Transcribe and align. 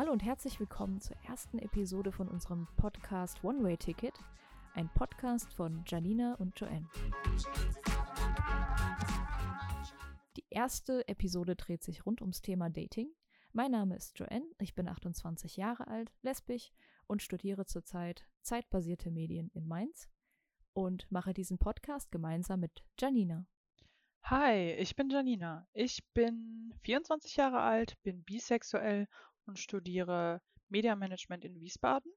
Hallo 0.00 0.12
und 0.12 0.24
herzlich 0.24 0.58
willkommen 0.58 1.02
zur 1.02 1.14
ersten 1.28 1.58
Episode 1.58 2.10
von 2.10 2.26
unserem 2.26 2.66
Podcast 2.78 3.44
One 3.44 3.62
Way 3.62 3.76
Ticket, 3.76 4.14
ein 4.72 4.88
Podcast 4.94 5.52
von 5.52 5.84
Janina 5.86 6.36
und 6.36 6.58
Joanne. 6.58 6.88
Die 10.38 10.44
erste 10.48 11.06
Episode 11.06 11.54
dreht 11.54 11.82
sich 11.82 12.06
rund 12.06 12.22
ums 12.22 12.40
Thema 12.40 12.70
Dating. 12.70 13.10
Mein 13.52 13.72
Name 13.72 13.94
ist 13.94 14.18
Joanne, 14.18 14.46
ich 14.58 14.74
bin 14.74 14.88
28 14.88 15.58
Jahre 15.58 15.86
alt, 15.86 16.10
lesbisch 16.22 16.72
und 17.06 17.20
studiere 17.20 17.66
zurzeit 17.66 18.26
zeitbasierte 18.40 19.10
Medien 19.10 19.50
in 19.52 19.68
Mainz 19.68 20.08
und 20.72 21.12
mache 21.12 21.34
diesen 21.34 21.58
Podcast 21.58 22.10
gemeinsam 22.10 22.60
mit 22.60 22.82
Janina. 22.98 23.44
Hi, 24.22 24.72
ich 24.78 24.96
bin 24.96 25.10
Janina. 25.10 25.66
Ich 25.72 26.04
bin 26.14 26.72
24 26.84 27.36
Jahre 27.36 27.60
alt, 27.60 28.00
bin 28.02 28.22
bisexuell 28.22 29.08
und 29.50 29.58
studiere 29.58 30.40
Mediamanagement 30.68 31.44
in 31.44 31.60
Wiesbaden. 31.60 32.10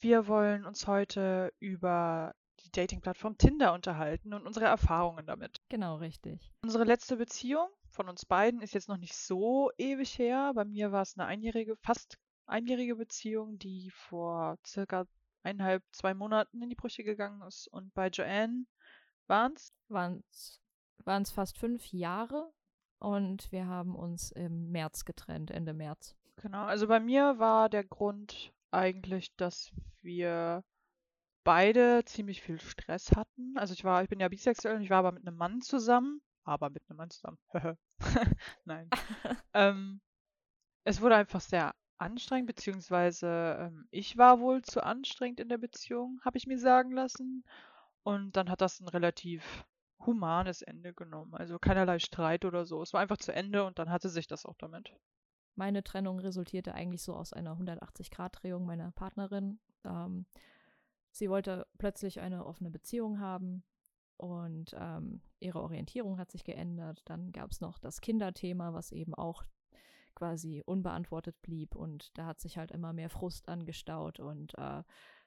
Wir 0.00 0.26
wollen 0.26 0.66
uns 0.66 0.86
heute 0.86 1.52
über 1.60 2.34
die 2.60 2.70
Dating-Plattform 2.70 3.38
Tinder 3.38 3.72
unterhalten 3.72 4.34
und 4.34 4.46
unsere 4.46 4.66
Erfahrungen 4.66 5.24
damit. 5.24 5.60
Genau, 5.68 5.96
richtig. 5.96 6.52
Unsere 6.62 6.84
letzte 6.84 7.16
Beziehung 7.16 7.68
von 7.90 8.08
uns 8.08 8.26
beiden 8.26 8.60
ist 8.60 8.74
jetzt 8.74 8.88
noch 8.88 8.96
nicht 8.96 9.14
so 9.14 9.70
ewig 9.78 10.18
her. 10.18 10.52
Bei 10.54 10.64
mir 10.64 10.90
war 10.90 11.02
es 11.02 11.16
eine 11.16 11.26
einjährige, 11.26 11.76
fast 11.76 12.18
einjährige 12.46 12.96
Beziehung, 12.96 13.58
die 13.58 13.90
vor 13.90 14.58
circa 14.66 15.06
eineinhalb, 15.44 15.84
zwei 15.92 16.12
Monaten 16.12 16.60
in 16.60 16.68
die 16.68 16.74
Brüche 16.74 17.04
gegangen 17.04 17.42
ist. 17.42 17.68
Und 17.68 17.94
bei 17.94 18.08
Joanne 18.08 18.66
waren 19.28 19.54
es? 19.54 19.72
Waren 19.88 21.22
es 21.22 21.30
fast 21.30 21.56
fünf 21.56 21.92
Jahre 21.92 22.52
und 22.98 23.52
wir 23.52 23.66
haben 23.66 23.94
uns 23.94 24.32
im 24.32 24.70
März 24.70 25.04
getrennt, 25.04 25.50
Ende 25.50 25.74
März. 25.74 26.15
Genau, 26.36 26.64
also 26.64 26.86
bei 26.86 27.00
mir 27.00 27.38
war 27.38 27.68
der 27.68 27.84
Grund 27.84 28.52
eigentlich, 28.70 29.34
dass 29.36 29.72
wir 30.02 30.62
beide 31.44 32.04
ziemlich 32.04 32.42
viel 32.42 32.60
Stress 32.60 33.12
hatten. 33.16 33.56
Also 33.56 33.72
ich 33.72 33.84
war, 33.84 34.02
ich 34.02 34.08
bin 34.08 34.20
ja 34.20 34.28
bisexuell 34.28 34.76
und 34.76 34.82
ich 34.82 34.90
war 34.90 34.98
aber 34.98 35.12
mit 35.12 35.26
einem 35.26 35.36
Mann 35.36 35.60
zusammen. 35.62 36.20
Aber 36.44 36.70
mit 36.70 36.82
einem 36.88 36.98
Mann 36.98 37.10
zusammen. 37.10 37.38
Nein. 38.64 38.90
ähm, 39.54 40.00
es 40.84 41.00
wurde 41.00 41.16
einfach 41.16 41.40
sehr 41.40 41.74
anstrengend, 41.98 42.48
beziehungsweise 42.48 43.56
ähm, 43.60 43.88
ich 43.90 44.16
war 44.16 44.40
wohl 44.40 44.62
zu 44.62 44.82
anstrengend 44.84 45.40
in 45.40 45.48
der 45.48 45.58
Beziehung, 45.58 46.20
habe 46.24 46.38
ich 46.38 46.46
mir 46.46 46.58
sagen 46.58 46.92
lassen. 46.92 47.44
Und 48.02 48.36
dann 48.36 48.50
hat 48.50 48.60
das 48.60 48.80
ein 48.80 48.88
relativ 48.88 49.64
humanes 50.00 50.62
Ende 50.62 50.94
genommen. 50.94 51.34
Also 51.34 51.58
keinerlei 51.58 51.98
Streit 51.98 52.44
oder 52.44 52.66
so. 52.66 52.82
Es 52.82 52.92
war 52.92 53.00
einfach 53.00 53.18
zu 53.18 53.32
Ende 53.32 53.64
und 53.64 53.78
dann 53.78 53.90
hatte 53.90 54.08
sich 54.08 54.26
das 54.26 54.46
auch 54.46 54.56
damit. 54.58 54.92
Meine 55.56 55.82
Trennung 55.82 56.20
resultierte 56.20 56.74
eigentlich 56.74 57.02
so 57.02 57.14
aus 57.14 57.32
einer 57.32 57.56
180-Grad-Drehung 57.56 58.64
meiner 58.64 58.92
Partnerin. 58.92 59.58
Ähm, 59.84 60.26
sie 61.10 61.30
wollte 61.30 61.66
plötzlich 61.78 62.20
eine 62.20 62.46
offene 62.46 62.70
Beziehung 62.70 63.20
haben 63.20 63.64
und 64.18 64.74
ähm, 64.78 65.22
ihre 65.40 65.62
Orientierung 65.62 66.18
hat 66.18 66.30
sich 66.30 66.44
geändert. 66.44 67.02
Dann 67.06 67.32
gab 67.32 67.50
es 67.50 67.60
noch 67.60 67.78
das 67.78 68.00
Kinderthema, 68.00 68.72
was 68.74 68.92
eben 68.92 69.14
auch 69.14 69.44
quasi 70.14 70.62
unbeantwortet 70.64 71.40
blieb 71.42 71.74
und 71.74 72.16
da 72.18 72.26
hat 72.26 72.40
sich 72.40 72.56
halt 72.58 72.70
immer 72.70 72.92
mehr 72.92 73.10
Frust 73.10 73.48
angestaut 73.48 74.18
und 74.18 74.56
äh, 74.58 74.82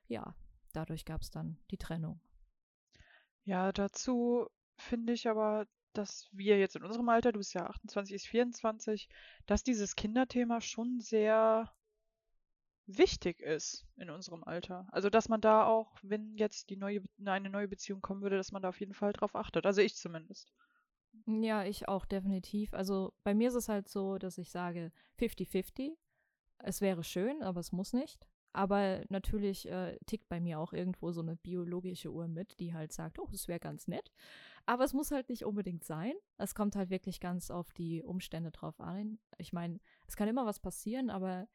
ja, 0.07 0.35
dadurch 0.73 1.05
gab 1.05 1.21
es 1.21 1.29
dann 1.29 1.57
die 1.71 1.77
Trennung. 1.77 2.19
Ja, 3.45 3.71
dazu 3.71 4.47
finde 4.77 5.13
ich 5.13 5.29
aber, 5.29 5.65
dass 5.93 6.29
wir 6.31 6.57
jetzt 6.59 6.75
in 6.75 6.83
unserem 6.83 7.09
Alter, 7.09 7.31
du 7.31 7.39
bist 7.39 7.53
ja 7.53 7.65
28, 7.65 8.15
ist 8.15 8.27
24, 8.27 9.09
dass 9.45 9.63
dieses 9.63 9.95
Kinderthema 9.95 10.61
schon 10.61 10.99
sehr 10.99 11.71
wichtig 12.85 13.39
ist 13.39 13.85
in 13.97 14.09
unserem 14.09 14.43
Alter. 14.43 14.87
Also, 14.91 15.09
dass 15.09 15.29
man 15.29 15.41
da 15.41 15.65
auch, 15.65 15.95
wenn 16.01 16.35
jetzt 16.35 16.69
die 16.69 16.77
neue, 16.77 17.01
eine 17.23 17.49
neue 17.49 17.67
Beziehung 17.67 18.01
kommen 18.01 18.21
würde, 18.21 18.37
dass 18.37 18.51
man 18.51 18.61
da 18.61 18.69
auf 18.69 18.79
jeden 18.79 18.93
Fall 18.93 19.13
drauf 19.13 19.35
achtet. 19.35 19.65
Also 19.65 19.81
ich 19.81 19.95
zumindest. 19.95 20.51
Ja, 21.25 21.63
ich 21.63 21.87
auch 21.87 22.05
definitiv. 22.05 22.73
Also 22.73 23.13
bei 23.23 23.33
mir 23.33 23.49
ist 23.49 23.55
es 23.55 23.69
halt 23.69 23.87
so, 23.87 24.17
dass 24.17 24.37
ich 24.37 24.51
sage 24.51 24.91
50-50. 25.19 25.91
Es 26.59 26.81
wäre 26.81 27.03
schön, 27.03 27.41
aber 27.43 27.59
es 27.59 27.71
muss 27.71 27.93
nicht. 27.93 28.27
Aber 28.51 29.03
natürlich 29.09 29.69
äh, 29.69 29.97
tickt 30.07 30.27
bei 30.27 30.39
mir 30.39 30.59
auch 30.59 30.73
irgendwo 30.73 31.11
so 31.11 31.21
eine 31.21 31.35
biologische 31.35 32.11
Uhr 32.11 32.27
mit, 32.27 32.59
die 32.59 32.73
halt 32.73 32.91
sagt, 32.91 33.19
oh, 33.19 33.27
das 33.31 33.47
wäre 33.47 33.59
ganz 33.59 33.87
nett. 33.87 34.11
Aber 34.69 34.83
es 34.83 34.93
muss 34.93 35.09
halt 35.09 35.29
nicht 35.29 35.45
unbedingt 35.45 35.83
sein. 35.83 36.13
Es 36.37 36.53
kommt 36.53 36.75
halt 36.75 36.91
wirklich 36.91 37.19
ganz 37.19 37.49
auf 37.49 37.73
die 37.73 38.03
Umstände 38.03 38.51
drauf 38.51 38.79
an. 38.79 39.17
Ich 39.39 39.51
meine, 39.51 39.79
es 40.05 40.15
kann 40.15 40.27
immer 40.27 40.45
was 40.45 40.59
passieren, 40.59 41.09
aber 41.09 41.47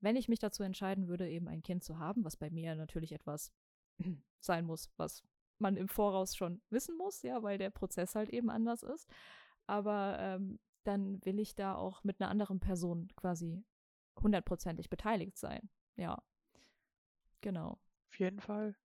wenn 0.00 0.14
ich 0.14 0.28
mich 0.28 0.38
dazu 0.38 0.62
entscheiden 0.62 1.08
würde, 1.08 1.28
eben 1.28 1.48
ein 1.48 1.64
Kind 1.64 1.82
zu 1.82 1.98
haben, 1.98 2.22
was 2.24 2.36
bei 2.36 2.50
mir 2.50 2.76
natürlich 2.76 3.10
etwas 3.10 3.52
sein 4.38 4.64
muss, 4.64 4.92
was 4.96 5.24
man 5.58 5.76
im 5.76 5.88
Voraus 5.88 6.36
schon 6.36 6.62
wissen 6.70 6.96
muss, 6.96 7.22
ja, 7.22 7.42
weil 7.42 7.58
der 7.58 7.70
Prozess 7.70 8.14
halt 8.14 8.30
eben 8.30 8.48
anders 8.48 8.84
ist. 8.84 9.10
Aber 9.66 10.18
ähm, 10.20 10.60
dann 10.84 11.18
will 11.24 11.40
ich 11.40 11.56
da 11.56 11.74
auch 11.74 12.04
mit 12.04 12.20
einer 12.20 12.30
anderen 12.30 12.60
Person 12.60 13.08
quasi 13.16 13.64
hundertprozentig 14.22 14.88
beteiligt 14.88 15.36
sein. 15.36 15.68
Ja. 15.96 16.22
Genau. 17.40 17.80
Auf 18.10 18.20
jeden 18.20 18.38
Fall. 18.38 18.76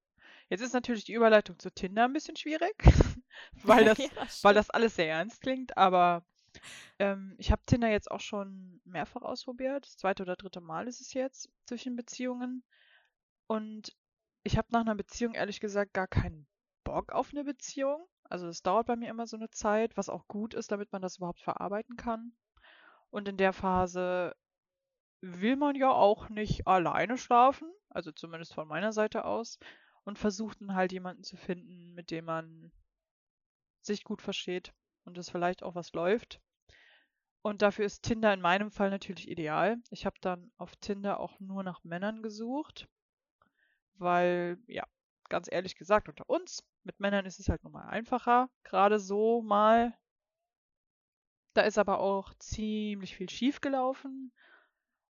Jetzt 0.49 0.61
ist 0.61 0.73
natürlich 0.73 1.03
die 1.03 1.13
Überleitung 1.13 1.59
zu 1.59 1.71
Tinder 1.71 2.05
ein 2.05 2.13
bisschen 2.13 2.35
schwierig, 2.35 2.75
weil, 3.63 3.85
das, 3.85 3.97
ja, 3.97 4.09
weil 4.43 4.53
das 4.53 4.69
alles 4.69 4.95
sehr 4.95 5.09
ernst 5.09 5.41
klingt, 5.41 5.77
aber 5.77 6.25
ähm, 6.99 7.35
ich 7.37 7.51
habe 7.51 7.61
Tinder 7.65 7.89
jetzt 7.89 8.09
auch 8.11 8.19
schon 8.19 8.81
mehrfach 8.85 9.21
ausprobiert. 9.21 9.85
Das 9.85 9.97
zweite 9.97 10.23
oder 10.23 10.35
dritte 10.35 10.61
Mal 10.61 10.87
ist 10.87 11.01
es 11.01 11.13
jetzt 11.13 11.49
zwischen 11.65 11.95
Beziehungen. 11.95 12.63
Und 13.47 13.95
ich 14.43 14.57
habe 14.57 14.67
nach 14.71 14.81
einer 14.81 14.95
Beziehung 14.95 15.33
ehrlich 15.33 15.59
gesagt 15.59 15.93
gar 15.93 16.07
keinen 16.07 16.47
Bock 16.83 17.11
auf 17.11 17.31
eine 17.31 17.43
Beziehung. 17.43 18.07
Also 18.23 18.47
es 18.47 18.61
dauert 18.61 18.87
bei 18.87 18.95
mir 18.95 19.09
immer 19.09 19.27
so 19.27 19.37
eine 19.37 19.49
Zeit, 19.49 19.95
was 19.95 20.09
auch 20.09 20.27
gut 20.27 20.53
ist, 20.53 20.71
damit 20.71 20.91
man 20.91 21.01
das 21.01 21.17
überhaupt 21.17 21.41
verarbeiten 21.41 21.95
kann. 21.95 22.33
Und 23.09 23.27
in 23.27 23.37
der 23.37 23.53
Phase 23.53 24.35
will 25.21 25.55
man 25.55 25.75
ja 25.75 25.91
auch 25.91 26.29
nicht 26.29 26.67
alleine 26.67 27.17
schlafen, 27.17 27.71
also 27.89 28.11
zumindest 28.11 28.53
von 28.53 28.67
meiner 28.67 28.91
Seite 28.91 29.25
aus, 29.25 29.57
und 30.07 30.17
versucht 30.17 30.61
dann 30.61 30.73
halt 30.73 30.93
jemanden 30.93 31.25
zu 31.25 31.35
finden, 31.35 31.93
mit 31.93 32.11
dem 32.11 32.23
man 32.23 32.71
sich 33.81 34.05
gut 34.05 34.21
versteht 34.21 34.73
und 35.03 35.17
es 35.17 35.29
vielleicht 35.29 35.63
auch 35.63 35.75
was 35.75 35.91
läuft. 35.91 36.39
Und 37.41 37.61
dafür 37.61 37.85
ist 37.85 38.03
Tinder 38.03 38.33
in 38.33 38.39
meinem 38.39 38.71
Fall 38.71 38.89
natürlich 38.89 39.29
ideal. 39.29 39.77
Ich 39.89 40.05
habe 40.05 40.15
dann 40.21 40.49
auf 40.57 40.77
Tinder 40.77 41.19
auch 41.19 41.37
nur 41.41 41.61
nach 41.61 41.83
Männern 41.83 42.23
gesucht, 42.23 42.87
weil, 43.95 44.57
ja, 44.67 44.85
ganz 45.27 45.51
ehrlich 45.51 45.75
gesagt, 45.75 46.07
unter 46.07 46.29
uns, 46.29 46.65
mit 46.83 47.01
Männern 47.01 47.25
ist 47.25 47.39
es 47.39 47.49
halt 47.49 47.65
nochmal 47.65 47.89
einfacher, 47.89 48.49
gerade 48.63 48.99
so 48.99 49.41
mal. 49.41 49.93
Da 51.53 51.63
ist 51.63 51.77
aber 51.77 51.99
auch 51.99 52.33
ziemlich 52.35 53.13
viel 53.13 53.29
schief 53.29 53.59
gelaufen. 53.59 54.31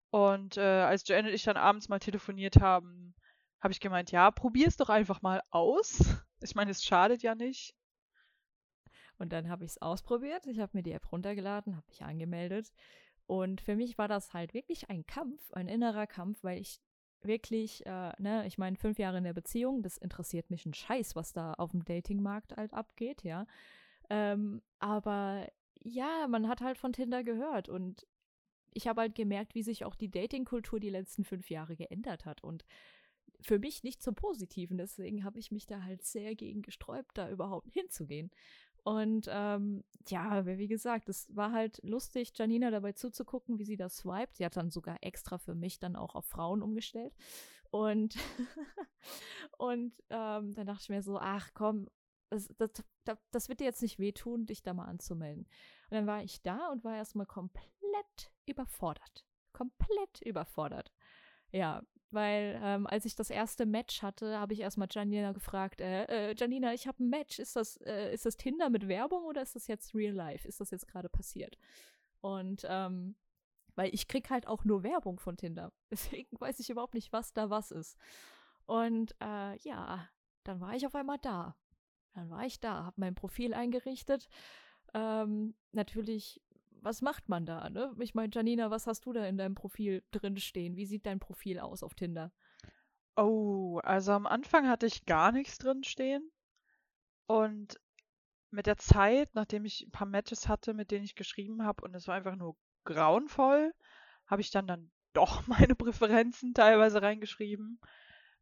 Und 0.10 0.58
äh, 0.58 0.62
als 0.62 1.08
Joanne 1.08 1.28
und 1.28 1.36
ich 1.36 1.44
dann 1.44 1.58
abends 1.58 1.88
mal 1.88 2.00
telefoniert 2.00 2.62
haben, 2.62 3.07
habe 3.60 3.72
ich 3.72 3.80
gemeint, 3.80 4.12
ja, 4.12 4.32
probier 4.32 4.68
es 4.68 4.78
doch 4.78 4.90
einfach 4.90 5.22
mal 5.22 5.42
aus. 5.50 6.00
Ich 6.40 6.54
meine, 6.54 6.70
es 6.70 6.84
schadet 6.84 7.24
ja 7.24 7.34
nicht. 7.34 7.74
Und 9.18 9.34
dann 9.34 9.50
habe 9.50 9.66
ich 9.66 9.72
es 9.72 9.82
ausprobiert. 9.82 10.46
Ich 10.46 10.60
habe 10.60 10.78
mir 10.78 10.84
die 10.84 10.92
App 10.92 11.12
runtergeladen, 11.12 11.76
habe 11.76 11.88
mich 11.88 12.04
angemeldet. 12.04 12.72
Und 13.26 13.60
für 13.60 13.76
mich 13.76 13.98
war 13.98 14.08
das 14.08 14.34
halt 14.34 14.54
wirklich 14.54 14.88
ein 14.92 15.08
Kampf, 15.08 15.52
ein 15.54 15.68
innerer 15.68 16.06
Kampf, 16.06 16.44
weil 16.44 16.62
ich 16.62 16.80
wirklich, 17.22 17.86
äh, 17.86 18.12
ne, 18.20 18.46
ich 18.46 18.58
meine, 18.60 18.78
fünf 18.78 19.00
Jahre 19.00 19.18
in 19.18 19.24
der 19.24 19.34
Beziehung, 19.34 19.82
das 19.82 19.98
interessiert 19.98 20.50
mich 20.50 20.66
ein 20.68 20.74
Scheiß, 20.74 21.16
was 21.16 21.34
da 21.34 21.54
auf 21.54 21.72
dem 21.72 21.84
Datingmarkt 21.84 22.56
halt 22.56 22.74
abgeht, 22.74 23.24
ja. 23.24 23.48
Ähm, 24.10 24.62
aber 24.80 25.48
ja, 25.82 26.28
man 26.28 26.48
hat 26.48 26.62
halt 26.62 26.78
von 26.78 26.94
Tinder 26.94 27.24
gehört 27.24 27.68
und 27.68 28.06
ich 28.74 28.88
habe 28.88 29.02
halt 29.02 29.16
gemerkt, 29.16 29.56
wie 29.56 29.64
sich 29.64 29.86
auch 29.86 29.96
die 29.96 30.12
Datingkultur 30.12 30.80
die 30.80 30.90
letzten 30.90 31.24
fünf 31.24 31.50
Jahre 31.50 31.76
geändert 31.76 32.26
hat. 32.26 32.44
Und 32.44 32.64
für 33.42 33.60
mich 33.60 33.84
nicht 33.84 34.02
zum 34.02 34.16
Positiven. 34.16 34.78
Deswegen 34.78 35.24
habe 35.24 35.40
ich 35.40 35.52
mich 35.52 35.66
da 35.68 35.84
halt 35.84 36.04
sehr 36.04 36.36
gegen 36.36 36.62
gesträubt, 36.62 37.18
da 37.18 37.30
überhaupt 37.30 37.72
hinzugehen. 37.74 38.32
Und 38.84 39.28
ähm, 39.30 39.84
ja, 40.08 40.46
wie 40.46 40.68
gesagt, 40.68 41.10
es 41.10 41.28
war 41.36 41.52
halt 41.52 41.82
lustig, 41.84 42.32
Janina 42.36 42.72
dabei 42.72 42.94
zuzugucken, 42.94 43.60
wie 43.60 43.66
sie 43.66 43.76
das 43.76 43.98
swiped. 43.98 44.38
Sie 44.38 44.46
hat 44.46 44.56
dann 44.56 44.72
sogar 44.72 44.98
extra 45.02 45.38
für 45.38 45.56
mich 45.56 45.80
dann 45.80 45.98
auch 45.98 46.16
auf 46.16 46.26
Frauen 46.26 46.62
umgestellt. 46.62 47.14
Und, 47.70 48.16
und 49.58 49.94
ähm, 50.10 50.54
dann 50.54 50.68
dachte 50.68 50.84
ich 50.84 50.90
mir 50.90 51.02
so, 51.02 51.20
ach 51.20 51.50
komm, 51.54 51.90
das, 52.30 52.48
das, 52.58 52.72
das, 53.04 53.18
das 53.32 53.50
wird 53.50 53.60
dir 53.60 53.66
jetzt 53.66 53.82
nicht 53.82 54.00
wehtun, 54.00 54.46
dich 54.46 54.62
da 54.62 54.74
mal 54.74 54.86
anzumelden. 54.86 55.44
Und 55.90 55.96
dann 55.96 56.08
war 56.08 56.24
ich 56.24 56.42
da 56.42 56.70
und 56.70 56.84
war 56.84 56.96
erstmal 56.96 57.26
komplett 57.26 58.32
überfordert. 58.46 59.26
Komplett 59.52 60.22
überfordert. 60.22 60.94
Ja, 61.52 61.84
weil 62.12 62.60
ähm, 62.64 62.88
als 62.88 63.06
ich 63.06 63.16
das 63.16 63.30
erste 63.30 63.66
Match 63.66 64.02
hatte, 64.02 64.40
habe 64.40 64.54
ich 64.54 64.62
erstmal 64.62 64.88
Janina 64.90 65.34
gefragt, 65.34 65.82
äh, 65.82 66.06
äh, 66.06 66.36
Janina, 66.38 66.74
ich 66.74 66.88
habe 66.88 67.04
ein 67.04 67.10
Match, 67.10 67.40
ist 67.40 67.56
das, 67.56 67.78
äh, 67.78 68.14
ist 68.14 68.26
das 68.26 68.38
Tinder 68.38 68.70
mit 68.70 68.88
Werbung 68.88 69.24
oder 69.26 69.42
ist 69.42 69.56
das 69.56 69.68
jetzt 69.68 69.94
real 69.94 70.14
life? 70.14 70.48
Ist 70.48 70.62
das 70.62 70.72
jetzt 70.72 70.88
gerade 70.88 71.10
passiert? 71.10 71.58
Und 72.22 72.66
ähm, 72.68 73.16
weil 73.76 73.94
ich 73.94 74.08
krieg 74.08 74.30
halt 74.30 74.48
auch 74.48 74.64
nur 74.64 74.84
Werbung 74.84 75.20
von 75.20 75.38
Tinder. 75.38 75.72
Deswegen 75.92 76.40
weiß 76.40 76.60
ich 76.60 76.70
überhaupt 76.70 76.94
nicht, 76.94 77.14
was 77.14 77.34
da 77.34 77.50
was 77.50 77.72
ist. 77.72 77.98
Und 78.66 79.16
äh, 79.22 79.58
ja, 79.60 80.10
dann 80.44 80.60
war 80.60 80.76
ich 80.76 80.86
auf 80.86 80.96
einmal 80.96 81.20
da. 81.22 81.56
Dann 82.14 82.30
war 82.30 82.46
ich 82.46 82.60
da, 82.60 82.86
habe 82.86 83.00
mein 83.00 83.16
Profil 83.16 83.54
eingerichtet. 83.54 84.28
Ähm, 84.94 85.56
natürlich, 85.72 86.42
was 86.88 87.02
macht 87.02 87.28
man 87.28 87.46
da? 87.46 87.70
Ne? 87.70 87.94
Ich 88.00 88.16
meine, 88.16 88.32
Janina, 88.34 88.72
was 88.72 88.88
hast 88.88 89.06
du 89.06 89.12
da 89.12 89.26
in 89.26 89.38
deinem 89.38 89.56
Profil 89.56 90.04
drin 90.12 90.38
stehen? 90.38 90.78
Wie 90.78 90.86
sieht 90.86 91.06
dein 91.06 91.20
Profil 91.20 91.60
aus 91.60 91.84
auf 91.84 91.94
Tinder? 91.96 92.32
Oh, 93.18 93.80
also 93.84 94.14
am 94.14 94.26
Anfang 94.26 94.70
hatte 94.70 94.86
ich 94.86 95.06
gar 95.06 95.34
nichts 95.34 95.58
drin 95.58 95.84
stehen. 95.84 96.32
Und 97.26 97.78
mit 98.52 98.68
der 98.68 98.78
Zeit, 98.78 99.36
nachdem 99.36 99.66
ich 99.66 99.86
ein 99.86 99.92
paar 99.92 100.08
Matches 100.08 100.48
hatte, 100.48 100.74
mit 100.74 100.90
denen 100.90 101.04
ich 101.04 101.16
geschrieben 101.16 101.64
habe, 101.64 101.84
und 101.84 101.94
es 101.94 102.08
war 102.08 102.16
einfach 102.16 102.38
nur 102.38 102.56
grauenvoll, 102.86 103.74
habe 104.26 104.42
ich 104.42 104.52
dann 104.52 104.66
dann 104.66 104.90
doch 105.12 105.46
meine 105.48 105.76
Präferenzen 105.76 106.54
teilweise 106.54 107.02
reingeschrieben, 107.02 107.82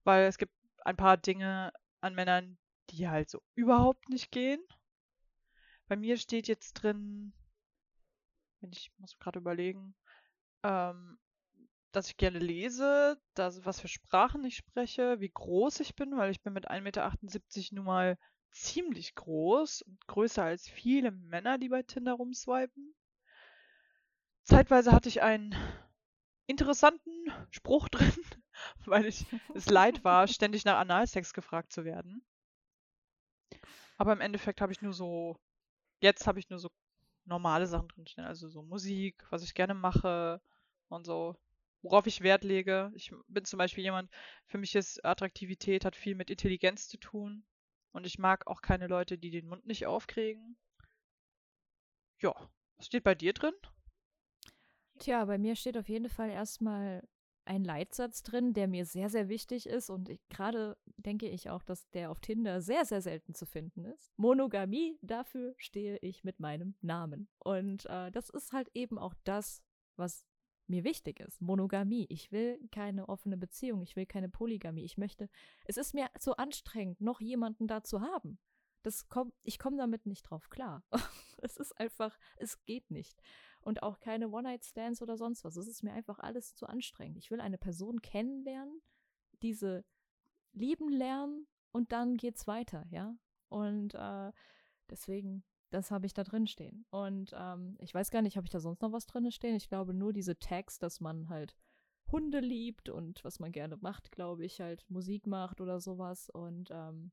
weil 0.03 0.25
es 0.27 0.37
gibt 0.37 0.53
ein 0.83 0.97
paar 0.97 1.17
Dinge 1.17 1.73
an 2.01 2.13
Männern, 2.13 2.59
die 2.91 3.09
halt 3.09 3.31
so 3.31 3.41
überhaupt 3.55 4.07
nicht 4.09 4.31
gehen. 4.31 4.61
Bei 5.87 5.95
mir 5.95 6.17
steht 6.17 6.47
jetzt 6.47 6.73
drin, 6.73 7.33
wenn 8.65 8.71
ich 8.73 8.91
muss 8.97 9.17
gerade 9.19 9.37
überlegen, 9.37 9.95
ähm, 10.63 11.19
dass 11.91 12.09
ich 12.09 12.17
gerne 12.17 12.39
lese, 12.39 13.21
dass, 13.35 13.63
was 13.63 13.79
für 13.79 13.87
Sprachen 13.87 14.43
ich 14.43 14.57
spreche, 14.57 15.19
wie 15.19 15.29
groß 15.29 15.79
ich 15.81 15.95
bin, 15.95 16.17
weil 16.17 16.31
ich 16.31 16.41
bin 16.41 16.53
mit 16.53 16.69
1,78 16.69 16.81
Meter 16.81 17.75
nun 17.75 17.85
mal 17.85 18.17
ziemlich 18.49 19.13
groß 19.13 19.83
und 19.83 20.07
größer 20.07 20.43
als 20.43 20.67
viele 20.67 21.11
Männer, 21.11 21.57
die 21.59 21.69
bei 21.69 21.83
Tinder 21.83 22.13
rumswipen. 22.13 22.95
Zeitweise 24.43 24.91
hatte 24.91 25.09
ich 25.09 25.21
einen 25.21 25.55
interessanten 26.47 27.11
Spruch 27.51 27.87
drin, 27.89 28.25
weil 28.85 29.05
ich 29.05 29.25
es 29.53 29.69
leid 29.69 30.03
war, 30.03 30.27
ständig 30.27 30.65
nach 30.65 30.79
Analsex 30.79 31.33
gefragt 31.33 31.71
zu 31.71 31.85
werden. 31.85 32.25
Aber 33.97 34.11
im 34.11 34.21
Endeffekt 34.21 34.59
habe 34.59 34.71
ich 34.71 34.81
nur 34.81 34.93
so, 34.93 35.37
jetzt 36.01 36.25
habe 36.25 36.39
ich 36.39 36.49
nur 36.49 36.59
so 36.59 36.69
normale 37.25 37.67
Sachen 37.67 37.87
drinstehen, 37.89 38.25
also 38.25 38.47
so 38.47 38.61
Musik, 38.61 39.25
was 39.29 39.43
ich 39.43 39.53
gerne 39.53 39.73
mache 39.73 40.41
und 40.89 41.05
so, 41.05 41.35
worauf 41.81 42.07
ich 42.07 42.21
Wert 42.21 42.43
lege. 42.43 42.91
Ich 42.95 43.13
bin 43.27 43.45
zum 43.45 43.57
Beispiel 43.57 43.83
jemand, 43.83 44.09
für 44.45 44.57
mich 44.57 44.75
ist 44.75 45.03
Attraktivität, 45.03 45.85
hat 45.85 45.95
viel 45.95 46.15
mit 46.15 46.29
Intelligenz 46.29 46.87
zu 46.87 46.97
tun. 46.97 47.43
Und 47.91 48.05
ich 48.05 48.19
mag 48.19 48.47
auch 48.47 48.61
keine 48.61 48.87
Leute, 48.87 49.17
die 49.17 49.29
den 49.29 49.47
Mund 49.47 49.65
nicht 49.65 49.85
aufkriegen. 49.85 50.57
Ja, 52.19 52.33
was 52.77 52.87
steht 52.87 53.03
bei 53.03 53.15
dir 53.15 53.33
drin? 53.33 53.53
Tja, 54.99 55.25
bei 55.25 55.37
mir 55.37 55.55
steht 55.55 55.77
auf 55.77 55.89
jeden 55.89 56.09
Fall 56.09 56.29
erstmal 56.29 57.07
ein 57.45 57.63
Leitsatz 57.63 58.23
drin, 58.23 58.53
der 58.53 58.67
mir 58.67 58.85
sehr, 58.85 59.09
sehr 59.09 59.29
wichtig 59.29 59.67
ist 59.67 59.89
und 59.89 60.09
gerade 60.29 60.77
denke 60.97 61.27
ich 61.27 61.49
auch, 61.49 61.63
dass 61.63 61.89
der 61.91 62.11
auf 62.11 62.19
Tinder 62.19 62.61
sehr, 62.61 62.85
sehr 62.85 63.01
selten 63.01 63.33
zu 63.33 63.45
finden 63.45 63.85
ist. 63.85 64.11
Monogamie, 64.17 64.97
dafür 65.01 65.53
stehe 65.57 65.97
ich 65.97 66.23
mit 66.23 66.39
meinem 66.39 66.75
Namen. 66.81 67.27
Und 67.39 67.85
äh, 67.85 68.11
das 68.11 68.29
ist 68.29 68.53
halt 68.53 68.69
eben 68.73 68.97
auch 68.97 69.13
das, 69.23 69.61
was 69.95 70.25
mir 70.67 70.83
wichtig 70.83 71.19
ist. 71.19 71.41
Monogamie. 71.41 72.07
Ich 72.09 72.31
will 72.31 72.59
keine 72.71 73.07
offene 73.07 73.37
Beziehung. 73.37 73.81
Ich 73.81 73.95
will 73.95 74.05
keine 74.05 74.29
Polygamie. 74.29 74.83
Ich 74.83 74.97
möchte, 74.97 75.29
es 75.65 75.77
ist 75.77 75.93
mir 75.93 76.07
zu 76.19 76.37
anstrengend, 76.37 77.01
noch 77.01 77.21
jemanden 77.21 77.67
da 77.67 77.83
zu 77.83 78.01
haben. 78.01 78.39
Das 78.85 79.09
kommt, 79.09 79.33
ich 79.41 79.57
komme 79.57 79.77
damit 79.77 80.05
nicht 80.05 80.29
drauf 80.29 80.51
klar. 80.51 80.83
es 81.37 81.57
ist 81.57 81.79
einfach, 81.79 82.15
es 82.37 82.63
geht 82.65 82.91
nicht 82.91 83.19
und 83.61 83.81
auch 83.81 83.99
keine 83.99 84.29
One-Night-Stands 84.29 85.01
oder 85.01 85.17
sonst 85.17 85.43
was. 85.43 85.55
Es 85.55 85.67
ist 85.67 85.81
mir 85.81 85.91
einfach 85.91 86.19
alles 86.19 86.53
zu 86.53 86.67
anstrengend. 86.67 87.17
Ich 87.17 87.31
will 87.31 87.41
eine 87.41 87.57
Person 87.57 88.01
kennenlernen, 88.01 88.79
diese 89.41 89.83
lieben 90.53 90.87
lernen 90.89 91.47
und 91.71 91.91
dann 91.91 92.15
geht's 92.15 92.45
weiter, 92.45 92.85
ja. 92.91 93.17
Und 93.49 93.95
äh, 93.95 94.31
deswegen, 94.91 95.43
das 95.71 95.89
habe 95.89 96.05
ich 96.05 96.13
da 96.13 96.23
drin 96.23 96.45
stehen. 96.45 96.85
Und 96.91 97.31
ähm, 97.35 97.75
ich 97.79 97.91
weiß 97.91 98.11
gar 98.11 98.21
nicht, 98.21 98.37
habe 98.37 98.45
ich 98.45 98.51
da 98.51 98.59
sonst 98.59 98.83
noch 98.83 98.91
was 98.91 99.07
drin 99.07 99.31
stehen? 99.31 99.55
Ich 99.55 99.67
glaube 99.67 99.95
nur 99.95 100.13
diese 100.13 100.37
Tags, 100.37 100.77
dass 100.77 101.01
man 101.01 101.27
halt 101.27 101.55
Hunde 102.11 102.39
liebt 102.39 102.89
und 102.89 103.23
was 103.23 103.39
man 103.39 103.51
gerne 103.51 103.77
macht, 103.77 104.11
glaube 104.11 104.45
ich, 104.45 104.61
halt 104.61 104.85
Musik 104.91 105.25
macht 105.25 105.59
oder 105.59 105.79
sowas. 105.79 106.29
Und 106.29 106.69
ähm, 106.71 107.11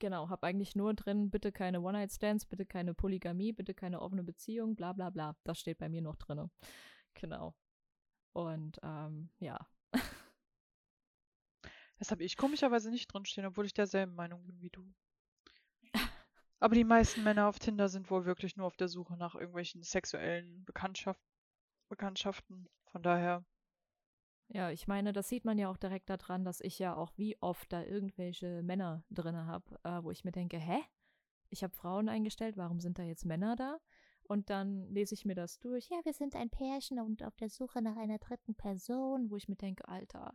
Genau, 0.00 0.28
habe 0.28 0.46
eigentlich 0.46 0.74
nur 0.76 0.94
drin, 0.94 1.30
bitte 1.30 1.52
keine 1.52 1.80
One-Night-Stands, 1.80 2.46
bitte 2.46 2.66
keine 2.66 2.94
Polygamie, 2.94 3.52
bitte 3.52 3.74
keine 3.74 4.00
offene 4.02 4.24
Beziehung, 4.24 4.74
bla 4.74 4.92
bla 4.92 5.10
bla. 5.10 5.36
Das 5.44 5.58
steht 5.60 5.78
bei 5.78 5.88
mir 5.88 6.02
noch 6.02 6.16
drin. 6.16 6.50
Genau. 7.14 7.54
Und 8.32 8.78
ähm, 8.82 9.30
ja. 9.38 9.58
Das 11.98 12.10
habe 12.10 12.24
ich 12.24 12.36
komischerweise 12.36 12.90
nicht 12.90 13.06
drinstehen, 13.06 13.46
obwohl 13.46 13.66
ich 13.66 13.72
derselben 13.72 14.16
Meinung 14.16 14.44
bin 14.44 14.60
wie 14.60 14.68
du. 14.68 14.92
Aber 16.58 16.74
die 16.74 16.84
meisten 16.84 17.22
Männer 17.22 17.46
auf 17.46 17.58
Tinder 17.58 17.88
sind 17.88 18.10
wohl 18.10 18.24
wirklich 18.24 18.56
nur 18.56 18.66
auf 18.66 18.76
der 18.76 18.88
Suche 18.88 19.16
nach 19.16 19.34
irgendwelchen 19.34 19.82
sexuellen 19.82 20.64
Bekanntschaft 20.64 21.20
Bekanntschaften. 21.88 22.68
Von 22.86 23.02
daher 23.02 23.44
ja, 24.48 24.70
ich 24.70 24.86
meine, 24.86 25.12
das 25.12 25.28
sieht 25.28 25.44
man 25.44 25.58
ja 25.58 25.68
auch 25.70 25.76
direkt 25.76 26.10
daran, 26.10 26.44
dass 26.44 26.60
ich 26.60 26.78
ja 26.78 26.94
auch 26.94 27.12
wie 27.16 27.36
oft 27.40 27.72
da 27.72 27.82
irgendwelche 27.82 28.62
Männer 28.62 29.04
drin 29.10 29.36
habe, 29.36 29.78
äh, 29.84 30.02
wo 30.02 30.10
ich 30.10 30.24
mir 30.24 30.32
denke, 30.32 30.58
hä? 30.58 30.78
Ich 31.48 31.62
habe 31.62 31.74
Frauen 31.74 32.08
eingestellt, 32.08 32.56
warum 32.56 32.80
sind 32.80 32.98
da 32.98 33.02
jetzt 33.02 33.24
Männer 33.24 33.56
da? 33.56 33.78
Und 34.26 34.50
dann 34.50 34.88
lese 34.88 35.14
ich 35.14 35.24
mir 35.24 35.34
das 35.34 35.60
durch. 35.60 35.88
Ja, 35.90 36.00
wir 36.04 36.14
sind 36.14 36.34
ein 36.34 36.50
Pärchen 36.50 36.98
und 36.98 37.22
auf 37.22 37.36
der 37.36 37.50
Suche 37.50 37.82
nach 37.82 37.96
einer 37.96 38.18
dritten 38.18 38.54
Person, 38.54 39.30
wo 39.30 39.36
ich 39.36 39.48
mir 39.48 39.56
denke, 39.56 39.86
Alter. 39.86 40.34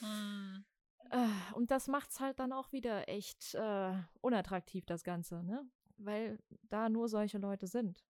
Hm. 0.00 0.64
Äh, 1.10 1.54
und 1.54 1.70
das 1.70 1.86
macht 1.86 2.10
es 2.10 2.20
halt 2.20 2.38
dann 2.40 2.52
auch 2.52 2.72
wieder 2.72 3.08
echt 3.08 3.54
äh, 3.54 3.92
unattraktiv, 4.20 4.84
das 4.86 5.04
Ganze, 5.04 5.42
ne? 5.42 5.68
Weil 5.98 6.38
da 6.62 6.88
nur 6.88 7.08
solche 7.08 7.38
Leute 7.38 7.66
sind. 7.66 8.02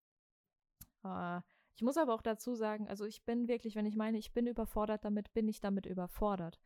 Äh, 1.04 1.40
ich 1.76 1.82
muss 1.82 1.98
aber 1.98 2.14
auch 2.14 2.22
dazu 2.22 2.54
sagen, 2.54 2.88
also 2.88 3.04
ich 3.04 3.22
bin 3.24 3.48
wirklich, 3.48 3.76
wenn 3.76 3.84
ich 3.84 3.96
meine, 3.96 4.16
ich 4.16 4.32
bin 4.32 4.46
überfordert 4.46 5.04
damit, 5.04 5.34
bin 5.34 5.46
ich 5.46 5.60
damit 5.60 5.84
überfordert. 5.84 6.58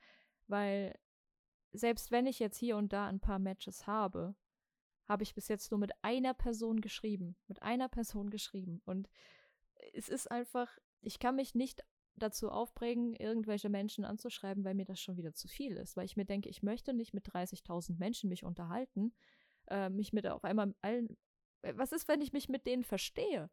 Weil 0.46 0.96
selbst 1.72 2.12
wenn 2.12 2.26
ich 2.26 2.38
jetzt 2.38 2.56
hier 2.56 2.76
und 2.76 2.92
da 2.92 3.08
ein 3.08 3.18
paar 3.18 3.40
Matches 3.40 3.88
habe, 3.88 4.36
habe 5.08 5.24
ich 5.24 5.34
bis 5.34 5.48
jetzt 5.48 5.72
nur 5.72 5.80
mit 5.80 5.90
einer 6.02 6.32
Person 6.32 6.80
geschrieben. 6.80 7.34
Mit 7.48 7.60
einer 7.60 7.88
Person 7.88 8.30
geschrieben. 8.30 8.82
Und 8.84 9.10
es 9.94 10.08
ist 10.08 10.30
einfach, 10.30 10.78
ich 11.00 11.18
kann 11.18 11.34
mich 11.34 11.56
nicht 11.56 11.82
dazu 12.14 12.48
aufbringen, 12.48 13.16
irgendwelche 13.16 13.68
Menschen 13.68 14.04
anzuschreiben, 14.04 14.64
weil 14.64 14.74
mir 14.74 14.84
das 14.84 15.00
schon 15.00 15.16
wieder 15.16 15.34
zu 15.34 15.48
viel 15.48 15.76
ist. 15.76 15.96
Weil 15.96 16.04
ich 16.04 16.16
mir 16.16 16.24
denke, 16.24 16.48
ich 16.48 16.62
möchte 16.62 16.94
nicht 16.94 17.14
mit 17.14 17.26
30.000 17.26 17.98
Menschen 17.98 18.28
mich 18.28 18.44
unterhalten, 18.44 19.12
äh, 19.66 19.90
mich 19.90 20.12
mit 20.12 20.28
auf 20.28 20.44
einmal 20.44 20.72
allen. 20.82 21.16
Was 21.62 21.90
ist, 21.90 22.06
wenn 22.06 22.20
ich 22.20 22.32
mich 22.32 22.48
mit 22.48 22.64
denen 22.64 22.84
verstehe? 22.84 23.50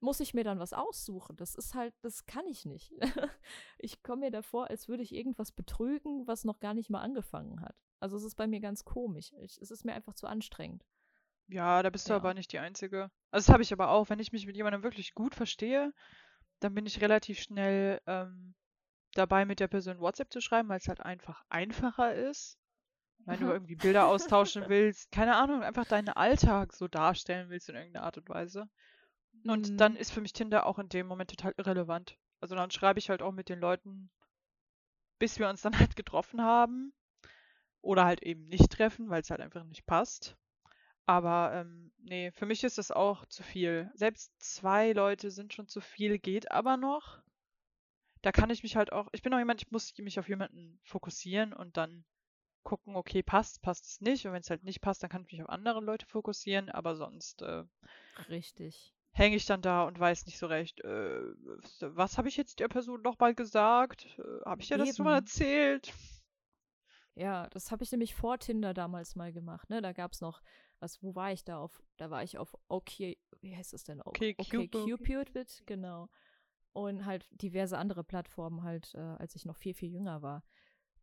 Muss 0.00 0.20
ich 0.20 0.34
mir 0.34 0.44
dann 0.44 0.58
was 0.58 0.72
aussuchen. 0.72 1.36
Das 1.36 1.54
ist 1.54 1.74
halt, 1.74 1.94
das 2.02 2.26
kann 2.26 2.46
ich 2.46 2.64
nicht. 2.64 2.92
ich 3.78 4.02
komme 4.02 4.26
mir 4.26 4.30
davor, 4.30 4.70
als 4.70 4.88
würde 4.88 5.02
ich 5.02 5.14
irgendwas 5.14 5.52
betrügen, 5.52 6.26
was 6.26 6.44
noch 6.44 6.60
gar 6.60 6.74
nicht 6.74 6.90
mal 6.90 7.00
angefangen 7.00 7.60
hat. 7.60 7.76
Also 8.00 8.16
es 8.16 8.24
ist 8.24 8.36
bei 8.36 8.46
mir 8.46 8.60
ganz 8.60 8.84
komisch. 8.84 9.32
Ich, 9.40 9.58
es 9.58 9.70
ist 9.70 9.84
mir 9.84 9.94
einfach 9.94 10.14
zu 10.14 10.26
anstrengend. 10.26 10.84
Ja, 11.48 11.82
da 11.82 11.90
bist 11.90 12.08
du 12.08 12.12
ja. 12.12 12.16
aber 12.16 12.34
nicht 12.34 12.52
die 12.52 12.58
Einzige. 12.58 13.10
Also 13.30 13.46
das 13.46 13.52
habe 13.52 13.62
ich 13.62 13.72
aber 13.72 13.90
auch. 13.90 14.08
Wenn 14.10 14.20
ich 14.20 14.32
mich 14.32 14.46
mit 14.46 14.56
jemandem 14.56 14.82
wirklich 14.82 15.14
gut 15.14 15.34
verstehe, 15.34 15.92
dann 16.60 16.74
bin 16.74 16.86
ich 16.86 17.00
relativ 17.00 17.40
schnell 17.40 18.00
ähm, 18.06 18.54
dabei, 19.14 19.44
mit 19.44 19.58
der 19.60 19.68
Person 19.68 20.00
WhatsApp 20.00 20.32
zu 20.32 20.40
schreiben, 20.40 20.68
weil 20.68 20.78
es 20.78 20.88
halt 20.88 21.00
einfach 21.00 21.42
einfacher 21.48 22.14
ist. 22.14 22.58
Wenn 23.24 23.40
du 23.40 23.46
irgendwie 23.46 23.76
Bilder 23.76 24.06
austauschen 24.06 24.64
willst, 24.68 25.10
keine 25.10 25.36
Ahnung, 25.36 25.62
einfach 25.62 25.86
deinen 25.86 26.08
Alltag 26.10 26.72
so 26.72 26.86
darstellen 26.86 27.50
willst 27.50 27.68
in 27.68 27.74
irgendeiner 27.74 28.04
Art 28.04 28.18
und 28.18 28.28
Weise. 28.28 28.68
Und 29.44 29.70
mhm. 29.70 29.76
dann 29.76 29.96
ist 29.96 30.10
für 30.10 30.20
mich 30.20 30.32
Tinder 30.32 30.66
auch 30.66 30.78
in 30.78 30.88
dem 30.88 31.06
Moment 31.06 31.30
total 31.30 31.54
irrelevant. 31.56 32.16
Also 32.40 32.54
dann 32.54 32.70
schreibe 32.70 32.98
ich 32.98 33.10
halt 33.10 33.22
auch 33.22 33.32
mit 33.32 33.48
den 33.48 33.60
Leuten, 33.60 34.10
bis 35.18 35.38
wir 35.38 35.48
uns 35.48 35.62
dann 35.62 35.72
halt 35.78 35.96
getroffen 35.96 36.42
haben. 36.42 36.92
Oder 37.80 38.04
halt 38.04 38.22
eben 38.22 38.48
nicht 38.48 38.70
treffen, 38.72 39.08
weil 39.08 39.22
es 39.22 39.30
halt 39.30 39.40
einfach 39.40 39.64
nicht 39.64 39.86
passt. 39.86 40.36
Aber 41.06 41.52
ähm, 41.54 41.92
nee, 41.98 42.32
für 42.32 42.44
mich 42.44 42.64
ist 42.64 42.76
das 42.76 42.90
auch 42.90 43.24
zu 43.26 43.42
viel. 43.42 43.90
Selbst 43.94 44.32
zwei 44.38 44.92
Leute 44.92 45.30
sind 45.30 45.54
schon 45.54 45.68
zu 45.68 45.80
viel, 45.80 46.18
geht 46.18 46.50
aber 46.50 46.76
noch. 46.76 47.22
Da 48.20 48.32
kann 48.32 48.50
ich 48.50 48.64
mich 48.64 48.76
halt 48.76 48.92
auch, 48.92 49.08
ich 49.12 49.22
bin 49.22 49.32
auch 49.32 49.38
jemand, 49.38 49.62
ich 49.62 49.70
muss 49.70 49.96
mich 49.96 50.18
auf 50.18 50.28
jemanden 50.28 50.80
fokussieren 50.82 51.52
und 51.52 51.76
dann 51.76 52.04
gucken, 52.64 52.96
okay, 52.96 53.22
passt, 53.22 53.62
passt 53.62 53.86
es 53.86 54.00
nicht. 54.00 54.26
Und 54.26 54.32
wenn 54.32 54.40
es 54.40 54.50
halt 54.50 54.64
nicht 54.64 54.80
passt, 54.80 55.02
dann 55.02 55.08
kann 55.08 55.22
ich 55.22 55.32
mich 55.32 55.42
auf 55.42 55.48
andere 55.48 55.80
Leute 55.80 56.04
fokussieren, 56.04 56.68
aber 56.68 56.96
sonst. 56.96 57.42
Äh, 57.42 57.64
Richtig 58.28 58.97
hänge 59.18 59.36
ich 59.36 59.46
dann 59.46 59.62
da 59.62 59.84
und 59.84 59.98
weiß 59.98 60.26
nicht 60.26 60.38
so 60.38 60.46
recht, 60.46 60.80
äh, 60.80 61.22
was 61.80 62.18
habe 62.18 62.28
ich 62.28 62.36
jetzt 62.36 62.60
der 62.60 62.68
Person 62.68 63.02
nochmal 63.02 63.34
gesagt? 63.34 64.06
Äh, 64.18 64.44
habe 64.44 64.62
ich 64.62 64.68
dir 64.68 64.78
das 64.78 64.96
schon 64.96 65.04
mal 65.04 65.16
erzählt? 65.16 65.92
Ja, 67.14 67.48
das 67.48 67.72
habe 67.72 67.82
ich 67.82 67.90
nämlich 67.90 68.14
vor 68.14 68.38
Tinder 68.38 68.74
damals 68.74 69.16
mal 69.16 69.32
gemacht, 69.32 69.68
ne? 69.70 69.82
Da 69.82 69.92
gab 69.92 70.12
es 70.12 70.20
noch, 70.20 70.40
was, 70.78 71.02
wo 71.02 71.16
war 71.16 71.32
ich 71.32 71.44
da 71.44 71.58
auf, 71.58 71.82
da 71.96 72.10
war 72.10 72.22
ich 72.22 72.38
auf 72.38 72.56
okay, 72.68 73.18
wie 73.40 73.56
heißt 73.56 73.72
das 73.72 73.82
denn? 73.82 74.00
Okay, 74.04 74.36
okay 74.38 74.68
Cupid. 74.68 75.26
Cupid, 75.26 75.62
genau. 75.66 76.08
und 76.72 77.06
halt 77.06 77.28
diverse 77.32 77.76
andere 77.76 78.04
Plattformen 78.04 78.62
halt, 78.62 78.94
äh, 78.94 78.98
als 79.00 79.34
ich 79.34 79.44
noch 79.44 79.56
viel, 79.56 79.74
viel 79.74 79.90
jünger 79.90 80.22
war. 80.22 80.44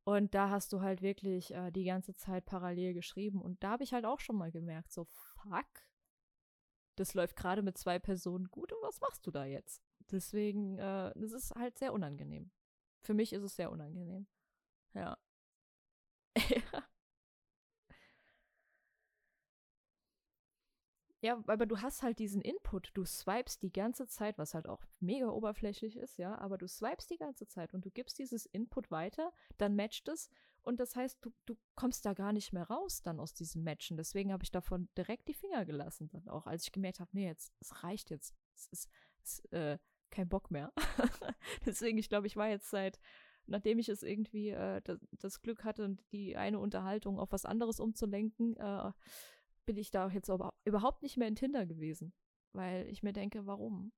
Und 0.05 0.33
da 0.35 0.49
hast 0.49 0.71
du 0.71 0.81
halt 0.81 1.01
wirklich 1.01 1.53
äh, 1.53 1.71
die 1.71 1.83
ganze 1.83 2.15
Zeit 2.15 2.45
parallel 2.45 2.93
geschrieben. 2.93 3.41
Und 3.41 3.61
da 3.63 3.71
habe 3.71 3.83
ich 3.83 3.91
halt 3.93 4.05
auch 4.05 4.19
schon 4.19 4.37
mal 4.37 4.51
gemerkt, 4.51 4.93
so, 4.93 5.05
fuck, 5.05 5.65
das 6.95 7.13
läuft 7.13 7.35
gerade 7.35 7.61
mit 7.61 7.77
zwei 7.77 7.99
Personen 7.99 8.47
gut 8.49 8.71
und 8.73 8.79
was 8.81 8.99
machst 9.01 9.25
du 9.27 9.31
da 9.31 9.45
jetzt? 9.45 9.81
Deswegen, 10.11 10.77
äh, 10.77 11.11
das 11.15 11.31
ist 11.31 11.55
halt 11.55 11.77
sehr 11.77 11.93
unangenehm. 11.93 12.51
Für 13.01 13.13
mich 13.13 13.33
ist 13.33 13.43
es 13.43 13.55
sehr 13.55 13.71
unangenehm. 13.71 14.27
Ja. 14.93 15.17
Ja, 21.25 21.43
aber 21.47 21.65
du 21.65 21.81
hast 21.81 22.03
halt 22.03 22.19
diesen 22.19 22.39
Input. 22.41 22.91
Du 22.93 23.03
swipest 23.03 23.63
die 23.63 23.73
ganze 23.73 24.05
Zeit, 24.07 24.37
was 24.37 24.53
halt 24.53 24.67
auch 24.67 24.83
mega 24.99 25.27
oberflächlich 25.27 25.97
ist, 25.97 26.19
ja, 26.19 26.37
aber 26.37 26.59
du 26.59 26.67
swipest 26.67 27.09
die 27.09 27.17
ganze 27.17 27.47
Zeit 27.47 27.73
und 27.73 27.83
du 27.83 27.89
gibst 27.89 28.19
dieses 28.19 28.45
Input 28.45 28.91
weiter, 28.91 29.33
dann 29.57 29.75
matcht 29.75 30.07
es 30.07 30.29
und 30.65 30.79
das 30.79 30.95
heißt, 30.95 31.19
du, 31.21 31.31
du 31.45 31.55
kommst 31.75 32.05
da 32.05 32.13
gar 32.13 32.33
nicht 32.33 32.51
mehr 32.51 32.63
raus 32.63 33.01
dann 33.03 33.19
aus 33.19 33.33
diesem 33.33 33.63
Matchen. 33.63 33.97
Deswegen 33.97 34.33
habe 34.33 34.43
ich 34.43 34.51
davon 34.51 34.89
direkt 34.97 35.27
die 35.27 35.33
Finger 35.33 35.63
gelassen, 35.63 36.09
dann 36.09 36.27
auch, 36.27 36.47
als 36.47 36.63
ich 36.63 36.71
gemerkt 36.71 36.99
habe, 36.99 37.11
nee, 37.13 37.27
jetzt, 37.27 37.53
es 37.59 37.83
reicht 37.83 38.09
jetzt. 38.09 38.35
Es 38.55 38.67
ist, 38.67 38.89
ist 39.23 39.53
äh, 39.53 39.77
kein 40.09 40.27
Bock 40.27 40.49
mehr. 40.49 40.73
Deswegen, 41.65 41.99
ich 41.99 42.09
glaube, 42.09 42.25
ich 42.25 42.35
war 42.35 42.49
jetzt 42.49 42.69
seit, 42.69 42.99
nachdem 43.45 43.77
ich 43.77 43.89
es 43.89 44.01
irgendwie 44.01 44.49
äh, 44.49 44.81
das, 44.81 44.99
das, 45.11 45.41
Glück 45.41 45.63
hatte, 45.63 45.97
die 46.11 46.35
eine 46.35 46.59
Unterhaltung 46.59 47.19
auf 47.19 47.31
was 47.31 47.45
anderes 47.45 47.79
umzulenken, 47.79 48.57
äh, 48.57 48.91
bin 49.65 49.77
ich 49.77 49.91
da 49.91 50.09
jetzt 50.09 50.29
aber 50.29 50.53
überhaupt 50.63 51.03
nicht 51.03 51.17
mehr 51.17 51.27
in 51.27 51.35
Tinder 51.35 51.67
gewesen. 51.67 52.11
Weil 52.53 52.87
ich 52.87 53.03
mir 53.03 53.13
denke, 53.13 53.45
warum? 53.45 53.91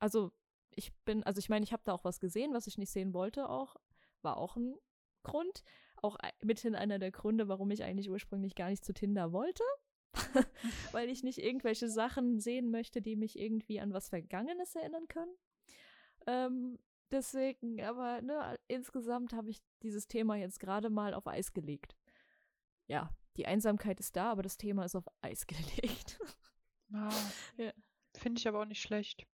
Also, 0.00 0.32
ich 0.70 0.92
bin, 1.04 1.22
also 1.24 1.38
ich 1.38 1.48
meine, 1.48 1.64
ich 1.64 1.72
habe 1.72 1.82
da 1.84 1.92
auch 1.92 2.04
was 2.04 2.18
gesehen, 2.18 2.54
was 2.54 2.66
ich 2.66 2.78
nicht 2.78 2.90
sehen 2.90 3.14
wollte, 3.14 3.48
auch. 3.48 3.76
War 4.22 4.36
auch 4.36 4.56
ein 4.56 4.74
Grund. 5.22 5.62
Auch 6.02 6.16
mithin 6.42 6.74
einer 6.74 6.98
der 6.98 7.10
Gründe, 7.10 7.48
warum 7.48 7.70
ich 7.70 7.82
eigentlich 7.82 8.10
ursprünglich 8.10 8.54
gar 8.54 8.68
nicht 8.70 8.84
zu 8.84 8.92
Tinder 8.92 9.32
wollte. 9.32 9.64
weil 10.92 11.08
ich 11.10 11.22
nicht 11.22 11.38
irgendwelche 11.38 11.88
Sachen 11.88 12.40
sehen 12.40 12.70
möchte, 12.70 13.02
die 13.02 13.16
mich 13.16 13.38
irgendwie 13.38 13.80
an 13.80 13.92
was 13.92 14.08
Vergangenes 14.08 14.74
erinnern 14.74 15.06
können. 15.08 15.34
Ähm, 16.26 16.78
deswegen, 17.10 17.80
aber 17.82 18.22
ne, 18.22 18.58
insgesamt 18.68 19.32
habe 19.32 19.50
ich 19.50 19.60
dieses 19.82 20.08
Thema 20.08 20.36
jetzt 20.36 20.60
gerade 20.60 20.90
mal 20.90 21.14
auf 21.14 21.26
Eis 21.26 21.52
gelegt. 21.52 21.96
Ja, 22.86 23.14
die 23.36 23.46
Einsamkeit 23.46 24.00
ist 24.00 24.16
da, 24.16 24.32
aber 24.32 24.42
das 24.42 24.56
Thema 24.56 24.84
ist 24.84 24.96
auf 24.96 25.06
Eis 25.20 25.46
gelegt. 25.46 26.18
Ah, 26.92 27.12
ja. 27.56 27.72
Finde 28.16 28.40
ich 28.40 28.48
aber 28.48 28.62
auch 28.62 28.66
nicht 28.66 28.82
schlecht. 28.82 29.26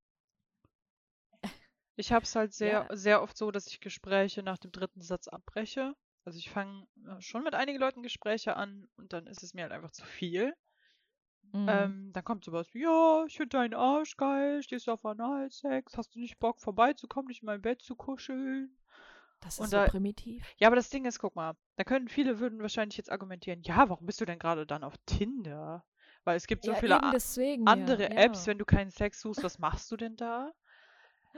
Ich 1.96 2.10
habe 2.10 2.24
es 2.24 2.34
halt 2.34 2.52
sehr, 2.52 2.86
ja. 2.88 2.96
sehr 2.96 3.22
oft 3.22 3.36
so, 3.36 3.52
dass 3.52 3.68
ich 3.68 3.80
Gespräche 3.80 4.42
nach 4.42 4.58
dem 4.58 4.72
dritten 4.72 5.00
Satz 5.00 5.28
abbreche. 5.28 5.94
Also 6.24 6.38
ich 6.38 6.50
fange 6.50 6.86
äh, 7.06 7.20
schon 7.20 7.44
mit 7.44 7.54
einigen 7.54 7.78
Leuten 7.78 8.02
Gespräche 8.02 8.56
an 8.56 8.88
und 8.96 9.12
dann 9.12 9.26
ist 9.26 9.42
es 9.42 9.54
mir 9.54 9.62
halt 9.62 9.72
einfach 9.72 9.90
zu 9.90 10.04
viel. 10.04 10.54
Mhm. 11.52 11.68
Ähm, 11.68 12.10
dann 12.12 12.24
kommt 12.24 12.44
sowas 12.44 12.72
wie, 12.74 12.82
ja, 12.82 13.24
ich 13.26 13.36
finde 13.36 13.56
deinen 13.58 13.74
Arsch 13.74 14.16
geil, 14.16 14.62
stehst 14.62 14.86
du 14.86 14.92
auf 14.92 15.04
Analsex, 15.04 15.96
hast 15.96 16.14
du 16.14 16.18
nicht 16.18 16.38
Bock 16.38 16.60
vorbeizukommen, 16.60 17.28
dich 17.28 17.42
in 17.42 17.46
mein 17.46 17.62
Bett 17.62 17.82
zu 17.82 17.94
kuscheln? 17.94 18.76
Das 19.40 19.54
ist 19.54 19.60
und 19.60 19.70
so 19.70 19.76
da, 19.76 19.86
primitiv. 19.86 20.54
Ja, 20.56 20.68
aber 20.68 20.76
das 20.76 20.88
Ding 20.88 21.04
ist, 21.04 21.18
guck 21.18 21.36
mal, 21.36 21.54
da 21.76 21.84
können 21.84 22.08
viele 22.08 22.40
würden 22.40 22.60
wahrscheinlich 22.60 22.96
jetzt 22.96 23.12
argumentieren, 23.12 23.62
ja, 23.62 23.88
warum 23.88 24.06
bist 24.06 24.20
du 24.20 24.24
denn 24.24 24.38
gerade 24.38 24.66
dann 24.66 24.84
auf 24.84 24.94
Tinder? 25.06 25.84
Weil 26.24 26.36
es 26.36 26.46
gibt 26.46 26.64
so 26.64 26.72
ja, 26.72 26.78
viele 26.78 27.12
deswegen, 27.12 27.68
andere 27.68 28.04
ja, 28.04 28.08
Apps, 28.10 28.46
wenn 28.46 28.58
du 28.58 28.64
keinen 28.64 28.90
Sex 28.90 29.20
suchst, 29.20 29.42
was 29.42 29.58
machst 29.58 29.90
du 29.92 29.96
denn 29.96 30.16
da? 30.16 30.50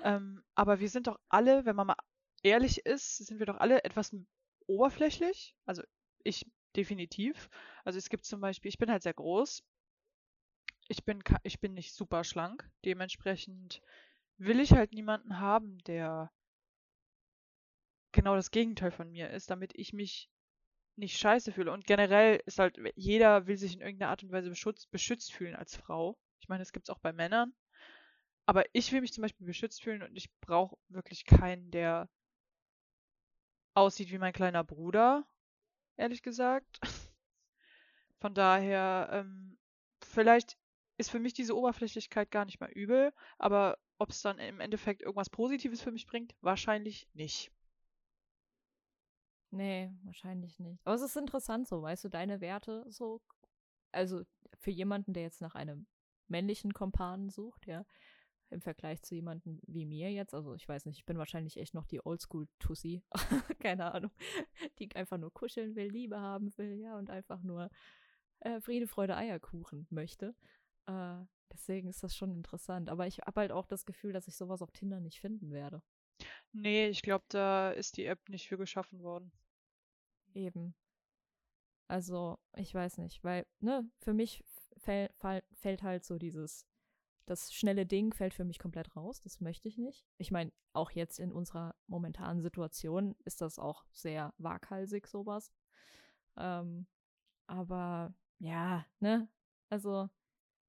Ähm, 0.03 0.45
aber 0.55 0.79
wir 0.79 0.89
sind 0.89 1.09
doch 1.09 1.19
alle, 1.29 1.65
wenn 1.65 1.77
man 1.77 1.89
mal 1.89 1.97
ehrlich 2.43 2.87
ist, 2.87 3.17
sind 3.19 3.39
wir 3.39 3.47
doch 3.47 3.59
alle 3.59 3.83
etwas 3.85 4.15
oberflächlich. 4.67 5.55
Also 5.65 5.83
ich 6.25 6.47
definitiv. 6.77 7.49
Also 7.85 7.99
es 7.99 8.09
gibt 8.09 8.25
zum 8.25 8.41
Beispiel, 8.41 8.69
ich 8.69 8.79
bin 8.79 8.91
halt 8.91 9.03
sehr 9.03 9.15
groß. 9.15 9.65
Ich 10.89 11.05
bin, 11.05 11.23
ich 11.43 11.61
bin 11.61 11.75
nicht 11.75 11.95
super 11.95 12.23
schlank. 12.23 12.69
Dementsprechend 12.85 13.81
will 14.39 14.61
ich 14.61 14.73
halt 14.73 14.93
niemanden 14.93 15.41
haben, 15.41 15.79
der 15.85 16.31
genau 18.13 18.35
das 18.35 18.51
Gegenteil 18.51 18.91
von 18.91 19.11
mir 19.11 19.31
ist, 19.31 19.51
damit 19.51 19.73
ich 19.75 19.93
mich 19.93 20.31
nicht 20.97 21.19
scheiße 21.19 21.53
fühle. 21.53 21.73
Und 21.73 21.87
generell 21.87 22.41
ist 22.47 22.59
halt, 22.59 22.79
jeder 22.95 23.47
will 23.47 23.57
sich 23.57 23.75
in 23.75 23.81
irgendeiner 23.81 24.11
Art 24.11 24.23
und 24.23 24.33
Weise 24.33 24.49
beschützt, 24.49 24.91
beschützt 24.91 25.33
fühlen 25.33 25.55
als 25.55 25.77
Frau. 25.77 26.17
Ich 26.41 26.49
meine, 26.49 26.63
das 26.63 26.73
gibt 26.73 26.89
es 26.89 26.95
auch 26.95 26.99
bei 26.99 27.13
Männern. 27.13 27.55
Aber 28.47 28.65
ich 28.73 28.93
will 28.93 29.01
mich 29.01 29.13
zum 29.13 29.23
Beispiel 29.23 29.47
beschützt 29.47 29.83
fühlen 29.83 30.03
und 30.03 30.17
ich 30.17 30.31
brauche 30.41 30.77
wirklich 30.89 31.25
keinen, 31.25 31.71
der 31.71 32.09
aussieht 33.77 34.11
wie 34.11 34.19
mein 34.19 34.33
kleiner 34.33 34.65
Bruder, 34.65 35.27
ehrlich 35.97 36.23
gesagt. 36.23 36.81
Von 38.21 38.35
daher, 38.35 39.09
ähm, 39.13 39.59
vielleicht 40.03 40.57
ist 40.97 41.11
für 41.11 41.21
mich 41.21 41.35
diese 41.35 41.55
Oberflächlichkeit 41.55 42.31
gar 42.31 42.47
nicht 42.47 42.59
mal 42.59 42.71
übel, 42.71 43.13
aber 43.39 43.79
ob 43.99 44.11
es 44.11 44.23
dann 44.23 44.39
im 44.39 44.61
Endeffekt 44.61 45.03
irgendwas 45.03 45.29
Positives 45.29 45.83
für 45.83 45.93
mich 45.93 46.07
bringt, 46.07 46.35
wahrscheinlich 46.41 47.07
nicht. 47.13 47.53
Nee, 49.51 49.93
wahrscheinlich 50.05 50.59
nicht. 50.59 50.81
Aber 50.85 50.95
es 50.95 51.03
ist 51.03 51.17
interessant 51.17 51.69
so, 51.69 51.83
weißt 51.83 52.05
du, 52.05 52.09
deine 52.09 52.41
Werte 52.41 52.85
so, 52.89 53.21
also 53.93 54.23
für 54.55 54.71
jemanden, 54.71 55.13
der 55.13 55.23
jetzt 55.23 55.43
nach 55.43 55.55
einem 55.55 55.87
männlichen 56.29 56.73
Kompanen 56.73 57.29
sucht, 57.29 57.67
ja, 57.67 57.85
im 58.51 58.61
Vergleich 58.61 59.03
zu 59.03 59.15
jemandem 59.15 59.61
wie 59.67 59.87
mir 59.87 60.13
jetzt, 60.13 60.35
also 60.35 60.55
ich 60.55 60.69
weiß 60.69 60.87
nicht, 60.87 60.99
ich 60.99 61.07
bin 61.07 61.19
wahrscheinlich 61.19 61.57
echt 61.57 61.75
noch 61.75 61.87
die 61.87 62.05
Oldschool-Tussi, 62.05 63.03
keine 63.61 63.93
Ahnung, 63.93 64.13
die 64.79 64.95
einfach 64.95 65.19
nur 65.19 65.33
kuscheln 65.33 65.75
will, 65.75 65.89
Liebe 65.89 66.21
haben 66.21 66.57
will, 66.57 66.79
ja, 66.79 66.97
und 66.97 67.11
einfach 67.11 67.43
nur 67.43 67.71
äh, 68.41 68.61
Friede, 68.61 68.87
Freude, 68.87 69.17
Eierkuchen 69.17 69.87
möchte. 69.91 70.35
Äh, 70.87 71.25
deswegen 71.53 71.89
ist 71.89 72.03
das 72.03 72.17
schon 72.17 72.31
interessant. 72.31 72.89
Aber 72.89 73.07
ich 73.07 73.19
habe 73.19 73.41
halt 73.41 73.53
auch 73.53 73.67
das 73.67 73.85
Gefühl, 73.85 74.13
dass 74.13 74.29
ich 74.29 74.37
sowas 74.37 74.63
auf 74.63 74.71
Tinder 74.73 75.01
nicht 75.01 75.21
finden 75.21 75.51
werde. 75.51 75.83
Nee, 76.53 76.89
ich 76.89 77.03
glaube, 77.03 77.25
da 77.29 77.71
ist 77.71 77.97
die 77.97 78.07
App 78.07 78.29
nicht 78.29 78.49
für 78.49 78.57
geschaffen 78.57 79.03
worden. 79.03 79.33
Eben. 80.35 80.75
Also, 81.89 82.39
ich 82.57 82.75
weiß 82.75 82.99
nicht, 82.99 83.23
weil, 83.23 83.47
ne, 83.61 83.89
für 83.99 84.13
mich 84.13 84.43
fäll, 84.77 85.11
fall, 85.15 85.43
fällt 85.53 85.83
halt 85.83 86.05
so 86.05 86.19
dieses, 86.19 86.67
das 87.27 87.53
schnelle 87.53 87.87
Ding 87.87 88.15
fällt 88.15 88.35
für 88.35 88.45
mich 88.45 88.59
komplett 88.59 88.97
raus. 88.97 89.21
Das 89.21 89.41
möchte 89.41 89.69
ich 89.69 89.79
nicht. 89.79 90.07
Ich 90.19 90.31
meine, 90.31 90.53
auch 90.73 90.91
jetzt 90.91 91.19
in 91.19 91.33
unserer 91.33 91.75
momentanen 91.87 92.41
Situation 92.41 93.15
ist 93.25 93.41
das 93.41 93.59
auch 93.59 93.85
sehr 93.93 94.33
waghalsig, 94.39 95.07
sowas. 95.07 95.53
Ähm, 96.37 96.87
aber 97.47 98.15
ja, 98.39 98.87
ne, 99.01 99.29
also, 99.69 100.09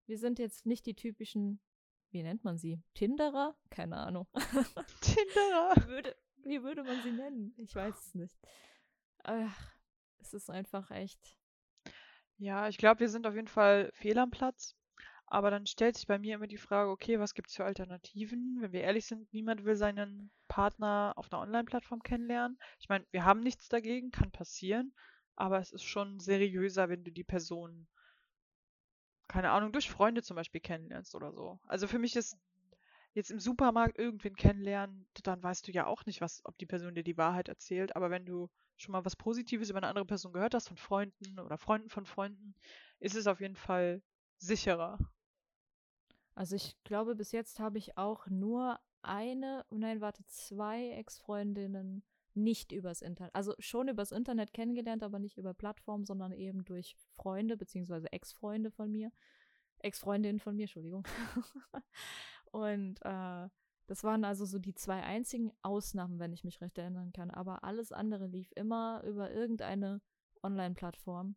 wir 0.05 0.17
sind 0.17 0.39
jetzt 0.39 0.65
nicht 0.65 0.85
die 0.85 0.95
typischen 0.95 1.59
wie 2.11 2.23
nennt 2.23 2.43
man 2.43 2.57
sie? 2.57 2.81
Tinderer? 2.93 3.55
Keine 3.69 3.97
Ahnung. 3.97 4.27
Tinderer? 5.01 5.73
Wie 5.75 5.87
würde, 5.87 6.15
wie 6.43 6.63
würde 6.63 6.83
man 6.83 7.01
sie 7.03 7.11
nennen? 7.11 7.53
Ich 7.57 7.75
weiß 7.75 7.95
es 7.95 8.15
nicht. 8.15 8.37
Ach, 9.23 9.75
es 10.19 10.33
ist 10.33 10.49
einfach 10.49 10.89
echt. 10.91 11.37
Ja, 12.37 12.69
ich 12.69 12.77
glaube, 12.77 13.01
wir 13.01 13.09
sind 13.09 13.27
auf 13.27 13.35
jeden 13.35 13.47
Fall 13.47 13.91
fehl 13.93 14.17
am 14.19 14.31
Platz. 14.31 14.76
Aber 15.27 15.51
dann 15.51 15.65
stellt 15.65 15.95
sich 15.97 16.07
bei 16.07 16.17
mir 16.17 16.35
immer 16.35 16.47
die 16.47 16.57
Frage, 16.57 16.89
okay, 16.89 17.19
was 17.19 17.33
gibt 17.33 17.49
es 17.49 17.55
für 17.55 17.65
Alternativen? 17.65 18.57
Wenn 18.61 18.71
wir 18.71 18.81
ehrlich 18.81 19.05
sind, 19.05 19.31
niemand 19.33 19.65
will 19.65 19.75
seinen 19.75 20.31
Partner 20.47 21.13
auf 21.15 21.31
einer 21.31 21.41
Online-Plattform 21.41 22.01
kennenlernen. 22.01 22.57
Ich 22.79 22.89
meine, 22.89 23.05
wir 23.11 23.25
haben 23.25 23.41
nichts 23.41 23.67
dagegen, 23.67 24.11
kann 24.11 24.31
passieren, 24.31 24.93
aber 25.35 25.59
es 25.59 25.71
ist 25.71 25.83
schon 25.83 26.19
seriöser, 26.19 26.89
wenn 26.89 27.03
du 27.03 27.11
die 27.11 27.25
Person 27.25 27.87
keine 29.27 29.51
Ahnung, 29.51 29.71
durch 29.71 29.89
Freunde 29.89 30.23
zum 30.23 30.35
Beispiel 30.35 30.61
kennenlernst 30.61 31.15
oder 31.15 31.33
so. 31.33 31.59
Also 31.67 31.87
für 31.87 31.99
mich 31.99 32.15
ist 32.15 32.37
jetzt 33.13 33.31
im 33.31 33.39
Supermarkt 33.39 33.97
irgendwen 33.97 34.35
kennenlernen, 34.35 35.07
dann 35.23 35.41
weißt 35.41 35.67
du 35.67 35.71
ja 35.71 35.85
auch 35.85 36.05
nicht, 36.05 36.21
was, 36.21 36.41
ob 36.45 36.57
die 36.57 36.65
Person 36.65 36.95
dir 36.95 37.03
die 37.03 37.17
Wahrheit 37.17 37.49
erzählt. 37.49 37.95
Aber 37.95 38.09
wenn 38.09 38.25
du 38.25 38.49
schon 38.77 38.93
mal 38.93 39.05
was 39.05 39.15
Positives 39.15 39.69
über 39.69 39.79
eine 39.79 39.87
andere 39.87 40.05
Person 40.05 40.33
gehört 40.33 40.53
hast, 40.53 40.67
von 40.67 40.77
Freunden 40.77 41.39
oder 41.39 41.57
Freunden 41.57 41.89
von 41.89 42.05
Freunden, 42.05 42.55
ist 42.99 43.15
es 43.15 43.27
auf 43.27 43.41
jeden 43.41 43.55
Fall 43.55 44.01
sicherer. 44.37 44.97
Also 46.37 46.55
ich 46.55 46.77
glaube, 46.83 47.15
bis 47.15 47.31
jetzt 47.31 47.59
habe 47.59 47.79
ich 47.79 47.97
auch 47.97 48.27
nur 48.27 48.79
eine, 49.01 49.65
nein, 49.71 50.01
warte, 50.01 50.23
zwei 50.27 50.91
Ex-Freundinnen 50.91 52.03
nicht 52.35 52.71
übers 52.71 53.01
Internet, 53.01 53.33
also 53.33 53.55
schon 53.57 53.87
übers 53.87 54.11
Internet 54.11 54.53
kennengelernt, 54.53 55.01
aber 55.01 55.17
nicht 55.17 55.39
über 55.39 55.55
Plattformen, 55.55 56.05
sondern 56.05 56.31
eben 56.31 56.63
durch 56.63 56.95
Freunde 57.15 57.57
beziehungsweise 57.57 58.11
Ex-Freunde 58.11 58.69
von 58.69 58.91
mir, 58.91 59.11
Ex-Freundinnen 59.79 60.39
von 60.39 60.55
mir, 60.55 60.65
Entschuldigung. 60.65 61.07
und 62.51 62.99
äh, 63.01 63.49
das 63.87 64.03
waren 64.03 64.23
also 64.23 64.45
so 64.45 64.59
die 64.59 64.75
zwei 64.75 65.01
einzigen 65.01 65.51
Ausnahmen, 65.63 66.19
wenn 66.19 66.33
ich 66.33 66.43
mich 66.43 66.61
recht 66.61 66.77
erinnern 66.77 67.13
kann. 67.13 67.31
Aber 67.31 67.63
alles 67.63 67.91
andere 67.91 68.27
lief 68.27 68.51
immer 68.55 69.01
über 69.07 69.31
irgendeine 69.31 70.01
Online-Plattform, 70.43 71.35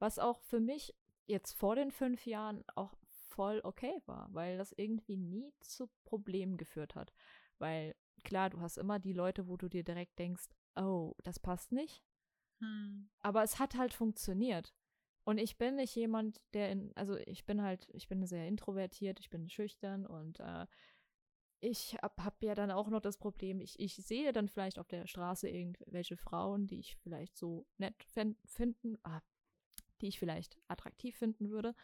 was 0.00 0.18
auch 0.18 0.40
für 0.40 0.58
mich 0.58 0.92
jetzt 1.26 1.52
vor 1.52 1.76
den 1.76 1.92
fünf 1.92 2.26
Jahren 2.26 2.64
auch 2.74 2.96
voll 3.40 3.62
okay 3.64 4.02
war, 4.04 4.28
weil 4.34 4.58
das 4.58 4.72
irgendwie 4.72 5.16
nie 5.16 5.50
zu 5.60 5.88
Problemen 6.04 6.58
geführt 6.58 6.94
hat. 6.94 7.10
Weil 7.58 7.94
klar, 8.22 8.50
du 8.50 8.60
hast 8.60 8.76
immer 8.76 8.98
die 8.98 9.14
Leute, 9.14 9.48
wo 9.48 9.56
du 9.56 9.70
dir 9.70 9.82
direkt 9.82 10.18
denkst, 10.18 10.50
oh, 10.76 11.14
das 11.22 11.38
passt 11.38 11.72
nicht. 11.72 12.02
Hm. 12.58 13.08
Aber 13.20 13.42
es 13.42 13.58
hat 13.58 13.76
halt 13.76 13.94
funktioniert. 13.94 14.74
Und 15.24 15.38
ich 15.38 15.56
bin 15.56 15.76
nicht 15.76 15.94
jemand, 15.94 16.42
der 16.52 16.70
in, 16.70 16.92
also 16.96 17.16
ich 17.16 17.46
bin 17.46 17.62
halt, 17.62 17.88
ich 17.94 18.08
bin 18.08 18.26
sehr 18.26 18.46
introvertiert, 18.46 19.20
ich 19.20 19.30
bin 19.30 19.48
schüchtern 19.48 20.04
und 20.04 20.38
äh, 20.40 20.66
ich 21.60 21.96
habe 22.02 22.22
hab 22.22 22.42
ja 22.42 22.54
dann 22.54 22.70
auch 22.70 22.90
noch 22.90 23.00
das 23.00 23.16
Problem, 23.16 23.62
ich, 23.62 23.80
ich 23.80 23.96
sehe 23.96 24.34
dann 24.34 24.48
vielleicht 24.48 24.78
auf 24.78 24.88
der 24.88 25.06
Straße 25.06 25.48
irgendwelche 25.48 26.18
Frauen, 26.18 26.66
die 26.66 26.80
ich 26.80 26.96
vielleicht 26.96 27.38
so 27.38 27.66
nett 27.78 27.94
finden, 28.44 28.98
ah, 29.02 29.22
die 30.02 30.08
ich 30.08 30.18
vielleicht 30.18 30.58
attraktiv 30.68 31.16
finden 31.16 31.48
würde. 31.48 31.74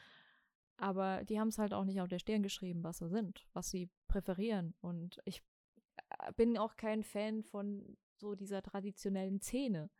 Aber 0.78 1.24
die 1.24 1.40
haben 1.40 1.48
es 1.48 1.58
halt 1.58 1.72
auch 1.72 1.84
nicht 1.84 2.00
auf 2.00 2.08
der 2.08 2.18
Stirn 2.18 2.42
geschrieben, 2.42 2.84
was 2.84 2.98
sie 2.98 3.08
sind, 3.08 3.46
was 3.52 3.70
sie 3.70 3.88
präferieren. 4.08 4.74
Und 4.80 5.18
ich 5.24 5.42
äh, 5.96 6.32
bin 6.32 6.58
auch 6.58 6.76
kein 6.76 7.02
Fan 7.02 7.42
von 7.42 7.96
so 8.18 8.34
dieser 8.34 8.62
traditionellen 8.62 9.40
Szene. 9.40 9.90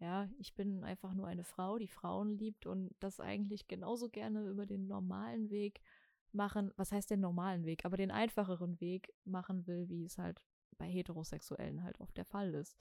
Ja, 0.00 0.28
ich 0.38 0.54
bin 0.54 0.84
einfach 0.84 1.12
nur 1.12 1.26
eine 1.26 1.44
Frau, 1.44 1.76
die 1.78 1.88
Frauen 1.88 2.38
liebt 2.38 2.66
und 2.66 2.94
das 3.00 3.18
eigentlich 3.18 3.66
genauso 3.66 4.08
gerne 4.08 4.48
über 4.48 4.64
den 4.64 4.86
normalen 4.86 5.50
Weg 5.50 5.80
machen, 6.32 6.72
was 6.76 6.92
heißt 6.92 7.10
den 7.10 7.20
normalen 7.20 7.64
Weg, 7.64 7.84
aber 7.84 7.96
den 7.96 8.12
einfacheren 8.12 8.80
Weg 8.80 9.12
machen 9.24 9.66
will, 9.66 9.88
wie 9.88 10.04
es 10.04 10.16
halt 10.16 10.44
bei 10.78 10.86
Heterosexuellen 10.86 11.82
halt 11.82 12.00
oft 12.00 12.16
der 12.16 12.24
Fall 12.24 12.54
ist. 12.54 12.78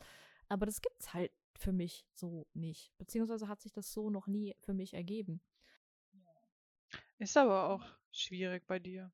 Aber 0.47 0.65
das 0.65 0.81
gibt's 0.81 1.13
halt 1.13 1.31
für 1.55 1.71
mich 1.71 2.05
so 2.13 2.47
nicht. 2.53 2.91
Beziehungsweise 2.99 3.47
hat 3.47 3.61
sich 3.61 3.73
das 3.73 3.91
so 3.91 4.09
noch 4.11 4.27
nie 4.27 4.55
für 4.59 4.73
mich 4.73 4.93
ergeben. 4.93 5.41
Ist 7.19 7.37
aber 7.37 7.69
auch 7.69 7.83
schwierig 8.11 8.65
bei 8.67 8.79
dir. 8.79 9.11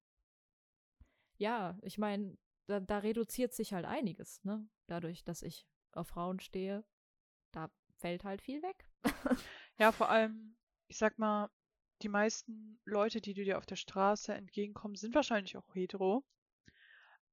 Ja, 1.37 1.77
ich 1.81 1.97
meine, 1.97 2.37
da, 2.67 2.79
da 2.79 2.99
reduziert 2.99 3.53
sich 3.53 3.73
halt 3.73 3.85
einiges, 3.85 4.43
ne? 4.43 4.67
Dadurch, 4.87 5.23
dass 5.23 5.41
ich 5.41 5.67
auf 5.91 6.07
Frauen 6.07 6.39
stehe, 6.39 6.83
da 7.51 7.69
fällt 7.99 8.23
halt 8.23 8.41
viel 8.41 8.61
weg. 8.61 8.85
ja, 9.77 9.91
vor 9.91 10.09
allem, 10.09 10.55
ich 10.87 10.97
sag 10.97 11.17
mal, 11.17 11.49
die 12.01 12.09
meisten 12.09 12.79
Leute, 12.83 13.21
die 13.21 13.33
dir 13.33 13.57
auf 13.57 13.65
der 13.65 13.75
Straße 13.77 14.33
entgegenkommen, 14.33 14.95
sind 14.95 15.15
wahrscheinlich 15.15 15.55
auch 15.57 15.73
hetero. 15.73 16.23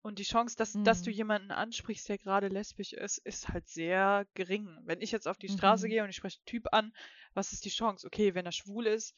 Und 0.02 0.18
die 0.18 0.24
Chance, 0.24 0.56
dass, 0.56 0.74
mhm. 0.74 0.84
dass 0.84 1.02
du 1.02 1.10
mhm. 1.10 1.16
jemanden 1.16 1.50
ansprichst, 1.50 2.08
der 2.08 2.18
gerade 2.18 2.48
lesbisch 2.48 2.92
ist, 2.92 3.18
ist 3.18 3.48
halt 3.48 3.68
sehr 3.68 4.26
gering. 4.34 4.78
Wenn 4.84 5.02
ich 5.02 5.10
jetzt 5.10 5.28
auf 5.28 5.36
die 5.36 5.48
Straße 5.48 5.86
mhm. 5.86 5.90
gehe 5.90 6.04
und 6.04 6.10
ich 6.10 6.16
spreche 6.16 6.38
einen 6.38 6.46
Typ 6.46 6.72
an, 6.72 6.94
was 7.34 7.52
ist 7.52 7.64
die 7.64 7.70
Chance? 7.70 8.06
Okay, 8.06 8.34
wenn 8.34 8.46
er 8.46 8.52
schwul 8.52 8.86
ist, 8.86 9.14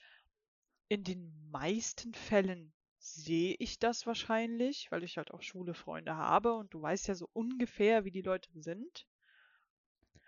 in 0.88 1.04
den 1.04 1.50
meisten 1.50 2.14
Fällen 2.14 2.72
sehe 2.98 3.56
ich 3.58 3.78
das 3.78 4.06
wahrscheinlich, 4.06 4.90
weil 4.90 5.02
ich 5.02 5.16
halt 5.16 5.32
auch 5.32 5.42
schwule 5.42 5.74
Freunde 5.74 6.16
habe 6.16 6.54
und 6.54 6.72
du 6.72 6.80
weißt 6.80 7.08
ja 7.08 7.14
so 7.14 7.28
ungefähr, 7.32 8.04
wie 8.04 8.12
die 8.12 8.22
Leute 8.22 8.48
sind. 8.60 9.06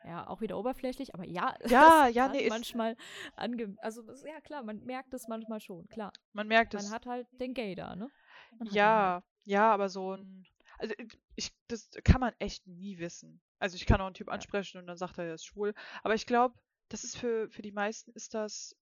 Ja, 0.04 0.26
auch 0.26 0.42
wieder 0.42 0.58
oberflächlich, 0.58 1.14
aber 1.14 1.24
ja, 1.24 1.54
ja, 1.66 2.08
ja, 2.08 2.28
nee, 2.28 2.48
manchmal 2.48 2.96
ange 3.36 3.74
also 3.78 4.02
ja 4.26 4.40
klar, 4.40 4.62
man 4.62 4.84
merkt 4.84 5.14
es 5.14 5.28
manchmal 5.28 5.60
schon, 5.60 5.88
klar. 5.88 6.12
Man 6.32 6.46
merkt 6.46 6.74
man 6.74 6.82
es. 6.82 6.90
Man 6.90 6.94
hat 6.94 7.06
halt 7.06 7.26
den 7.40 7.54
Gay 7.54 7.74
da, 7.74 7.96
ne? 7.96 8.10
Ja, 8.70 9.22
ja, 9.44 9.72
aber 9.72 9.88
so 9.88 10.16
ein 10.16 10.46
also 10.78 10.94
ich 11.36 11.54
das 11.68 11.90
kann 12.02 12.20
man 12.20 12.34
echt 12.38 12.66
nie 12.66 12.98
wissen. 12.98 13.40
Also 13.58 13.76
ich 13.76 13.86
kann 13.86 14.00
auch 14.00 14.06
einen 14.06 14.14
Typ 14.14 14.26
ja. 14.26 14.34
ansprechen 14.34 14.78
und 14.78 14.86
dann 14.86 14.96
sagt 14.96 15.16
er, 15.18 15.24
er 15.24 15.34
ist 15.34 15.46
schwul, 15.46 15.74
aber 16.02 16.14
ich 16.14 16.26
glaube, 16.26 16.54
das 16.88 17.04
ist 17.04 17.16
für 17.16 17.48
für 17.50 17.62
die 17.62 17.72
meisten 17.72 18.10
ist 18.12 18.34
das 18.34 18.76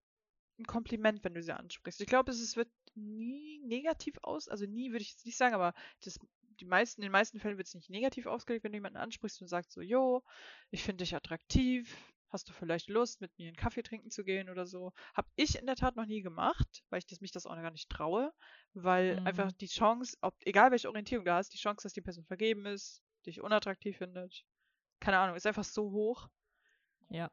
ein 0.60 0.66
Kompliment, 0.66 1.24
wenn 1.24 1.34
du 1.34 1.42
sie 1.42 1.56
ansprichst. 1.56 2.02
Ich 2.02 2.08
glaube, 2.08 2.32
es, 2.32 2.40
es 2.40 2.56
wird 2.56 2.70
nie 2.96 3.60
negativ 3.64 4.18
aus, 4.22 4.48
also 4.48 4.66
nie 4.66 4.92
würde 4.92 5.02
ich 5.02 5.12
jetzt 5.12 5.26
nicht 5.26 5.38
sagen, 5.38 5.56
aber 5.56 5.74
das 6.04 6.20
die 6.60 6.66
meisten, 6.66 7.02
in 7.02 7.06
den 7.06 7.12
meisten 7.12 7.40
Fällen 7.40 7.58
wird 7.58 7.68
es 7.68 7.74
nicht 7.74 7.90
negativ 7.90 8.26
ausgelegt, 8.26 8.64
wenn 8.64 8.72
du 8.72 8.78
jemanden 8.78 8.98
ansprichst 8.98 9.42
und 9.42 9.48
sagst 9.48 9.72
so, 9.72 9.82
jo, 9.82 10.24
ich 10.72 10.84
finde 10.84 11.04
dich 11.04 11.16
attraktiv, 11.16 11.96
hast 12.30 12.50
du 12.50 12.54
vielleicht 12.54 12.90
Lust, 12.90 13.22
mit 13.22 13.38
mir 13.38 13.48
einen 13.48 13.56
Kaffee 13.56 13.82
trinken 13.82 14.12
zu 14.12 14.24
gehen 14.24 14.50
oder 14.50 14.66
so. 14.66 14.94
Hab 15.14 15.28
ich 15.36 15.58
in 15.58 15.66
der 15.66 15.76
Tat 15.76 15.96
noch 15.96 16.06
nie 16.06 16.22
gemacht, 16.22 16.84
weil 16.90 17.00
ich 17.00 17.08
das, 17.08 17.22
mich 17.22 17.32
das 17.32 17.46
auch 17.46 17.56
gar 17.56 17.72
nicht 17.72 17.90
traue, 17.90 18.32
weil 18.74 19.20
mhm. 19.20 19.28
einfach 19.28 19.52
die 19.52 19.68
Chance, 19.68 20.18
ob, 20.22 20.36
egal 20.42 20.72
welche 20.72 20.90
Orientierung 20.90 21.26
du 21.26 21.34
hast, 21.34 21.54
die 21.54 21.58
Chance, 21.58 21.84
dass 21.84 21.94
die 21.94 22.02
Person 22.02 22.26
vergeben 22.26 22.66
ist, 22.66 23.02
dich 23.26 23.42
unattraktiv 23.42 23.98
findet, 23.98 24.46
keine 25.00 25.18
Ahnung, 25.18 25.36
ist 25.36 25.48
einfach 25.48 25.64
so 25.64 25.92
hoch. 25.92 26.30
Ja. 27.10 27.32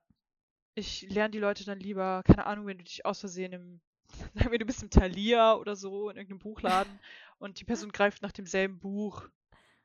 Ich 0.78 1.08
lerne 1.08 1.30
die 1.30 1.38
Leute 1.38 1.64
dann 1.64 1.80
lieber, 1.80 2.22
keine 2.22 2.44
Ahnung, 2.44 2.66
wenn 2.66 2.76
du 2.76 2.84
dich 2.84 3.06
aus 3.06 3.20
Versehen 3.20 3.52
im, 3.54 3.80
sagen 4.34 4.50
wir, 4.50 4.58
du 4.58 4.66
bist 4.66 4.82
im 4.82 4.90
Thalia 4.90 5.54
oder 5.54 5.74
so, 5.74 6.10
in 6.10 6.18
irgendeinem 6.18 6.40
Buchladen 6.40 7.00
und 7.38 7.58
die 7.58 7.64
Person 7.64 7.90
greift 7.90 8.20
nach 8.20 8.32
demselben 8.32 8.78
Buch, 8.78 9.26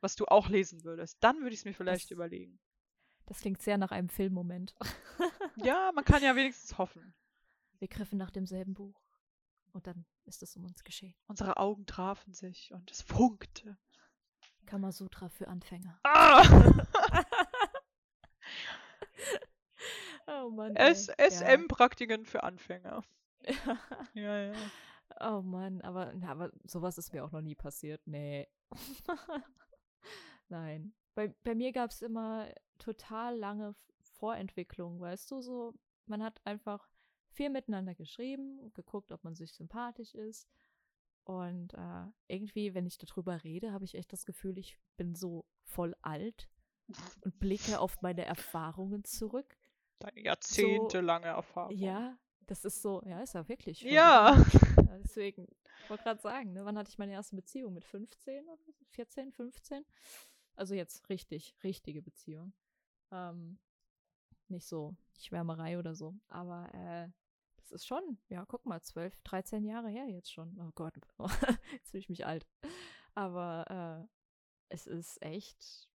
was 0.00 0.16
du 0.16 0.26
auch 0.26 0.50
lesen 0.50 0.84
würdest. 0.84 1.16
Dann 1.20 1.38
würde 1.38 1.54
ich 1.54 1.60
es 1.60 1.64
mir 1.64 1.72
vielleicht 1.72 2.04
das, 2.04 2.10
überlegen. 2.10 2.60
Das 3.24 3.40
klingt 3.40 3.62
sehr 3.62 3.78
nach 3.78 3.90
einem 3.90 4.10
Filmmoment. 4.10 4.74
ja, 5.56 5.90
man 5.94 6.04
kann 6.04 6.22
ja 6.22 6.36
wenigstens 6.36 6.76
hoffen. 6.76 7.14
Wir 7.78 7.88
griffen 7.88 8.18
nach 8.18 8.30
demselben 8.30 8.74
Buch. 8.74 9.00
Und 9.72 9.86
dann 9.86 10.04
ist 10.26 10.42
es 10.42 10.54
um 10.56 10.66
uns 10.66 10.84
geschehen. 10.84 11.14
Unsere 11.26 11.56
Augen 11.56 11.86
trafen 11.86 12.34
sich 12.34 12.70
und 12.70 12.90
es 12.90 13.00
funkte. 13.00 13.78
Kamasutra 14.66 15.30
für 15.30 15.48
Anfänger. 15.48 15.98
Ah! 16.04 16.42
oh 20.44 20.50
Mann. 20.50 20.76
SM-Praktiken 20.76 22.22
ja. 22.24 22.30
für 22.30 22.42
Anfänger. 22.42 23.02
ja, 24.14 24.42
ja. 24.42 24.54
Oh 25.20 25.42
Mann, 25.42 25.80
aber, 25.82 26.12
aber 26.26 26.50
sowas 26.64 26.98
ist 26.98 27.12
mir 27.12 27.24
auch 27.24 27.32
noch 27.32 27.42
nie 27.42 27.54
passiert. 27.54 28.00
Nee. 28.06 28.48
Nein. 30.48 30.94
Bei, 31.14 31.28
bei 31.44 31.54
mir 31.54 31.72
gab 31.72 31.90
es 31.90 32.02
immer 32.02 32.48
total 32.78 33.36
lange 33.36 33.74
Vorentwicklung, 34.00 35.00
weißt 35.00 35.30
du, 35.30 35.40
so, 35.40 35.74
man 36.06 36.22
hat 36.22 36.40
einfach 36.44 36.88
viel 37.28 37.50
miteinander 37.50 37.94
geschrieben 37.94 38.58
und 38.60 38.74
geguckt, 38.74 39.12
ob 39.12 39.24
man 39.24 39.34
sich 39.34 39.52
sympathisch 39.52 40.14
ist. 40.14 40.48
Und 41.24 41.74
äh, 41.74 42.06
irgendwie, 42.26 42.74
wenn 42.74 42.86
ich 42.86 42.98
darüber 42.98 43.42
rede, 43.44 43.72
habe 43.72 43.84
ich 43.84 43.94
echt 43.94 44.12
das 44.12 44.24
Gefühl, 44.24 44.58
ich 44.58 44.78
bin 44.96 45.14
so 45.14 45.44
voll 45.64 45.94
alt 46.02 46.48
und 47.22 47.38
blicke 47.38 47.78
auf 47.78 48.02
meine 48.02 48.24
Erfahrungen 48.24 49.04
zurück. 49.04 49.56
Deine 50.02 50.20
jahrzehntelange 50.20 51.26
so, 51.26 51.36
Erfahrung. 51.36 51.76
Ja, 51.76 52.18
das 52.46 52.64
ist 52.64 52.82
so, 52.82 53.02
ja, 53.04 53.22
ist 53.22 53.34
ja 53.34 53.48
wirklich. 53.48 53.82
Ja. 53.82 54.36
ja. 54.76 54.98
Deswegen, 55.04 55.48
ich 55.82 55.90
wollte 55.90 56.04
gerade 56.04 56.20
sagen, 56.20 56.52
ne, 56.52 56.64
wann 56.64 56.78
hatte 56.78 56.90
ich 56.90 56.98
meine 56.98 57.12
erste 57.12 57.36
Beziehung? 57.36 57.74
Mit 57.74 57.84
15 57.84 58.48
oder 58.48 58.58
14, 58.90 59.32
15? 59.32 59.84
Also 60.54 60.74
jetzt 60.74 61.08
richtig, 61.08 61.54
richtige 61.62 62.02
Beziehung. 62.02 62.52
Ähm, 63.10 63.58
nicht 64.48 64.66
so 64.66 64.96
Schwärmerei 65.18 65.78
oder 65.78 65.94
so. 65.94 66.14
Aber 66.28 66.72
äh, 66.74 67.08
das 67.56 67.72
ist 67.72 67.86
schon, 67.86 68.18
ja, 68.28 68.44
guck 68.46 68.66
mal, 68.66 68.80
12, 68.80 69.20
13 69.22 69.64
Jahre 69.64 69.88
her 69.88 70.06
jetzt 70.06 70.32
schon. 70.32 70.58
Oh 70.60 70.70
Gott, 70.74 70.94
jetzt 71.72 71.90
fühle 71.90 72.00
ich 72.00 72.08
mich 72.08 72.26
alt. 72.26 72.46
Aber 73.14 74.08
äh, 74.08 74.08
es 74.68 74.86
ist 74.86 75.22
echt. 75.22 75.88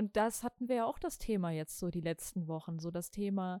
Und 0.00 0.16
das 0.16 0.42
hatten 0.42 0.70
wir 0.70 0.76
ja 0.76 0.84
auch 0.86 0.98
das 0.98 1.18
Thema 1.18 1.50
jetzt 1.50 1.78
so 1.78 1.90
die 1.90 2.00
letzten 2.00 2.48
Wochen. 2.48 2.78
So 2.78 2.90
das 2.90 3.10
Thema, 3.10 3.60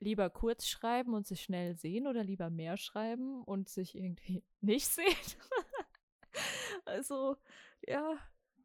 lieber 0.00 0.28
kurz 0.28 0.66
schreiben 0.66 1.14
und 1.14 1.24
sich 1.24 1.40
schnell 1.40 1.76
sehen 1.76 2.08
oder 2.08 2.24
lieber 2.24 2.50
mehr 2.50 2.76
schreiben 2.76 3.44
und 3.44 3.68
sich 3.68 3.94
irgendwie 3.94 4.42
nicht 4.60 4.88
sehen? 4.88 5.06
also, 6.84 7.36
ja, 7.86 8.16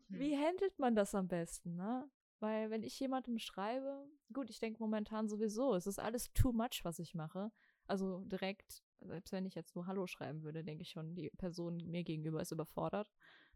wie 0.07 0.35
hm. 0.35 0.43
handelt 0.43 0.79
man 0.79 0.95
das 0.95 1.13
am 1.13 1.27
besten, 1.27 1.75
ne? 1.75 2.09
Weil 2.39 2.71
wenn 2.71 2.81
ich 2.81 2.99
jemandem 2.99 3.37
schreibe, 3.37 4.09
gut, 4.33 4.49
ich 4.49 4.59
denke 4.59 4.81
momentan 4.81 5.29
sowieso, 5.29 5.75
es 5.75 5.85
ist 5.85 5.99
alles 5.99 6.33
too 6.33 6.51
much, 6.51 6.79
was 6.81 6.97
ich 6.97 7.13
mache. 7.13 7.51
Also 7.85 8.21
direkt, 8.21 8.81
selbst 9.01 9.31
wenn 9.33 9.45
ich 9.45 9.53
jetzt 9.53 9.75
nur 9.75 9.85
Hallo 9.85 10.07
schreiben 10.07 10.41
würde, 10.41 10.63
denke 10.63 10.81
ich 10.81 10.89
schon, 10.89 11.13
die 11.13 11.29
Person 11.29 11.77
mir 11.85 12.03
gegenüber 12.03 12.41
ist 12.41 12.51
überfordert. 12.51 13.07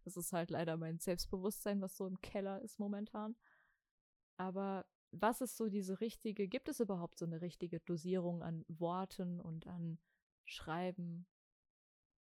Das 0.06 0.18
ist 0.18 0.34
halt 0.34 0.52
leider 0.52 0.78
mein 0.78 1.00
Selbstbewusstsein, 1.00 1.82
was 1.82 1.98
so 1.98 2.06
im 2.06 2.22
Keller 2.22 2.62
ist 2.62 2.80
momentan. 2.80 3.36
Aber 4.38 4.86
was 5.12 5.42
ist 5.42 5.58
so 5.58 5.68
diese 5.68 6.00
richtige, 6.00 6.48
gibt 6.48 6.70
es 6.70 6.80
überhaupt 6.80 7.18
so 7.18 7.26
eine 7.26 7.42
richtige 7.42 7.80
Dosierung 7.80 8.44
an 8.44 8.64
Worten 8.68 9.42
und 9.42 9.68
an 9.68 9.98
Schreiben, 10.46 11.26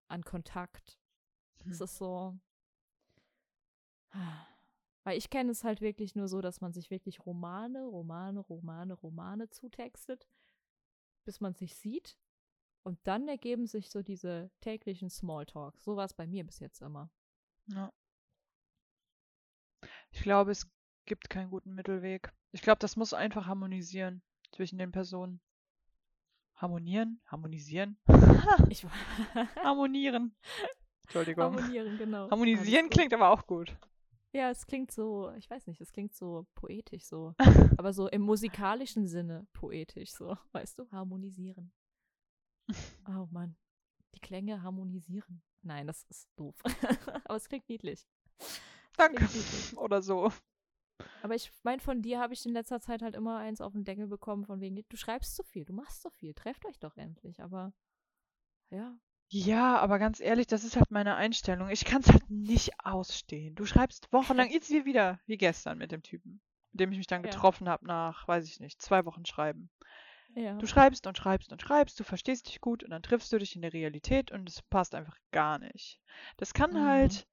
an 0.08 0.24
Kontakt? 0.24 0.98
Hm. 1.62 1.72
Es 1.72 1.80
ist 1.80 1.96
so. 1.96 2.38
Weil 5.04 5.16
ich 5.16 5.30
kenne 5.30 5.52
es 5.52 5.64
halt 5.64 5.80
wirklich 5.80 6.14
nur 6.14 6.28
so, 6.28 6.40
dass 6.40 6.60
man 6.60 6.72
sich 6.72 6.90
wirklich 6.90 7.24
Romane, 7.24 7.84
Romane, 7.86 8.40
Romane, 8.40 8.92
Romane 8.94 9.48
zutextet, 9.48 10.28
bis 11.24 11.40
man 11.40 11.54
sich 11.54 11.76
sieht. 11.76 12.18
Und 12.82 12.98
dann 13.04 13.28
ergeben 13.28 13.66
sich 13.66 13.90
so 13.90 14.02
diese 14.02 14.50
täglichen 14.60 15.10
Smalltalks. 15.10 15.84
So 15.84 15.96
war 15.96 16.04
es 16.04 16.14
bei 16.14 16.26
mir 16.26 16.44
bis 16.44 16.58
jetzt 16.58 16.82
immer. 16.82 17.10
Ja. 17.74 17.92
Ich 20.10 20.22
glaube, 20.22 20.50
es 20.50 20.70
gibt 21.06 21.30
keinen 21.30 21.50
guten 21.50 21.74
Mittelweg. 21.74 22.32
Ich 22.52 22.62
glaube, 22.62 22.78
das 22.78 22.96
muss 22.96 23.14
einfach 23.14 23.46
harmonisieren 23.46 24.22
zwischen 24.52 24.78
den 24.78 24.92
Personen. 24.92 25.40
Harmonieren? 26.56 27.20
Harmonisieren? 27.26 27.98
ich, 28.68 28.84
Harmonieren. 29.64 30.34
Entschuldigung. 31.04 31.44
Harmonieren, 31.44 31.96
genau. 31.96 32.30
Harmonisieren 32.30 32.90
klingt 32.90 33.14
aber 33.14 33.30
auch 33.30 33.46
gut. 33.46 33.76
Ja, 34.32 34.50
es 34.50 34.66
klingt 34.66 34.92
so, 34.92 35.32
ich 35.32 35.50
weiß 35.50 35.66
nicht, 35.66 35.80
es 35.80 35.92
klingt 35.92 36.14
so 36.14 36.46
poetisch 36.54 37.04
so. 37.04 37.34
aber 37.78 37.92
so 37.92 38.08
im 38.08 38.22
musikalischen 38.22 39.08
Sinne 39.08 39.46
poetisch 39.52 40.12
so, 40.12 40.36
weißt 40.52 40.78
du? 40.78 40.90
Harmonisieren. 40.92 41.72
Oh 43.08 43.26
Mann. 43.30 43.56
Die 44.14 44.20
Klänge 44.20 44.62
harmonisieren. 44.62 45.42
Nein, 45.62 45.86
das 45.86 46.04
ist 46.04 46.28
doof. 46.36 46.56
aber 47.24 47.36
es 47.36 47.48
klingt 47.48 47.68
niedlich. 47.68 48.06
Danke. 48.96 49.26
Klingt 49.26 49.76
Oder 49.76 50.02
so. 50.02 50.32
Aber 51.22 51.34
ich 51.34 51.52
meine, 51.62 51.80
von 51.80 52.02
dir 52.02 52.20
habe 52.20 52.34
ich 52.34 52.44
in 52.46 52.52
letzter 52.52 52.80
Zeit 52.80 53.02
halt 53.02 53.14
immer 53.14 53.38
eins 53.38 53.60
auf 53.60 53.72
den 53.72 53.84
Deckel 53.84 54.06
bekommen, 54.06 54.44
von 54.44 54.60
wegen, 54.60 54.76
du 54.88 54.96
schreibst 54.96 55.34
zu 55.36 55.42
viel, 55.42 55.64
du 55.64 55.72
machst 55.72 56.02
zu 56.02 56.10
viel, 56.10 56.34
trefft 56.34 56.66
euch 56.66 56.78
doch 56.78 56.96
endlich. 56.96 57.42
Aber 57.42 57.72
ja, 58.70 58.98
ja, 59.32 59.78
aber 59.78 59.98
ganz 60.00 60.18
ehrlich, 60.20 60.46
das 60.48 60.64
ist 60.64 60.76
halt 60.76 60.90
meine 60.90 61.14
Einstellung. 61.14 61.68
Ich 61.70 61.84
kann 61.84 62.00
es 62.02 62.08
halt 62.08 62.28
nicht 62.30 62.72
ausstehen. 62.84 63.54
Du 63.54 63.64
schreibst 63.64 64.12
wochenlang, 64.12 64.50
jetzt 64.50 64.70
wie 64.70 64.84
wieder, 64.84 65.20
wie 65.26 65.36
gestern 65.36 65.78
mit 65.78 65.92
dem 65.92 66.02
Typen, 66.02 66.40
mit 66.72 66.80
dem 66.80 66.90
ich 66.92 66.98
mich 66.98 67.06
dann 67.06 67.22
Ja. 67.22 67.30
getroffen 67.30 67.68
habe 67.68 67.86
nach, 67.86 68.26
weiß 68.26 68.46
ich 68.46 68.58
nicht, 68.60 68.82
zwei 68.82 69.04
Wochen 69.04 69.24
Schreiben. 69.24 69.70
Ja. 70.34 70.54
Du 70.58 70.66
schreibst 70.66 71.06
und 71.06 71.16
schreibst 71.16 71.52
und 71.52 71.60
schreibst, 71.62 71.98
du 72.00 72.04
verstehst 72.04 72.48
dich 72.48 72.60
gut 72.60 72.84
und 72.84 72.90
dann 72.90 73.02
triffst 73.02 73.32
du 73.32 73.38
dich 73.38 73.56
in 73.56 73.62
der 73.62 73.72
Realität 73.72 74.30
und 74.30 74.48
es 74.48 74.62
passt 74.62 74.94
einfach 74.94 75.16
gar 75.32 75.58
nicht. 75.58 76.00
Das 76.36 76.54
kann 76.54 76.72
Mhm. 76.72 76.86
halt 76.86 77.26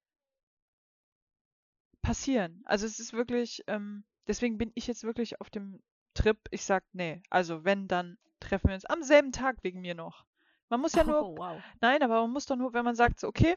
passieren. 2.02 2.62
Also 2.64 2.86
es 2.86 2.98
ist 2.98 3.12
wirklich, 3.12 3.62
ähm, 3.66 4.04
deswegen 4.26 4.58
bin 4.58 4.72
ich 4.74 4.86
jetzt 4.86 5.04
wirklich 5.04 5.40
auf 5.40 5.50
dem 5.50 5.80
Trip, 6.14 6.38
ich 6.50 6.64
sag, 6.64 6.84
nee, 6.92 7.22
also 7.30 7.64
wenn, 7.64 7.86
dann 7.88 8.18
treffen 8.40 8.68
wir 8.68 8.74
uns 8.74 8.84
am 8.86 9.02
selben 9.02 9.32
Tag 9.32 9.58
wegen 9.62 9.80
mir 9.80 9.94
noch. 9.94 10.24
Man 10.68 10.80
muss 10.80 10.94
ja 10.94 11.04
nur 11.04 11.22
Oh, 11.22 11.36
wow. 11.36 11.62
Nein, 11.80 12.02
aber 12.02 12.20
man 12.22 12.30
muss 12.32 12.46
doch 12.46 12.56
nur, 12.56 12.72
wenn 12.72 12.84
man 12.84 12.94
sagt, 12.96 13.20
so, 13.20 13.28
okay, 13.28 13.54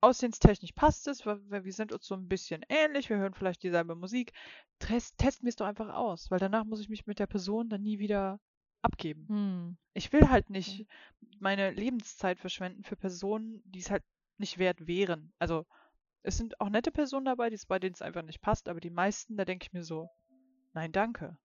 aussehenstechnisch 0.00 0.72
passt 0.72 1.08
es, 1.08 1.26
weil, 1.26 1.40
weil 1.50 1.64
wir 1.64 1.72
sind 1.72 1.92
uns 1.92 2.06
so 2.06 2.14
ein 2.14 2.28
bisschen 2.28 2.64
ähnlich, 2.68 3.08
wir 3.10 3.16
hören 3.18 3.34
vielleicht 3.34 3.62
dieselbe 3.62 3.94
Musik, 3.94 4.32
test, 4.78 5.18
testen 5.18 5.44
wir 5.46 5.50
es 5.50 5.56
doch 5.56 5.66
einfach 5.66 5.92
aus, 5.94 6.30
weil 6.30 6.38
danach 6.38 6.64
muss 6.64 6.80
ich 6.80 6.88
mich 6.88 7.06
mit 7.06 7.18
der 7.18 7.26
Person 7.26 7.68
dann 7.68 7.82
nie 7.82 7.98
wieder 7.98 8.40
abgeben. 8.82 9.26
Hm. 9.28 9.76
Ich 9.94 10.12
will 10.12 10.28
halt 10.28 10.50
nicht 10.50 10.86
meine 11.40 11.70
Lebenszeit 11.70 12.38
verschwenden 12.38 12.84
für 12.84 12.96
Personen, 12.96 13.62
die 13.64 13.80
es 13.80 13.90
halt 13.90 14.04
nicht 14.38 14.58
wert 14.58 14.86
wären. 14.86 15.32
Also, 15.38 15.66
es 16.22 16.36
sind 16.36 16.60
auch 16.60 16.68
nette 16.70 16.92
Personen 16.92 17.26
dabei, 17.26 17.50
die's- 17.50 17.66
bei 17.66 17.78
denen 17.78 17.94
es 17.94 18.02
einfach 18.02 18.22
nicht 18.22 18.40
passt, 18.40 18.68
aber 18.68 18.80
die 18.80 18.90
meisten, 18.90 19.36
da 19.36 19.44
denke 19.44 19.64
ich 19.64 19.72
mir 19.72 19.84
so, 19.84 20.08
nein, 20.74 20.92
danke. 20.92 21.38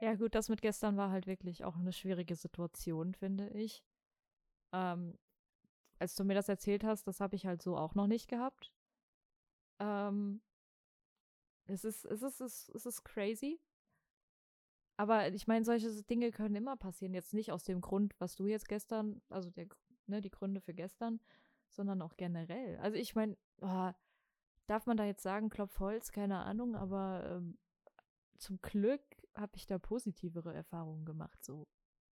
Ja, 0.00 0.14
gut, 0.14 0.34
das 0.34 0.48
mit 0.48 0.62
gestern 0.62 0.96
war 0.96 1.10
halt 1.10 1.26
wirklich 1.26 1.64
auch 1.64 1.76
eine 1.76 1.92
schwierige 1.92 2.34
Situation, 2.34 3.14
finde 3.14 3.48
ich. 3.50 3.84
Ähm, 4.72 5.18
als 5.98 6.14
du 6.14 6.24
mir 6.24 6.34
das 6.34 6.48
erzählt 6.48 6.84
hast, 6.84 7.06
das 7.06 7.20
habe 7.20 7.36
ich 7.36 7.46
halt 7.46 7.62
so 7.62 7.76
auch 7.76 7.94
noch 7.94 8.06
nicht 8.06 8.28
gehabt. 8.28 8.72
Ähm, 9.78 10.40
es 11.70 11.84
ist, 11.84 12.04
es 12.04 12.22
ist, 12.22 12.40
es 12.40 12.68
ist, 12.68 12.74
es 12.74 12.86
ist 12.86 13.04
crazy. 13.04 13.60
Aber 14.96 15.32
ich 15.32 15.46
meine, 15.46 15.64
solche 15.64 15.90
Dinge 16.04 16.30
können 16.30 16.54
immer 16.54 16.76
passieren. 16.76 17.14
Jetzt 17.14 17.32
nicht 17.32 17.52
aus 17.52 17.64
dem 17.64 17.80
Grund, 17.80 18.14
was 18.18 18.36
du 18.36 18.46
jetzt 18.46 18.68
gestern, 18.68 19.22
also 19.30 19.50
der, 19.50 19.66
ne, 20.06 20.20
die 20.20 20.30
Gründe 20.30 20.60
für 20.60 20.74
gestern, 20.74 21.20
sondern 21.70 22.02
auch 22.02 22.16
generell. 22.16 22.76
Also 22.78 22.98
ich 22.98 23.14
meine, 23.14 23.36
oh, 23.62 23.92
darf 24.66 24.86
man 24.86 24.96
da 24.96 25.04
jetzt 25.04 25.22
sagen, 25.22 25.48
Klopf 25.48 25.78
Holz, 25.80 26.12
keine 26.12 26.40
Ahnung, 26.40 26.76
aber 26.76 27.24
ähm, 27.26 27.58
zum 28.36 28.60
Glück 28.60 29.02
habe 29.34 29.56
ich 29.56 29.66
da 29.66 29.78
positivere 29.78 30.52
Erfahrungen 30.52 31.04
gemacht, 31.04 31.42
so 31.44 31.66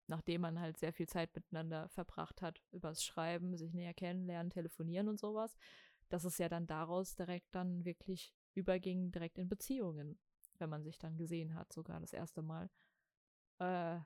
nachdem 0.08 0.42
man 0.42 0.60
halt 0.60 0.78
sehr 0.78 0.94
viel 0.94 1.08
Zeit 1.08 1.34
miteinander 1.36 1.90
verbracht 1.90 2.42
hat, 2.42 2.62
übers 2.72 3.04
Schreiben, 3.04 3.58
sich 3.58 3.74
näher 3.74 3.94
kennenlernen, 3.94 4.52
telefonieren 4.52 5.08
und 5.08 5.20
sowas, 5.20 5.56
dass 6.10 6.24
es 6.24 6.38
ja 6.38 6.50
dann 6.50 6.68
daraus 6.68 7.16
direkt 7.16 7.54
dann 7.56 7.86
wirklich 7.86 8.34
überging, 8.56 9.12
direkt 9.12 9.38
in 9.38 9.50
Beziehungen, 9.50 10.20
wenn 10.60 10.70
man 10.70 10.84
sich 10.84 10.98
dann 11.00 11.18
gesehen 11.18 11.56
hat, 11.56 11.72
sogar 11.74 12.00
das 12.00 12.14
erste 12.14 12.42
Mal. 12.42 12.70
Äh, 13.60 14.00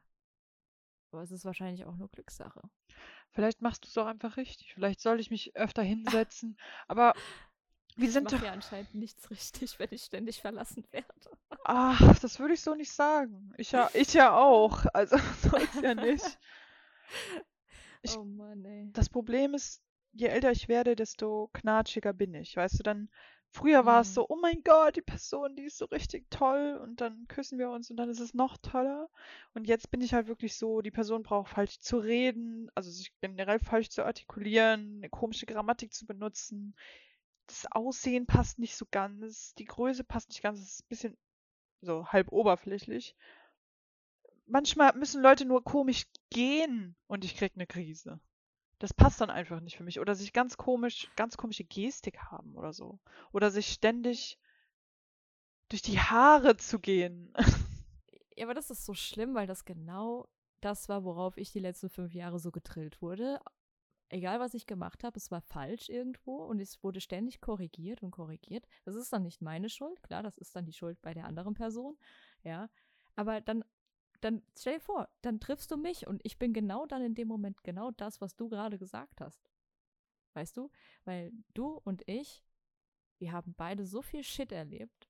aber 1.11 1.21
es 1.23 1.31
ist 1.31 1.45
wahrscheinlich 1.45 1.85
auch 1.85 1.95
nur 1.97 2.09
Glückssache. 2.09 2.61
Vielleicht 3.31 3.61
machst 3.61 3.83
du 3.85 3.87
es 3.87 3.97
auch 3.97 4.05
einfach 4.07 4.37
richtig. 4.37 4.73
Vielleicht 4.73 4.99
soll 5.01 5.19
ich 5.19 5.31
mich 5.31 5.55
öfter 5.55 5.81
hinsetzen, 5.81 6.57
aber 6.87 7.15
wir 7.97 8.09
Ich 8.09 8.11
sind 8.11 8.31
doch 8.31 8.41
ja 8.41 8.51
anscheinend 8.51 8.93
nichts 8.93 9.29
richtig, 9.29 9.79
wenn 9.79 9.89
ich 9.91 10.03
ständig 10.03 10.41
verlassen 10.41 10.83
werde. 10.91 11.37
Ach, 11.63 12.19
das 12.19 12.39
würde 12.39 12.53
ich 12.55 12.61
so 12.61 12.75
nicht 12.75 12.91
sagen. 12.91 13.53
Ich 13.57 13.71
ja, 13.71 13.89
ich 13.93 14.13
ja 14.13 14.35
auch. 14.35 14.85
Also 14.93 15.17
so 15.41 15.55
ist 15.57 15.81
ja 15.81 15.95
nicht. 15.95 16.37
Ich- 18.01 18.17
oh 18.17 18.25
Mann, 18.25 18.65
ey. 18.65 18.93
Das 18.93 19.09
Problem 19.09 19.53
ist, 19.55 19.81
je 20.13 20.27
älter 20.27 20.51
ich 20.51 20.67
werde, 20.69 20.95
desto 20.95 21.49
knatschiger 21.53 22.13
bin 22.13 22.33
ich. 22.35 22.55
Weißt 22.55 22.79
du, 22.79 22.83
dann 22.83 23.09
früher 23.51 23.85
war 23.85 24.01
es 24.01 24.09
Mhm. 24.09 24.13
so, 24.13 24.25
oh 24.29 24.37
mein 24.41 24.63
Gott, 24.63 24.95
die 24.95 25.01
Person, 25.01 25.55
die 25.55 25.63
ist 25.63 25.77
so 25.77 25.85
richtig 25.85 26.29
toll 26.29 26.79
und 26.83 27.01
dann 27.01 27.27
küssen 27.27 27.59
wir 27.59 27.69
uns 27.71 27.89
und 27.91 27.97
dann 27.97 28.09
ist 28.09 28.19
es 28.19 28.33
noch 28.33 28.57
toller. 28.57 29.09
Und 29.53 29.67
jetzt 29.67 29.91
bin 29.91 30.01
ich 30.01 30.13
halt 30.13 30.27
wirklich 30.27 30.55
so, 30.57 30.81
die 30.81 30.91
Person 30.91 31.23
braucht 31.23 31.49
falsch 31.51 31.79
zu 31.79 31.97
reden, 31.99 32.69
also 32.75 32.91
sich 32.91 33.11
generell 33.21 33.59
falsch 33.59 33.89
zu 33.89 34.05
artikulieren, 34.05 34.97
eine 34.97 35.09
komische 35.09 35.45
Grammatik 35.45 35.93
zu 35.93 36.05
benutzen. 36.05 36.75
Das 37.47 37.65
Aussehen 37.71 38.25
passt 38.27 38.59
nicht 38.59 38.75
so 38.75 38.85
ganz, 38.91 39.55
die 39.55 39.65
Größe 39.65 40.03
passt 40.03 40.29
nicht 40.29 40.41
ganz, 40.43 40.59
es 40.59 40.73
ist 40.73 40.81
ein 40.85 40.89
bisschen 40.89 41.17
so 41.81 42.07
halb 42.07 42.31
oberflächlich. 42.31 43.15
Manchmal 44.47 44.93
müssen 44.97 45.21
Leute 45.21 45.45
nur 45.45 45.63
komisch 45.63 46.05
gehen 46.29 46.97
und 47.07 47.23
ich 47.23 47.37
krieg 47.37 47.53
eine 47.55 47.67
Krise. 47.67 48.19
Das 48.79 48.93
passt 48.93 49.19
dann 49.21 49.29
einfach 49.29 49.59
nicht 49.59 49.77
für 49.77 49.83
mich. 49.83 49.99
Oder 49.99 50.15
sich 50.15 50.33
ganz 50.33 50.57
komisch, 50.57 51.09
ganz 51.15 51.37
komische 51.37 51.65
Gestik 51.65 52.19
haben 52.19 52.55
oder 52.55 52.73
so. 52.73 52.99
Oder 53.33 53.51
sich 53.51 53.67
ständig 53.67 54.39
durch 55.67 55.81
die 55.81 55.99
Haare 55.99 56.57
zu 56.57 56.79
gehen. 56.79 57.33
Ja, 58.35 58.45
aber 58.45 58.53
das 58.53 58.69
ist 58.69 58.85
so 58.85 58.93
schlimm, 58.93 59.35
weil 59.35 59.47
das 59.47 59.65
genau 59.65 60.29
das 60.61 60.87
war, 60.87 61.03
worauf 61.03 61.37
ich 61.37 61.51
die 61.51 61.59
letzten 61.59 61.89
fünf 61.89 62.13
Jahre 62.13 62.39
so 62.39 62.51
getrillt 62.51 63.01
wurde. 63.01 63.41
Egal, 64.07 64.39
was 64.39 64.53
ich 64.53 64.65
gemacht 64.65 65.03
habe, 65.03 65.17
es 65.17 65.29
war 65.29 65.41
falsch 65.41 65.89
irgendwo 65.89 66.37
und 66.45 66.59
es 66.59 66.81
wurde 66.81 67.01
ständig 67.01 67.41
korrigiert 67.41 68.01
und 68.01 68.11
korrigiert. 68.11 68.65
Das 68.85 68.95
ist 68.95 69.11
dann 69.13 69.23
nicht 69.23 69.41
meine 69.41 69.69
Schuld, 69.69 70.01
klar, 70.03 70.23
das 70.23 70.37
ist 70.37 70.55
dann 70.55 70.65
die 70.65 70.73
Schuld 70.73 71.01
bei 71.01 71.13
der 71.13 71.25
anderen 71.25 71.53
Person, 71.53 71.97
ja. 72.43 72.69
Aber 73.15 73.41
dann, 73.41 73.63
dann 74.21 74.43
stell 74.57 74.75
dir 74.75 74.79
vor, 74.81 75.09
dann 75.21 75.39
triffst 75.39 75.71
du 75.71 75.77
mich 75.77 76.07
und 76.07 76.21
ich 76.23 76.37
bin 76.37 76.53
genau 76.53 76.85
dann 76.85 77.03
in 77.03 77.15
dem 77.15 77.27
Moment 77.27 77.63
genau 77.63 77.91
das, 77.91 78.21
was 78.21 78.35
du 78.35 78.49
gerade 78.49 78.77
gesagt 78.77 79.21
hast. 79.21 79.49
Weißt 80.33 80.57
du? 80.57 80.69
Weil 81.05 81.31
du 81.53 81.79
und 81.83 82.07
ich, 82.07 82.43
wir 83.17 83.31
haben 83.31 83.53
beide 83.55 83.85
so 83.85 84.01
viel 84.01 84.23
Shit 84.23 84.51
erlebt, 84.51 85.09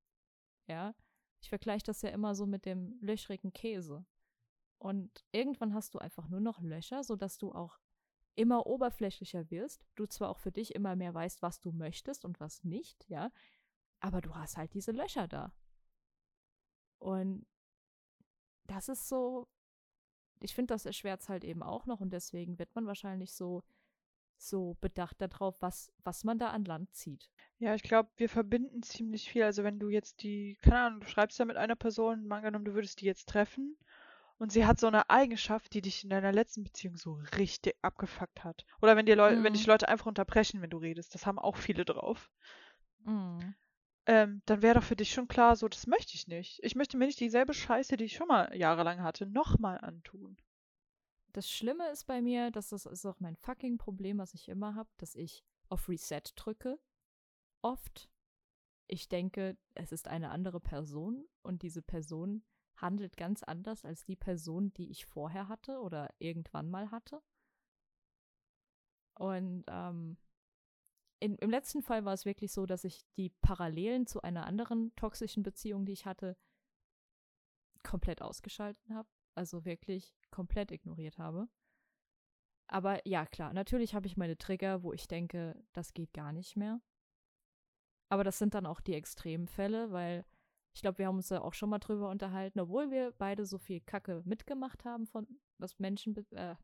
ja. 0.68 0.96
Ich 1.42 1.50
vergleiche 1.50 1.86
das 1.86 2.02
ja 2.02 2.10
immer 2.10 2.36
so 2.36 2.46
mit 2.46 2.66
dem 2.66 2.98
löchrigen 3.02 3.54
Käse. 3.54 4.06
Und 4.78 5.26
irgendwann 5.32 5.74
hast 5.74 5.94
du 5.96 6.00
einfach 6.00 6.28
nur 6.28 6.42
noch 6.42 6.62
Löcher, 6.62 7.04
sodass 7.04 7.38
du 7.38 7.54
auch 7.54 7.80
immer 8.36 8.66
oberflächlicher 8.66 9.50
wirst. 9.50 9.86
Du 9.96 10.06
zwar 10.06 10.30
auch 10.30 10.40
für 10.40 10.52
dich 10.52 10.76
immer 10.76 10.96
mehr 10.96 11.14
weißt, 11.14 11.42
was 11.42 11.60
du 11.60 11.72
möchtest 11.72 12.26
und 12.26 12.40
was 12.40 12.64
nicht, 12.64 13.10
ja, 13.10 13.32
aber 14.00 14.22
du 14.22 14.34
hast 14.36 14.58
halt 14.58 14.74
diese 14.74 14.92
Löcher 14.92 15.28
da. 15.28 15.54
Und 17.00 17.46
das 18.70 18.90
ist 18.90 19.08
so, 19.10 19.48
ich 20.42 20.56
finde, 20.56 20.74
das 20.74 20.86
erschwert 20.86 21.22
es 21.22 21.30
halt 21.30 21.44
eben 21.44 21.64
auch 21.64 21.86
noch 21.86 22.00
und 22.00 22.12
deswegen 22.12 22.60
wird 22.60 22.74
man 22.76 22.88
wahrscheinlich 22.88 23.34
so, 23.34 23.64
so 24.38 24.78
bedacht 24.82 25.22
darauf, 25.22 25.62
was, 25.62 25.92
was 26.04 26.24
man 26.24 26.40
da 26.40 26.50
an 26.52 26.66
Land 26.66 26.94
zieht. 26.96 27.30
Ja, 27.58 27.76
ich 27.76 27.84
glaube, 27.84 28.10
wir 28.18 28.30
verbinden 28.30 28.84
ziemlich 28.84 29.30
viel. 29.30 29.44
Also 29.44 29.64
wenn 29.64 29.80
du 29.80 29.90
jetzt 29.90 30.24
die, 30.24 30.58
keine 30.62 30.80
Ahnung, 30.80 31.00
du 31.02 31.08
schreibst 31.08 31.40
ja 31.40 31.46
mit 31.46 31.58
einer 31.58 31.76
Person, 31.76 32.26
mal 32.28 32.38
angenommen, 32.38 32.66
du 32.66 32.74
würdest 32.74 33.02
die 33.02 33.06
jetzt 33.06 33.28
treffen 33.28 33.78
und 34.38 34.52
sie 34.52 34.66
hat 34.66 34.80
so 34.80 34.88
eine 34.88 35.10
Eigenschaft, 35.10 35.74
die 35.74 35.82
dich 35.82 36.04
in 36.04 36.10
deiner 36.10 36.32
letzten 36.32 36.64
Beziehung 36.64 36.96
so 36.96 37.20
richtig 37.38 37.76
abgefuckt 37.82 38.44
hat. 38.44 38.66
Oder 38.82 38.96
wenn 38.96 39.06
dir 39.06 39.16
Leu 39.18 39.44
wenn 39.44 39.52
Mhm. 39.52 39.54
dich 39.54 39.66
Leute 39.68 39.90
einfach 39.90 40.06
unterbrechen, 40.06 40.62
wenn 40.62 40.70
du 40.70 40.78
redest, 40.78 41.14
das 41.16 41.26
haben 41.26 41.40
auch 41.40 41.58
viele 41.58 41.84
drauf. 41.86 42.32
Mm. 43.06 43.54
Ähm, 44.10 44.42
dann 44.48 44.64
wäre 44.64 44.74
doch 44.74 44.84
für 44.84 44.96
dich 44.96 45.14
schon 45.14 45.28
klar, 45.28 45.56
so, 45.56 45.68
das 45.68 45.86
möchte 45.86 46.16
ich 46.16 46.28
nicht. 46.28 46.60
Ich 46.64 46.74
möchte 46.74 46.98
mir 46.98 47.06
nicht 47.06 47.20
dieselbe 47.20 47.54
Scheiße, 47.54 47.96
die 47.96 48.06
ich 48.06 48.14
schon 48.14 48.28
mal 48.28 48.52
jahrelang 48.58 49.04
hatte, 49.04 49.28
nochmal 49.28 49.78
antun. 49.82 50.36
Das 51.34 51.48
Schlimme 51.48 51.88
ist 51.92 52.06
bei 52.06 52.20
mir, 52.20 52.50
dass 52.50 52.70
das 52.70 52.88
ist 52.88 53.06
auch 53.06 53.20
mein 53.20 53.36
fucking 53.36 53.78
Problem, 53.78 54.18
was 54.18 54.34
ich 54.34 54.50
immer 54.50 54.74
habe, 54.74 54.90
dass 54.98 55.14
ich 55.14 55.46
auf 55.68 55.88
Reset 55.88 56.24
drücke. 56.36 56.80
Oft. 57.62 58.10
Ich 58.88 59.10
denke, 59.10 59.56
es 59.76 59.92
ist 59.92 60.08
eine 60.08 60.32
andere 60.32 60.60
Person 60.60 61.28
und 61.44 61.62
diese 61.62 61.84
Person 61.84 62.44
handelt 62.78 63.16
ganz 63.16 63.44
anders 63.44 63.86
als 63.86 64.06
die 64.06 64.16
Person, 64.16 64.74
die 64.74 64.90
ich 64.90 65.06
vorher 65.06 65.48
hatte 65.50 65.82
oder 65.82 66.10
irgendwann 66.18 66.72
mal 66.72 66.90
hatte. 66.90 67.22
Und 69.14 69.66
ähm, 69.68 70.18
in, 71.20 71.36
im 71.36 71.50
letzten 71.50 71.82
Fall 71.82 72.06
war 72.06 72.14
es 72.14 72.26
wirklich 72.26 72.52
so, 72.52 72.66
dass 72.66 72.84
ich 72.84 73.04
die 73.18 73.30
Parallelen 73.42 74.06
zu 74.08 74.22
einer 74.22 74.46
anderen 74.46 74.96
toxischen 74.96 75.44
Beziehung, 75.44 75.86
die 75.86 75.94
ich 75.94 76.06
hatte, 76.06 76.38
komplett 77.84 78.22
ausgeschalten 78.22 78.96
habe. 78.96 79.10
Also 79.36 79.66
wirklich 79.66 80.16
komplett 80.32 80.72
ignoriert 80.72 81.18
habe. 81.18 81.48
Aber 82.68 83.06
ja, 83.08 83.26
klar, 83.26 83.54
natürlich 83.54 83.96
habe 83.96 84.08
ich 84.08 84.18
meine 84.18 84.38
Trigger, 84.38 84.84
wo 84.84 84.94
ich 84.94 85.08
denke, 85.08 85.56
das 85.74 85.94
geht 85.94 86.14
gar 86.14 86.32
nicht 86.32 86.56
mehr. 86.56 86.82
Aber 88.10 88.24
das 88.24 88.38
sind 88.38 88.54
dann 88.54 88.66
auch 88.66 88.82
die 88.82 88.94
Extremfälle, 88.94 89.92
weil 89.92 90.26
ich 90.74 90.82
glaube, 90.82 91.00
wir 91.00 91.08
haben 91.08 91.18
uns 91.18 91.30
ja 91.30 91.42
auch 91.42 91.54
schon 91.54 91.70
mal 91.70 91.80
drüber 91.80 92.10
unterhalten, 92.10 92.60
obwohl 92.60 92.92
wir 92.92 93.12
beide 93.18 93.46
so 93.46 93.58
viel 93.58 93.82
Kacke 93.82 94.22
mitgemacht 94.26 94.86
haben, 94.86 95.08
von 95.08 95.28
was 95.58 95.80
Menschen, 95.80 96.16
äh, 96.32 96.56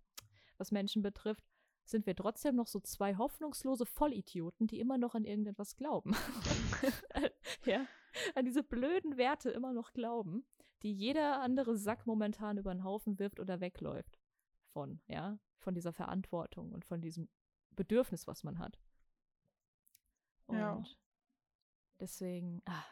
was 0.58 0.72
Menschen 0.72 1.02
betrifft, 1.02 1.44
sind 1.86 2.06
wir 2.06 2.16
trotzdem 2.16 2.56
noch 2.56 2.68
so 2.68 2.80
zwei 2.80 3.16
hoffnungslose 3.16 3.86
Vollidioten, 3.86 4.68
die 4.68 4.80
immer 4.80 4.98
noch 4.98 5.16
an 5.16 5.26
irgendetwas 5.26 5.76
glauben. 5.76 6.16
ja, 7.66 7.86
an 8.34 8.46
diese 8.46 8.64
blöden 8.64 9.18
Werte 9.18 9.52
immer 9.52 9.74
noch 9.74 9.94
glauben, 9.94 10.46
die 10.82 10.94
jeder 10.94 11.42
andere 11.42 11.78
Sack 11.78 12.06
momentan 12.08 12.58
über 12.58 12.74
den 12.74 12.84
Haufen 12.84 13.20
wirft 13.20 13.40
oder 13.40 13.60
wegläuft 13.60 14.20
von, 14.74 15.00
ja, 15.08 15.40
von 15.58 15.74
dieser 15.74 15.94
Verantwortung 15.94 16.72
und 16.72 16.86
von 16.86 17.02
diesem 17.02 17.30
Bedürfnis, 17.72 18.28
was 18.28 18.44
man 18.44 18.60
hat. 18.60 18.80
Und 20.48 20.58
ja. 20.58 20.84
deswegen, 22.00 22.62
ach, 22.66 22.90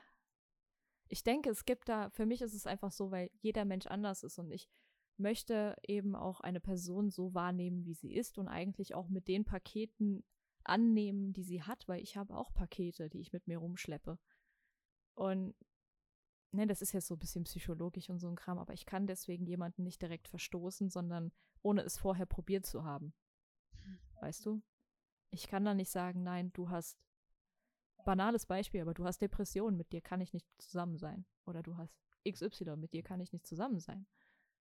ich 1.08 1.24
denke, 1.24 1.50
es 1.50 1.66
gibt 1.66 1.90
da, 1.90 2.10
für 2.10 2.26
mich 2.26 2.42
ist 2.42 2.54
es 2.54 2.66
einfach 2.66 2.92
so, 2.92 3.12
weil 3.12 3.30
jeder 3.42 3.66
Mensch 3.66 3.86
anders 3.88 4.24
ist 4.24 4.40
und 4.40 4.52
ich 4.52 4.70
möchte 5.18 5.76
eben 5.84 6.16
auch 6.16 6.40
eine 6.40 6.60
Person 6.60 7.10
so 7.10 7.34
wahrnehmen, 7.34 7.86
wie 7.86 7.94
sie 7.94 8.14
ist 8.14 8.38
und 8.38 8.48
eigentlich 8.48 8.96
auch 8.96 9.10
mit 9.10 9.28
den 9.28 9.46
Paketen 9.46 10.24
annehmen, 10.64 11.34
die 11.34 11.44
sie 11.44 11.64
hat, 11.64 11.88
weil 11.88 12.02
ich 12.02 12.18
habe 12.18 12.36
auch 12.36 12.54
Pakete, 12.54 13.10
die 13.10 13.20
ich 13.20 13.34
mit 13.34 13.48
mir 13.48 13.58
rumschleppe. 13.58 14.18
Und 15.14 15.56
ne, 16.52 16.68
das 16.68 16.82
ist 16.82 16.94
jetzt 16.94 17.08
so 17.08 17.16
ein 17.16 17.20
bisschen 17.20 17.44
psychologisch 17.44 18.10
und 18.10 18.20
so 18.20 18.28
ein 18.28 18.36
Kram, 18.36 18.58
aber 18.58 18.74
ich 18.74 18.86
kann 18.86 19.08
deswegen 19.08 19.46
jemanden 19.46 19.84
nicht 19.84 20.02
direkt 20.02 20.28
verstoßen, 20.28 20.90
sondern 20.90 21.32
ohne 21.62 21.82
es 21.82 21.98
vorher 21.98 22.26
probiert 22.26 22.66
zu 22.66 22.84
haben. 22.84 23.14
Weißt 24.22 24.46
du? 24.46 24.62
Ich 25.32 25.48
kann 25.48 25.66
da 25.66 25.74
nicht 25.74 25.90
sagen, 25.90 26.24
nein, 26.24 26.52
du 26.54 26.70
hast 26.70 26.98
banales 28.06 28.46
Beispiel, 28.46 28.82
aber 28.82 28.94
du 28.94 29.06
hast 29.06 29.22
Depressionen, 29.22 29.78
mit 29.78 29.92
dir 29.92 30.02
kann 30.02 30.22
ich 30.22 30.34
nicht 30.34 30.48
zusammen 30.60 30.98
sein. 30.98 31.26
Oder 31.46 31.64
du 31.64 31.78
hast 31.78 31.96
XY, 32.28 32.78
mit 32.78 32.94
dir 32.94 33.04
kann 33.04 33.20
ich 33.20 33.34
nicht 33.34 33.46
zusammen 33.46 33.80
sein. 33.80 34.06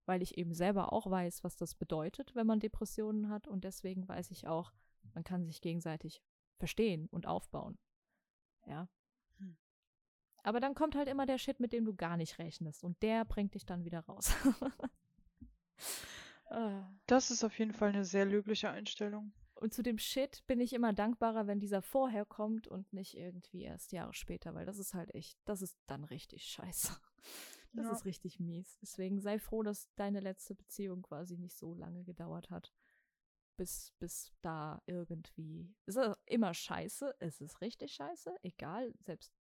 Weil 0.05 0.21
ich 0.21 0.37
eben 0.37 0.53
selber 0.53 0.93
auch 0.93 1.09
weiß, 1.09 1.43
was 1.43 1.55
das 1.55 1.75
bedeutet, 1.75 2.35
wenn 2.35 2.47
man 2.47 2.59
Depressionen 2.59 3.29
hat. 3.29 3.47
Und 3.47 3.63
deswegen 3.63 4.07
weiß 4.07 4.31
ich 4.31 4.47
auch, 4.47 4.71
man 5.13 5.23
kann 5.23 5.45
sich 5.45 5.61
gegenseitig 5.61 6.21
verstehen 6.57 7.07
und 7.11 7.27
aufbauen. 7.27 7.77
Ja. 8.65 8.87
Hm. 9.37 9.57
Aber 10.43 10.59
dann 10.59 10.75
kommt 10.75 10.95
halt 10.95 11.07
immer 11.07 11.25
der 11.25 11.37
Shit, 11.37 11.59
mit 11.59 11.73
dem 11.73 11.85
du 11.85 11.95
gar 11.95 12.17
nicht 12.17 12.39
rechnest. 12.39 12.83
Und 12.83 13.01
der 13.01 13.25
bringt 13.25 13.53
dich 13.53 13.65
dann 13.65 13.85
wieder 13.85 14.01
raus. 14.01 14.33
Ah. 16.53 16.93
das 17.07 17.31
ist 17.31 17.45
auf 17.45 17.57
jeden 17.57 17.71
Fall 17.71 17.89
eine 17.89 18.03
sehr 18.03 18.25
löbliche 18.25 18.69
Einstellung. 18.69 19.31
Und 19.61 19.73
zu 19.73 19.83
dem 19.83 19.97
Shit 19.97 20.45
bin 20.47 20.59
ich 20.59 20.73
immer 20.73 20.91
dankbarer, 20.91 21.47
wenn 21.47 21.59
dieser 21.59 21.81
vorher 21.81 22.25
kommt 22.25 22.67
und 22.67 22.91
nicht 22.91 23.15
irgendwie 23.15 23.61
erst 23.61 23.93
Jahre 23.93 24.13
später, 24.13 24.53
weil 24.53 24.65
das 24.65 24.77
ist 24.77 24.93
halt 24.93 25.15
echt, 25.15 25.37
das 25.45 25.61
ist 25.61 25.77
dann 25.87 26.03
richtig 26.03 26.43
scheiße. 26.43 26.93
Das 27.73 27.85
ja. 27.85 27.91
ist 27.91 28.05
richtig 28.05 28.39
mies. 28.39 28.77
Deswegen 28.81 29.21
sei 29.21 29.39
froh, 29.39 29.63
dass 29.63 29.89
deine 29.95 30.19
letzte 30.19 30.55
Beziehung 30.55 31.01
quasi 31.01 31.37
nicht 31.37 31.55
so 31.55 31.73
lange 31.73 32.03
gedauert 32.03 32.49
hat. 32.49 32.73
Bis, 33.57 33.93
bis 33.99 34.33
da 34.41 34.81
irgendwie. 34.85 35.73
Es 35.85 35.95
ist 35.95 36.17
immer 36.25 36.53
scheiße. 36.53 37.15
Es 37.19 37.39
ist 37.41 37.61
richtig 37.61 37.93
scheiße. 37.93 38.35
Egal. 38.43 38.93
Selbst, 38.99 39.33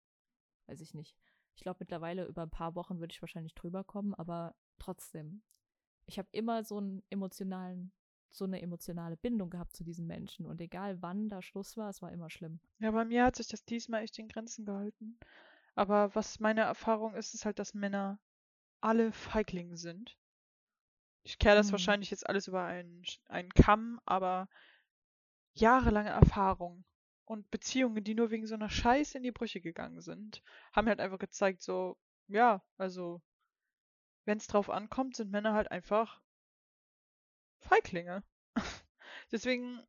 weiß 0.66 0.80
ich 0.80 0.94
nicht. 0.94 1.16
Ich 1.54 1.62
glaube, 1.62 1.78
mittlerweile 1.80 2.26
über 2.26 2.42
ein 2.42 2.50
paar 2.50 2.74
Wochen 2.74 3.00
würde 3.00 3.12
ich 3.12 3.22
wahrscheinlich 3.22 3.54
drüber 3.54 3.84
kommen, 3.84 4.14
aber 4.14 4.54
trotzdem. 4.78 5.42
Ich 6.06 6.18
habe 6.18 6.28
immer 6.32 6.64
so 6.64 6.78
einen 6.78 7.02
emotionalen 7.10 7.92
so 8.30 8.44
eine 8.44 8.60
emotionale 8.60 9.16
Bindung 9.16 9.50
gehabt 9.50 9.74
zu 9.74 9.84
diesen 9.84 10.06
Menschen. 10.06 10.46
Und 10.46 10.60
egal 10.60 11.00
wann 11.02 11.28
da 11.28 11.42
Schluss 11.42 11.76
war, 11.76 11.90
es 11.90 12.02
war 12.02 12.12
immer 12.12 12.30
schlimm. 12.30 12.60
Ja, 12.78 12.90
bei 12.90 13.04
mir 13.04 13.24
hat 13.24 13.36
sich 13.36 13.48
das 13.48 13.64
diesmal 13.64 14.02
echt 14.02 14.18
in 14.18 14.28
Grenzen 14.28 14.64
gehalten. 14.64 15.18
Aber 15.78 16.12
was 16.16 16.40
meine 16.40 16.62
Erfahrung 16.62 17.14
ist, 17.14 17.34
ist 17.34 17.44
halt, 17.44 17.60
dass 17.60 17.72
Männer 17.72 18.18
alle 18.80 19.12
Feiglinge 19.12 19.76
sind. 19.76 20.18
Ich 21.22 21.38
kehre 21.38 21.54
das 21.54 21.68
mhm. 21.68 21.72
wahrscheinlich 21.72 22.10
jetzt 22.10 22.28
alles 22.28 22.48
über 22.48 22.64
einen, 22.64 23.04
einen 23.28 23.50
Kamm, 23.50 24.00
aber 24.04 24.48
jahrelange 25.54 26.10
Erfahrung 26.10 26.84
und 27.26 27.48
Beziehungen, 27.52 28.02
die 28.02 28.16
nur 28.16 28.32
wegen 28.32 28.48
so 28.48 28.56
einer 28.56 28.70
Scheiße 28.70 29.18
in 29.18 29.22
die 29.22 29.30
Brüche 29.30 29.60
gegangen 29.60 30.00
sind, 30.00 30.42
haben 30.72 30.88
halt 30.88 30.98
einfach 30.98 31.20
gezeigt, 31.20 31.62
so, 31.62 31.96
ja, 32.26 32.60
also, 32.76 33.22
wenn 34.24 34.38
es 34.38 34.48
drauf 34.48 34.70
ankommt, 34.70 35.14
sind 35.14 35.30
Männer 35.30 35.52
halt 35.52 35.70
einfach 35.70 36.20
Feiglinge. 37.60 38.24
Deswegen. 39.30 39.80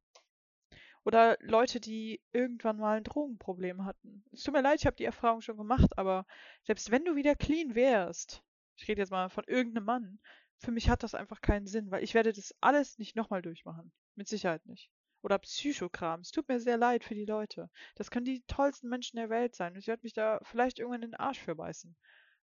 Oder 1.10 1.40
Leute, 1.42 1.80
die 1.80 2.22
irgendwann 2.34 2.78
mal 2.78 2.98
ein 2.98 3.04
Drogenproblem 3.04 3.84
hatten. 3.84 4.24
Es 4.32 4.44
tut 4.44 4.54
mir 4.54 4.62
leid, 4.62 4.80
ich 4.80 4.86
habe 4.86 4.96
die 4.96 5.06
Erfahrung 5.06 5.42
schon 5.42 5.58
gemacht, 5.58 5.98
aber 5.98 6.28
selbst 6.66 6.92
wenn 6.92 7.04
du 7.04 7.16
wieder 7.16 7.34
clean 7.34 7.74
wärst, 7.74 8.44
ich 8.76 8.88
rede 8.88 9.02
jetzt 9.02 9.10
mal 9.10 9.28
von 9.32 9.44
irgendeinem 9.46 9.86
Mann, 9.86 10.20
für 10.60 10.70
mich 10.70 10.88
hat 10.88 11.02
das 11.02 11.16
einfach 11.16 11.42
keinen 11.42 11.66
Sinn, 11.66 11.90
weil 11.90 12.04
ich 12.04 12.14
werde 12.14 12.32
das 12.32 12.54
alles 12.62 13.00
nicht 13.00 13.16
nochmal 13.16 13.42
durchmachen. 13.42 13.92
Mit 14.14 14.28
Sicherheit 14.28 14.64
nicht. 14.68 14.92
Oder 15.24 15.40
Psychokram. 15.40 16.20
Es 16.20 16.30
tut 16.30 16.48
mir 16.48 16.60
sehr 16.60 16.78
leid 16.78 17.04
für 17.04 17.16
die 17.16 17.26
Leute. 17.26 17.72
Das 17.96 18.12
können 18.12 18.26
die 18.26 18.44
tollsten 18.46 18.88
Menschen 18.88 19.18
der 19.18 19.32
Welt 19.32 19.56
sein. 19.56 19.76
Ich 19.78 19.88
werde 19.88 20.04
mich 20.04 20.14
da 20.14 20.40
vielleicht 20.44 20.78
irgendwann 20.78 21.02
in 21.02 21.10
den 21.10 21.20
Arsch 21.20 21.40
für 21.40 21.56
beißen. 21.56 21.96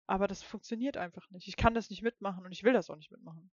Aber 0.08 0.26
das 0.26 0.42
funktioniert 0.42 0.96
einfach 0.96 1.30
nicht. 1.30 1.46
Ich 1.46 1.56
kann 1.56 1.74
das 1.74 1.88
nicht 1.88 2.02
mitmachen 2.02 2.44
und 2.44 2.50
ich 2.50 2.64
will 2.64 2.72
das 2.72 2.90
auch 2.90 2.96
nicht 2.96 3.12
mitmachen. 3.12 3.48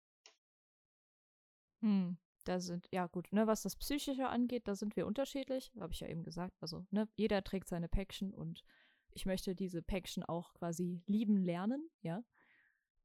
Hm, 1.81 2.19
da 2.49 2.59
sind, 2.59 2.87
ja 2.91 3.05
gut, 3.05 3.31
ne, 3.31 3.45
was 3.45 3.61
das 3.61 3.75
Psychische 3.75 4.27
angeht, 4.27 4.67
da 4.67 4.73
sind 4.73 4.95
wir 4.95 5.05
unterschiedlich, 5.05 5.71
habe 5.79 5.93
ich 5.93 5.99
ja 5.99 6.07
eben 6.07 6.23
gesagt. 6.23 6.57
Also, 6.61 6.83
ne, 6.89 7.07
jeder 7.15 7.43
trägt 7.43 7.67
seine 7.67 7.87
Päckchen 7.87 8.33
und 8.33 8.63
ich 9.11 9.27
möchte 9.27 9.53
diese 9.53 9.83
Päckchen 9.83 10.23
auch 10.23 10.53
quasi 10.55 11.03
lieben 11.05 11.37
lernen, 11.37 11.89
ja. 12.01 12.23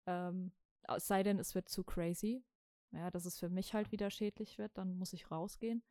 Ähm, 0.07 0.53
es 0.95 1.07
sei 1.07 1.23
denn, 1.23 1.39
es 1.39 1.55
wird 1.55 1.69
zu 1.69 1.85
crazy. 1.85 2.43
Ja, 2.93 3.11
dass 3.11 3.27
es 3.27 3.39
für 3.39 3.49
mich 3.49 3.75
halt 3.75 3.91
wieder 3.93 4.11
schädlich 4.11 4.57
wird, 4.57 4.79
dann 4.79 4.97
muss 4.97 5.13
ich 5.13 5.31
rausgehen. 5.31 5.83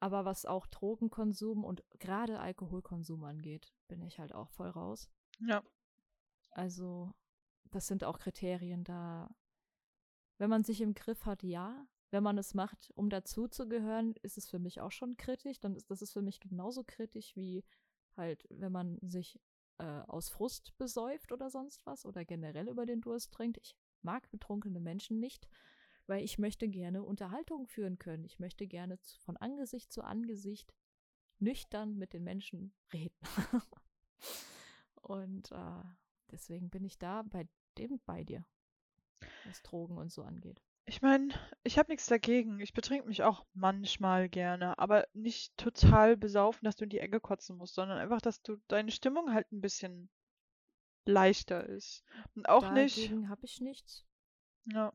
Aber 0.00 0.24
was 0.24 0.44
auch 0.44 0.66
Drogenkonsum 0.66 1.64
und 1.64 1.84
gerade 2.00 2.40
Alkoholkonsum 2.40 3.24
angeht, 3.24 3.72
bin 3.88 4.02
ich 4.02 4.18
halt 4.18 4.34
auch 4.34 4.50
voll 4.50 4.68
raus. 4.68 5.08
Ja. 5.40 5.62
Also, 6.50 7.14
das 7.70 7.86
sind 7.86 8.04
auch 8.04 8.18
Kriterien 8.18 8.84
da. 8.84 9.30
Wenn 10.38 10.50
man 10.50 10.64
sich 10.64 10.80
im 10.80 10.92
Griff 10.94 11.24
hat, 11.24 11.42
ja 11.42 11.86
wenn 12.14 12.22
man 12.22 12.38
es 12.38 12.54
macht, 12.54 12.92
um 12.94 13.10
dazuzugehören, 13.10 14.14
ist 14.22 14.38
es 14.38 14.48
für 14.48 14.60
mich 14.60 14.80
auch 14.80 14.92
schon 14.92 15.16
kritisch. 15.16 15.58
Dann 15.58 15.74
ist 15.74 15.90
das 15.90 16.00
ist 16.00 16.12
für 16.12 16.22
mich 16.22 16.38
genauso 16.38 16.84
kritisch 16.86 17.34
wie 17.34 17.64
halt, 18.16 18.46
wenn 18.50 18.70
man 18.70 19.00
sich 19.02 19.40
äh, 19.78 19.84
aus 20.06 20.28
Frust 20.28 20.78
besäuft 20.78 21.32
oder 21.32 21.50
sonst 21.50 21.84
was 21.84 22.06
oder 22.06 22.24
generell 22.24 22.68
über 22.68 22.86
den 22.86 23.00
Durst 23.00 23.32
trinkt. 23.32 23.58
Ich 23.58 23.76
mag 24.02 24.30
betrunkene 24.30 24.78
Menschen 24.78 25.18
nicht, 25.18 25.48
weil 26.06 26.22
ich 26.22 26.38
möchte 26.38 26.68
gerne 26.68 27.02
Unterhaltung 27.02 27.66
führen 27.66 27.98
können. 27.98 28.24
Ich 28.24 28.38
möchte 28.38 28.68
gerne 28.68 28.96
von 29.18 29.36
Angesicht 29.36 29.92
zu 29.92 30.02
Angesicht 30.02 30.72
nüchtern 31.40 31.98
mit 31.98 32.12
den 32.12 32.22
Menschen 32.22 32.72
reden. 32.92 33.18
Und 35.02 35.50
äh, 35.50 35.82
deswegen 36.30 36.70
bin 36.70 36.84
ich 36.84 36.96
da 36.96 37.22
bei 37.22 37.48
dem 37.76 37.98
bei 38.06 38.22
dir, 38.22 38.46
was 39.46 39.64
Drogen 39.64 39.98
und 39.98 40.12
so 40.12 40.22
angeht. 40.22 40.62
Ich 40.86 41.00
meine, 41.00 41.32
ich 41.62 41.78
habe 41.78 41.90
nichts 41.90 42.06
dagegen. 42.06 42.60
Ich 42.60 42.74
betrink 42.74 43.06
mich 43.06 43.22
auch 43.22 43.46
manchmal 43.54 44.28
gerne, 44.28 44.78
aber 44.78 45.06
nicht 45.14 45.56
total 45.56 46.16
besaufen, 46.16 46.64
dass 46.64 46.76
du 46.76 46.84
in 46.84 46.90
die 46.90 46.98
Ecke 46.98 47.20
kotzen 47.20 47.56
musst, 47.56 47.74
sondern 47.74 47.98
einfach, 47.98 48.20
dass 48.20 48.42
du 48.42 48.56
deine 48.68 48.90
Stimmung 48.90 49.32
halt 49.32 49.50
ein 49.50 49.62
bisschen 49.62 50.10
leichter 51.06 51.66
ist. 51.66 52.04
Und 52.34 52.48
auch 52.48 52.70
nicht. 52.70 52.98
Dagegen 52.98 53.28
habe 53.28 53.44
ich 53.44 53.60
nichts. 53.60 54.04
Ja. 54.66 54.92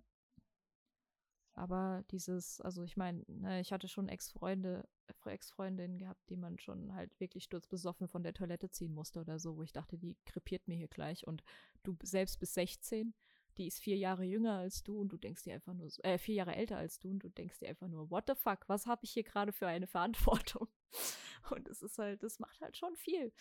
Aber 1.54 2.04
dieses, 2.12 2.62
also 2.62 2.84
ich 2.84 2.95
meine, 2.95 3.23
ne, 3.28 3.60
ich 3.60 3.73
hatte 3.73 3.88
schon 3.88 4.08
Ex-Freunde, 4.08 4.88
Ex-Freundinnen 5.25 5.97
gehabt, 5.97 6.21
die 6.30 6.38
man 6.38 6.58
schon 6.58 6.93
halt 6.93 7.19
wirklich 7.19 7.43
sturzbesoffen 7.43 8.08
von 8.08 8.23
der 8.23 8.34
Toilette 8.34 8.69
ziehen 8.69 8.93
musste 8.93 9.19
oder 9.19 9.39
so, 9.39 9.58
wo 9.58 9.63
ich 9.63 9.73
dachte, 9.73 9.97
die 9.97 10.15
krepiert 10.25 10.67
mir 10.67 10.75
hier 10.75 10.88
gleich 10.88 11.28
und 11.28 11.43
du 11.84 11.97
selbst 12.02 12.39
bis 12.39 12.54
16 12.54 13.13
die 13.57 13.67
ist 13.67 13.79
vier 13.79 13.97
Jahre 13.97 14.23
jünger 14.23 14.57
als 14.57 14.83
du 14.83 14.99
und 14.99 15.09
du 15.09 15.17
denkst 15.17 15.43
dir 15.43 15.53
einfach 15.53 15.73
nur 15.73 15.89
äh, 16.03 16.17
vier 16.17 16.35
Jahre 16.35 16.55
älter 16.55 16.77
als 16.77 16.99
du 16.99 17.09
und 17.09 17.19
du 17.19 17.29
denkst 17.29 17.59
dir 17.59 17.69
einfach 17.69 17.88
nur, 17.88 18.09
what 18.09 18.25
the 18.27 18.35
fuck, 18.35 18.67
was 18.67 18.85
habe 18.85 19.03
ich 19.03 19.12
hier 19.12 19.23
gerade 19.23 19.51
für 19.51 19.67
eine 19.67 19.88
Verantwortung? 19.88 20.67
Und 21.51 21.67
es 21.69 21.81
ist 21.81 21.97
halt, 21.97 22.21
das 22.21 22.39
macht 22.39 22.59
halt 22.62 22.77
schon 22.77 22.95
viel 22.95 23.31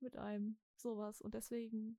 mit 0.00 0.16
einem 0.16 0.58
sowas. 0.76 1.20
Und 1.20 1.34
deswegen 1.34 1.98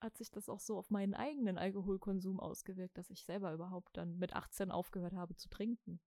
hat 0.00 0.16
sich 0.16 0.30
das 0.30 0.48
auch 0.48 0.60
so 0.60 0.78
auf 0.78 0.90
meinen 0.90 1.14
eigenen 1.14 1.58
Alkoholkonsum 1.58 2.38
ausgewirkt, 2.40 2.96
dass 2.98 3.10
ich 3.10 3.24
selber 3.24 3.52
überhaupt 3.52 3.96
dann 3.96 4.18
mit 4.18 4.34
18 4.34 4.70
aufgehört 4.70 5.14
habe 5.14 5.34
zu 5.34 5.48
trinken. 5.48 6.00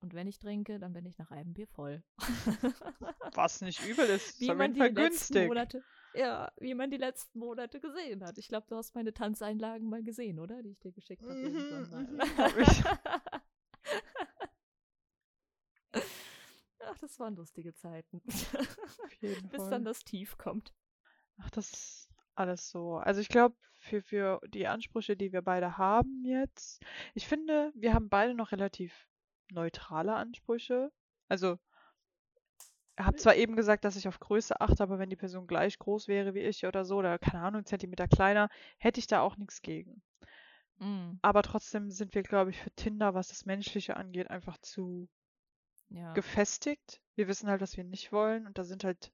Und 0.00 0.14
wenn 0.14 0.26
ich 0.26 0.38
trinke, 0.38 0.78
dann 0.78 0.94
bin 0.94 1.04
ich 1.04 1.18
nach 1.18 1.30
einem 1.30 1.52
Bier 1.52 1.66
voll. 1.66 2.02
Was 3.34 3.60
nicht 3.60 3.84
übel 3.86 4.06
ist, 4.06 4.40
wie 4.40 4.54
man 4.54 4.72
die 4.72 4.80
letzten 4.80 5.46
Monate, 5.46 5.84
ja, 6.14 6.50
wie 6.58 6.74
man 6.74 6.90
die 6.90 6.96
letzten 6.96 7.38
Monate 7.38 7.80
gesehen 7.80 8.24
hat. 8.24 8.38
Ich 8.38 8.48
glaube, 8.48 8.66
du 8.68 8.76
hast 8.76 8.94
meine 8.94 9.12
Tanzeinlagen 9.12 9.88
mal 9.88 10.02
gesehen, 10.02 10.38
oder? 10.38 10.62
Die 10.62 10.70
ich 10.70 10.80
dir 10.80 10.92
geschickt 10.92 11.22
habe. 11.22 11.34
Mhm, 11.34 12.16
mhm, 12.16 12.20
hab 12.38 12.56
ich. 12.56 12.82
das 17.00 17.18
waren 17.18 17.36
lustige 17.36 17.74
Zeiten. 17.74 18.22
Bis 19.20 19.68
dann 19.68 19.84
das 19.84 20.04
Tief 20.04 20.38
kommt. 20.38 20.74
Ach, 21.38 21.50
das 21.50 21.72
ist 21.72 22.08
alles 22.34 22.70
so. 22.70 22.96
Also 22.96 23.20
ich 23.20 23.28
glaube, 23.28 23.56
für, 23.76 24.02
für 24.02 24.40
die 24.48 24.66
Ansprüche, 24.66 25.16
die 25.16 25.32
wir 25.32 25.42
beide 25.42 25.78
haben 25.78 26.24
jetzt, 26.24 26.82
ich 27.14 27.26
finde, 27.26 27.72
wir 27.74 27.94
haben 27.94 28.08
beide 28.08 28.34
noch 28.34 28.52
relativ 28.52 29.09
neutrale 29.52 30.14
Ansprüche. 30.14 30.90
Also, 31.28 31.58
ich 32.98 33.04
habe 33.04 33.16
zwar 33.16 33.34
eben 33.34 33.56
gesagt, 33.56 33.84
dass 33.84 33.96
ich 33.96 34.06
auf 34.06 34.20
Größe 34.20 34.60
achte, 34.60 34.82
aber 34.82 34.98
wenn 35.00 35.10
die 35.10 35.16
Person 35.16 35.46
gleich 35.48 35.78
groß 35.78 36.06
wäre 36.06 36.34
wie 36.34 36.40
ich 36.40 36.66
oder 36.66 36.84
so, 36.84 36.98
oder 36.98 37.18
keine 37.18 37.42
Ahnung, 37.42 37.64
Zentimeter 37.64 38.06
kleiner, 38.08 38.48
hätte 38.78 39.00
ich 39.00 39.06
da 39.08 39.20
auch 39.22 39.36
nichts 39.36 39.62
gegen. 39.62 40.02
Mm. 40.80 41.20
Aber 41.22 41.42
trotzdem 41.42 41.90
sind 41.90 42.14
wir, 42.14 42.22
glaube 42.22 42.50
ich, 42.50 42.58
für 42.58 42.70
Tinder, 42.72 43.14
was 43.14 43.28
das 43.28 43.46
Menschliche 43.46 43.96
angeht, 43.96 44.28
einfach 44.30 44.58
zu 44.58 45.08
Ja. 45.88 46.14
gefestigt. 46.14 47.00
Wir 47.16 47.28
wissen 47.28 47.48
halt, 47.48 47.60
was 47.60 47.76
wir 47.76 47.84
nicht 47.84 48.12
wollen. 48.12 48.46
Und 48.46 48.58
da 48.58 48.64
sind 48.64 48.84
halt 48.84 49.12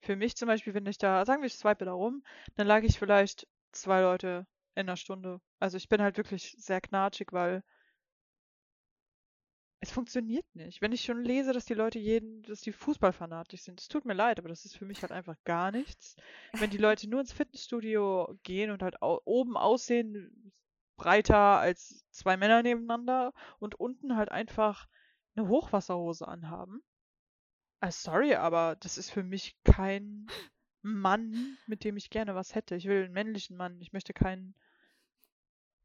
für 0.00 0.16
mich 0.16 0.36
zum 0.36 0.46
Beispiel, 0.48 0.74
wenn 0.74 0.86
ich 0.86 0.98
da, 0.98 1.24
sagen 1.24 1.42
wir, 1.42 1.46
ich 1.46 1.56
swipe 1.56 1.84
da 1.84 1.92
rum, 1.92 2.22
dann 2.56 2.66
lag 2.66 2.82
ich 2.82 2.98
vielleicht 2.98 3.46
zwei 3.72 4.00
Leute 4.02 4.46
in 4.74 4.88
einer 4.88 4.96
Stunde. 4.96 5.40
Also 5.58 5.76
ich 5.76 5.88
bin 5.88 6.00
halt 6.02 6.16
wirklich 6.16 6.54
sehr 6.58 6.80
knatschig, 6.80 7.32
weil 7.32 7.62
es 9.80 9.92
funktioniert 9.92 10.46
nicht. 10.54 10.82
Wenn 10.82 10.92
ich 10.92 11.02
schon 11.02 11.22
lese, 11.22 11.52
dass 11.52 11.64
die 11.64 11.74
Leute 11.74 11.98
jeden, 11.98 12.42
dass 12.42 12.60
die 12.60 12.72
fußballfanatisch 12.72 13.62
sind, 13.62 13.80
es 13.80 13.88
tut 13.88 14.04
mir 14.04 14.14
leid, 14.14 14.38
aber 14.38 14.48
das 14.48 14.64
ist 14.64 14.76
für 14.76 14.84
mich 14.84 15.02
halt 15.02 15.12
einfach 15.12 15.36
gar 15.44 15.70
nichts. 15.70 16.16
Wenn 16.52 16.70
die 16.70 16.78
Leute 16.78 17.08
nur 17.08 17.20
ins 17.20 17.32
Fitnessstudio 17.32 18.38
gehen 18.42 18.70
und 18.70 18.82
halt 18.82 19.00
au 19.02 19.20
oben 19.24 19.56
aussehen, 19.56 20.52
breiter 20.96 21.58
als 21.58 22.04
zwei 22.10 22.36
Männer 22.36 22.62
nebeneinander 22.62 23.32
und 23.60 23.76
unten 23.76 24.16
halt 24.16 24.30
einfach 24.32 24.88
eine 25.36 25.48
Hochwasserhose 25.48 26.26
anhaben. 26.26 26.82
Ah, 27.80 27.92
sorry, 27.92 28.34
aber 28.34 28.74
das 28.80 28.98
ist 28.98 29.10
für 29.10 29.22
mich 29.22 29.56
kein 29.62 30.26
Mann, 30.82 31.56
mit 31.66 31.84
dem 31.84 31.96
ich 31.96 32.10
gerne 32.10 32.34
was 32.34 32.56
hätte. 32.56 32.74
Ich 32.74 32.86
will 32.86 33.04
einen 33.04 33.12
männlichen 33.12 33.56
Mann. 33.56 33.80
Ich 33.80 33.92
möchte 33.92 34.12
keinen, 34.12 34.56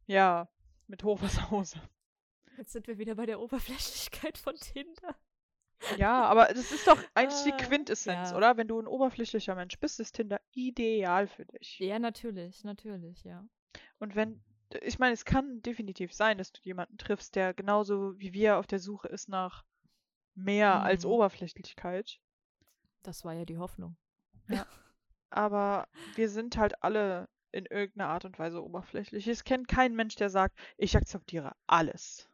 ja, 0.08 0.50
mit 0.88 1.04
Hochwasserhose. 1.04 1.80
Jetzt 2.58 2.72
sind 2.74 2.88
wir 2.88 2.98
wieder 2.98 3.16
bei 3.16 3.26
der 3.26 3.40
Oberflächlichkeit 3.40 4.38
von 4.38 4.56
Tinder. 4.56 5.16
Ja, 5.98 6.24
aber 6.26 6.46
das 6.48 6.72
ist 6.72 6.88
doch 6.88 6.98
eigentlich 7.14 7.44
die 7.44 7.54
Ah, 7.54 7.58
Quintessenz, 7.58 8.32
ja. 8.32 8.38
oder? 8.38 8.58
Wenn 8.58 8.68
du 8.68 8.80
ein 8.80 8.88
oberflächlicher 8.88 9.56
Mensch 9.56 9.78
bist, 9.80 10.00
ist 10.00 10.14
Tinder 10.14 10.40
ideal 10.52 11.28
für 11.28 11.46
dich. 11.46 11.80
Ja, 11.80 12.00
natürlich, 12.00 12.64
natürlich, 12.64 13.24
ja. 13.24 13.46
Und 14.00 14.16
wenn, 14.16 14.42
ich 14.82 15.00
meine, 15.00 15.14
es 15.14 15.26
kann 15.26 15.62
definitiv 15.62 16.14
sein, 16.14 16.38
dass 16.38 16.52
du 16.54 16.62
jemanden 16.64 16.98
triffst, 16.98 17.36
der 17.36 17.54
genauso 17.54 18.18
wie 18.20 18.34
wir 18.34 18.58
auf 18.60 18.68
der 18.68 18.80
Suche 18.80 19.08
ist 19.10 19.28
nach 19.30 19.64
mehr 20.36 20.82
als 20.84 21.04
Mhm. 21.04 21.12
Oberflächlichkeit. 21.12 22.20
Das 23.02 23.26
war 23.26 23.34
ja 23.34 23.46
die 23.46 23.58
Hoffnung. 23.58 23.98
Aber 25.30 25.88
wir 26.16 26.30
sind 26.30 26.58
halt 26.58 26.82
alle 26.84 27.28
in 27.52 27.66
irgendeiner 27.66 28.10
Art 28.10 28.26
und 28.26 28.40
Weise 28.40 28.64
oberflächlich. 28.64 29.28
Ich 29.28 29.44
kenne 29.44 29.66
keinen 29.66 29.96
Mensch, 29.96 30.16
der 30.16 30.30
sagt, 30.30 30.58
ich 30.78 30.96
akzeptiere 30.96 31.54
alles. 31.68 32.30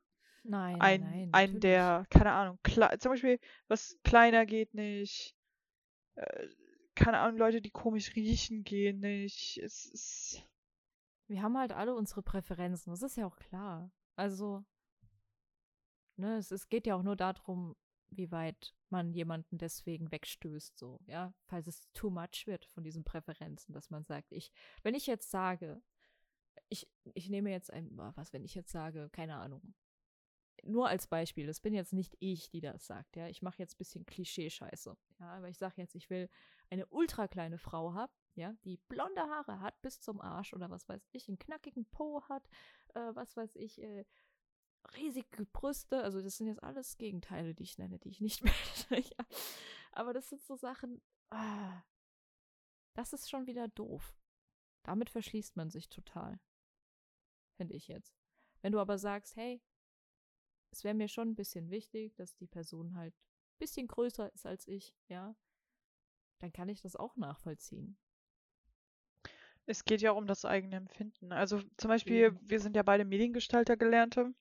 Nein, 0.49 0.81
Ein, 0.81 1.01
nein, 1.01 1.29
natürlich. 1.29 1.59
der, 1.59 2.05
keine 2.09 2.31
Ahnung, 2.31 2.57
zum 2.99 3.11
Beispiel, 3.11 3.39
was 3.67 3.99
kleiner 4.03 4.47
geht 4.47 4.73
nicht. 4.73 5.35
Äh, 6.15 6.47
keine 6.95 7.19
Ahnung, 7.19 7.37
Leute, 7.37 7.61
die 7.61 7.69
komisch 7.69 8.15
riechen, 8.15 8.63
gehen 8.63 8.99
nicht. 8.99 9.59
Es 9.59 9.85
ist. 9.85 10.43
Wir 11.27 11.43
haben 11.43 11.55
halt 11.55 11.71
alle 11.71 11.93
unsere 11.93 12.23
Präferenzen, 12.23 12.91
das 12.91 13.03
ist 13.03 13.15
ja 13.15 13.27
auch 13.27 13.37
klar. 13.37 13.91
Also, 14.15 14.65
ne, 16.17 16.37
es, 16.37 16.49
es 16.49 16.67
geht 16.67 16.87
ja 16.87 16.95
auch 16.95 17.03
nur 17.03 17.15
darum, 17.15 17.75
wie 18.09 18.31
weit 18.31 18.73
man 18.89 19.13
jemanden 19.13 19.59
deswegen 19.59 20.11
wegstößt, 20.11 20.79
so, 20.79 20.99
ja, 21.05 21.31
falls 21.45 21.67
es 21.67 21.87
too 21.93 22.09
much 22.09 22.47
wird 22.47 22.65
von 22.65 22.83
diesen 22.83 23.03
Präferenzen, 23.03 23.71
dass 23.71 23.91
man 23.91 24.03
sagt, 24.03 24.31
ich, 24.31 24.51
wenn 24.81 24.95
ich 24.95 25.05
jetzt 25.05 25.29
sage, 25.29 25.79
ich, 26.69 26.87
ich 27.13 27.29
nehme 27.29 27.51
jetzt 27.51 27.71
ein, 27.71 27.91
was, 27.93 28.33
wenn 28.33 28.43
ich 28.43 28.55
jetzt 28.55 28.71
sage, 28.71 29.09
keine 29.11 29.35
Ahnung, 29.35 29.75
nur 30.63 30.87
als 30.87 31.07
Beispiel, 31.07 31.47
das 31.47 31.59
bin 31.59 31.73
jetzt 31.73 31.93
nicht 31.93 32.15
ich, 32.19 32.49
die 32.49 32.61
das 32.61 32.85
sagt, 32.85 33.15
ja, 33.15 33.27
ich 33.27 33.41
mache 33.41 33.59
jetzt 33.59 33.75
ein 33.75 33.77
bisschen 33.77 34.05
Klischee-Scheiße, 34.05 34.97
ja, 35.19 35.25
aber 35.25 35.49
ich 35.49 35.57
sage 35.57 35.75
jetzt, 35.77 35.95
ich 35.95 36.09
will 36.09 36.29
eine 36.69 36.85
ultra 36.87 37.27
kleine 37.27 37.57
Frau 37.57 37.93
haben, 37.93 38.13
ja, 38.35 38.53
die 38.63 38.77
blonde 38.77 39.21
Haare 39.21 39.59
hat 39.59 39.81
bis 39.81 39.99
zum 39.99 40.21
Arsch 40.21 40.53
oder 40.53 40.69
was 40.69 40.87
weiß 40.87 41.07
ich, 41.11 41.27
einen 41.27 41.39
knackigen 41.39 41.85
Po 41.85 42.21
hat, 42.29 42.47
äh, 42.93 43.13
was 43.13 43.35
weiß 43.35 43.55
ich, 43.55 43.81
äh, 43.81 44.05
riesige 44.95 45.45
Brüste, 45.45 46.03
also 46.03 46.21
das 46.21 46.37
sind 46.37 46.47
jetzt 46.47 46.63
alles 46.63 46.97
Gegenteile, 46.97 47.53
die 47.53 47.63
ich 47.63 47.77
nenne, 47.77 47.99
die 47.99 48.09
ich 48.09 48.21
nicht 48.21 48.43
möchte. 48.89 48.95
ja. 48.95 49.25
Aber 49.91 50.13
das 50.13 50.29
sind 50.29 50.43
so 50.43 50.55
Sachen, 50.55 51.01
ah, 51.29 51.83
das 52.93 53.13
ist 53.13 53.29
schon 53.29 53.47
wieder 53.47 53.67
doof. 53.67 54.17
Damit 54.83 55.09
verschließt 55.09 55.55
man 55.57 55.69
sich 55.69 55.89
total. 55.89 56.39
Finde 57.57 57.75
ich 57.75 57.87
jetzt. 57.87 58.17
Wenn 58.61 58.71
du 58.71 58.79
aber 58.79 58.97
sagst, 58.97 59.35
hey, 59.35 59.61
es 60.71 60.83
wäre 60.83 60.95
mir 60.95 61.07
schon 61.07 61.29
ein 61.29 61.35
bisschen 61.35 61.69
wichtig, 61.69 62.15
dass 62.15 62.35
die 62.35 62.47
Person 62.47 62.95
halt 62.95 63.13
ein 63.15 63.59
bisschen 63.59 63.87
größer 63.87 64.31
ist 64.33 64.45
als 64.45 64.67
ich, 64.67 64.95
ja, 65.07 65.35
dann 66.39 66.51
kann 66.51 66.69
ich 66.69 66.81
das 66.81 66.95
auch 66.97 67.15
nachvollziehen. 67.15 67.97
Es 69.65 69.85
geht 69.85 70.01
ja 70.01 70.11
auch 70.11 70.17
um 70.17 70.27
das 70.27 70.43
eigene 70.45 70.75
Empfinden. 70.75 71.31
Also 71.31 71.61
zum 71.77 71.87
Beispiel, 71.89 72.35
Eben. 72.35 72.39
wir 72.41 72.59
sind 72.59 72.75
ja 72.75 72.83
beide 72.83 73.05
Mediengestalter 73.05 73.77
gelernte. 73.77 74.33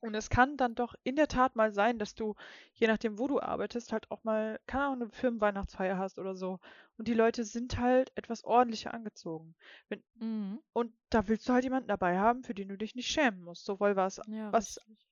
Und 0.00 0.14
es 0.14 0.30
kann 0.30 0.56
dann 0.58 0.74
doch 0.74 0.94
in 1.04 1.16
der 1.16 1.28
Tat 1.28 1.56
mal 1.56 1.72
sein, 1.72 1.98
dass 1.98 2.14
du, 2.14 2.34
je 2.74 2.86
nachdem, 2.88 3.18
wo 3.18 3.28
du 3.28 3.40
arbeitest, 3.40 3.92
halt 3.92 4.10
auch 4.10 4.24
mal, 4.24 4.60
keine 4.66 4.84
Ahnung, 4.86 5.02
eine 5.02 5.10
Firmenweihnachtsfeier 5.12 5.98
hast 5.98 6.18
oder 6.18 6.34
so. 6.36 6.60
Und 6.98 7.08
die 7.08 7.14
Leute 7.14 7.44
sind 7.44 7.78
halt 7.78 8.12
etwas 8.16 8.44
ordentlicher 8.44 8.94
angezogen. 8.94 9.54
Wenn, 9.88 10.02
Mhm. 10.14 10.60
und 10.74 10.94
da 11.10 11.28
willst 11.28 11.48
du 11.48 11.54
halt 11.54 11.64
jemanden 11.64 11.88
dabei 11.88 12.18
haben, 12.18 12.44
für 12.44 12.54
den 12.54 12.68
du 12.68 12.78
dich 12.78 12.94
nicht 12.94 13.08
schämen 13.10 13.42
musst. 13.42 13.64
Sowohl 13.66 13.96
was, 13.96 14.20
Ja, 14.26 14.50
was, 14.50 14.80
richtig. 14.86 15.09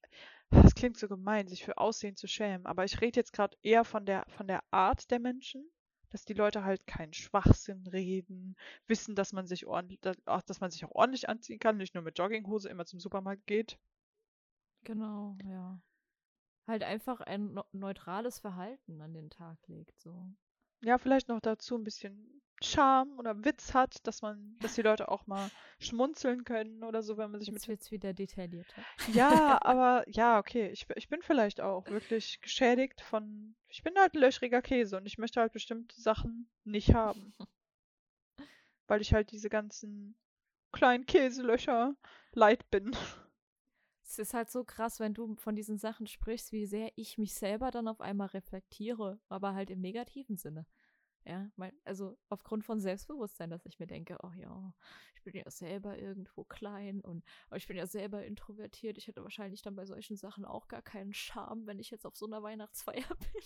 Das 0.51 0.75
klingt 0.75 0.97
so 0.97 1.09
gemein, 1.09 1.49
sich 1.49 1.65
für 1.65 1.79
Aussehen 1.79 2.17
zu 2.17 2.27
schämen. 2.27 2.67
Aber 2.67 2.85
ich 2.85 3.01
rede 3.01 3.21
jetzt 3.21 3.33
gerade 3.33 3.57
eher 3.63 3.85
von 3.85 4.07
der, 4.07 4.25
von 4.29 4.47
der 4.47 4.63
Art 4.71 5.11
der 5.11 5.19
Menschen, 5.19 5.71
dass 6.11 6.25
die 6.25 6.35
Leute 6.35 6.65
halt 6.65 6.87
keinen 6.87 7.13
Schwachsinn 7.13 7.87
reden, 7.87 8.57
wissen, 8.87 9.15
dass 9.15 9.33
man 9.33 9.47
sich 9.47 9.67
ordentlich, 9.67 10.01
dass, 10.01 10.61
man 10.61 10.71
sich 10.71 10.85
auch 10.85 10.93
ordentlich 10.93 11.29
anziehen 11.29 11.59
kann, 11.59 11.77
nicht 11.77 11.95
nur 11.95 12.03
mit 12.03 12.19
Jogginghose 12.19 12.69
immer 12.69 12.87
zum 12.87 13.01
Supermarkt 13.01 13.47
geht. 13.47 13.79
Genau, 14.85 15.37
ja. 15.45 15.81
Halt 16.67 16.83
einfach 16.83 17.21
ein 17.21 17.59
neutrales 17.73 18.39
Verhalten 18.39 19.01
an 19.01 19.13
den 19.13 19.31
Tag 19.31 19.59
legt, 19.67 19.99
so. 20.01 20.31
Ja, 20.83 20.99
vielleicht 20.99 21.29
noch 21.29 21.41
dazu 21.41 21.77
ein 21.77 21.85
bisschen 21.85 22.39
Charme 22.61 23.19
oder 23.19 23.45
Witz 23.45 23.75
hat, 23.75 24.07
dass 24.07 24.23
man, 24.23 24.57
dass 24.61 24.75
die 24.75 24.83
Leute 24.83 25.09
auch 25.09 25.27
mal 25.27 25.51
schmunzeln 25.79 26.45
können 26.45 26.83
oder 26.83 27.03
so, 27.03 27.17
wenn 27.17 27.31
man 27.31 27.41
sich 27.41 27.49
Jetzt 27.49 27.63
mit. 27.63 27.69
wird's 27.69 27.91
wieder 27.91 28.13
detaillierter. 28.13 28.83
Ja, 29.13 29.59
aber 29.63 30.05
ja, 30.09 30.39
okay. 30.39 30.71
Ich, 30.71 30.87
ich 30.97 31.09
bin 31.09 31.23
vielleicht 31.23 31.61
auch 31.61 31.87
wirklich 31.87 32.41
geschädigt 32.41 33.01
von. 33.01 33.55
Ich 33.69 33.83
bin 33.83 33.95
halt 33.97 34.15
löchriger 34.15 34.63
Käse 34.63 34.97
und 34.97 35.07
ich 35.07 35.19
möchte 35.19 35.41
halt 35.41 35.53
bestimmte 35.53 36.01
Sachen 36.01 36.49
nicht 36.65 36.95
haben. 36.95 37.35
Weil 38.87 39.01
ich 39.03 39.13
halt 39.13 39.31
diese 39.31 39.51
ganzen 39.51 40.17
kleinen 40.73 41.07
Käselöcher 41.07 41.95
leid 42.33 42.69
bin. 42.71 42.97
Es 44.09 44.19
ist 44.19 44.33
halt 44.33 44.51
so 44.51 44.65
krass, 44.65 45.01
wenn 45.01 45.13
du 45.13 45.37
von 45.37 45.55
diesen 45.55 45.77
Sachen 45.77 46.07
sprichst, 46.07 46.51
wie 46.51 46.65
sehr 46.65 46.91
ich 46.97 47.19
mich 47.19 47.35
selber 47.35 47.71
dann 47.71 47.89
auf 47.89 48.01
einmal 48.01 48.29
reflektiere, 48.29 49.21
aber 49.29 49.53
halt 49.53 49.69
im 49.69 49.81
negativen 49.81 50.39
Sinne. 50.39 50.65
Ja, 51.27 51.51
mein, 51.57 51.73
also 51.85 52.17
aufgrund 52.31 52.65
von 52.65 52.81
Selbstbewusstsein, 52.81 53.51
dass 53.51 53.67
ich 53.67 53.79
mir 53.79 53.87
denke, 53.87 54.17
oh 54.23 54.33
ja, 54.35 54.73
ich 55.15 55.23
bin 55.25 55.37
ja 55.37 55.51
selber 55.51 55.99
irgendwo 55.99 56.45
klein 56.45 57.03
und 57.03 57.23
aber 57.49 57.59
ich 57.59 57.67
bin 57.67 57.77
ja 57.77 57.87
selber 57.87 58.25
introvertiert. 58.25 58.97
Ich 58.97 59.09
hätte 59.09 59.23
wahrscheinlich 59.23 59.61
dann 59.61 59.77
bei 59.77 59.85
solchen 59.85 60.17
Sachen 60.17 60.47
auch 60.47 60.69
gar 60.69 60.81
keinen 60.81 61.13
Charme, 61.13 61.67
wenn 61.67 61.79
ich 61.79 61.91
jetzt 61.91 62.07
auf 62.07 62.17
so 62.17 62.25
einer 62.25 62.43
Weihnachtsfeier 62.43 63.05
bin. 63.35 63.43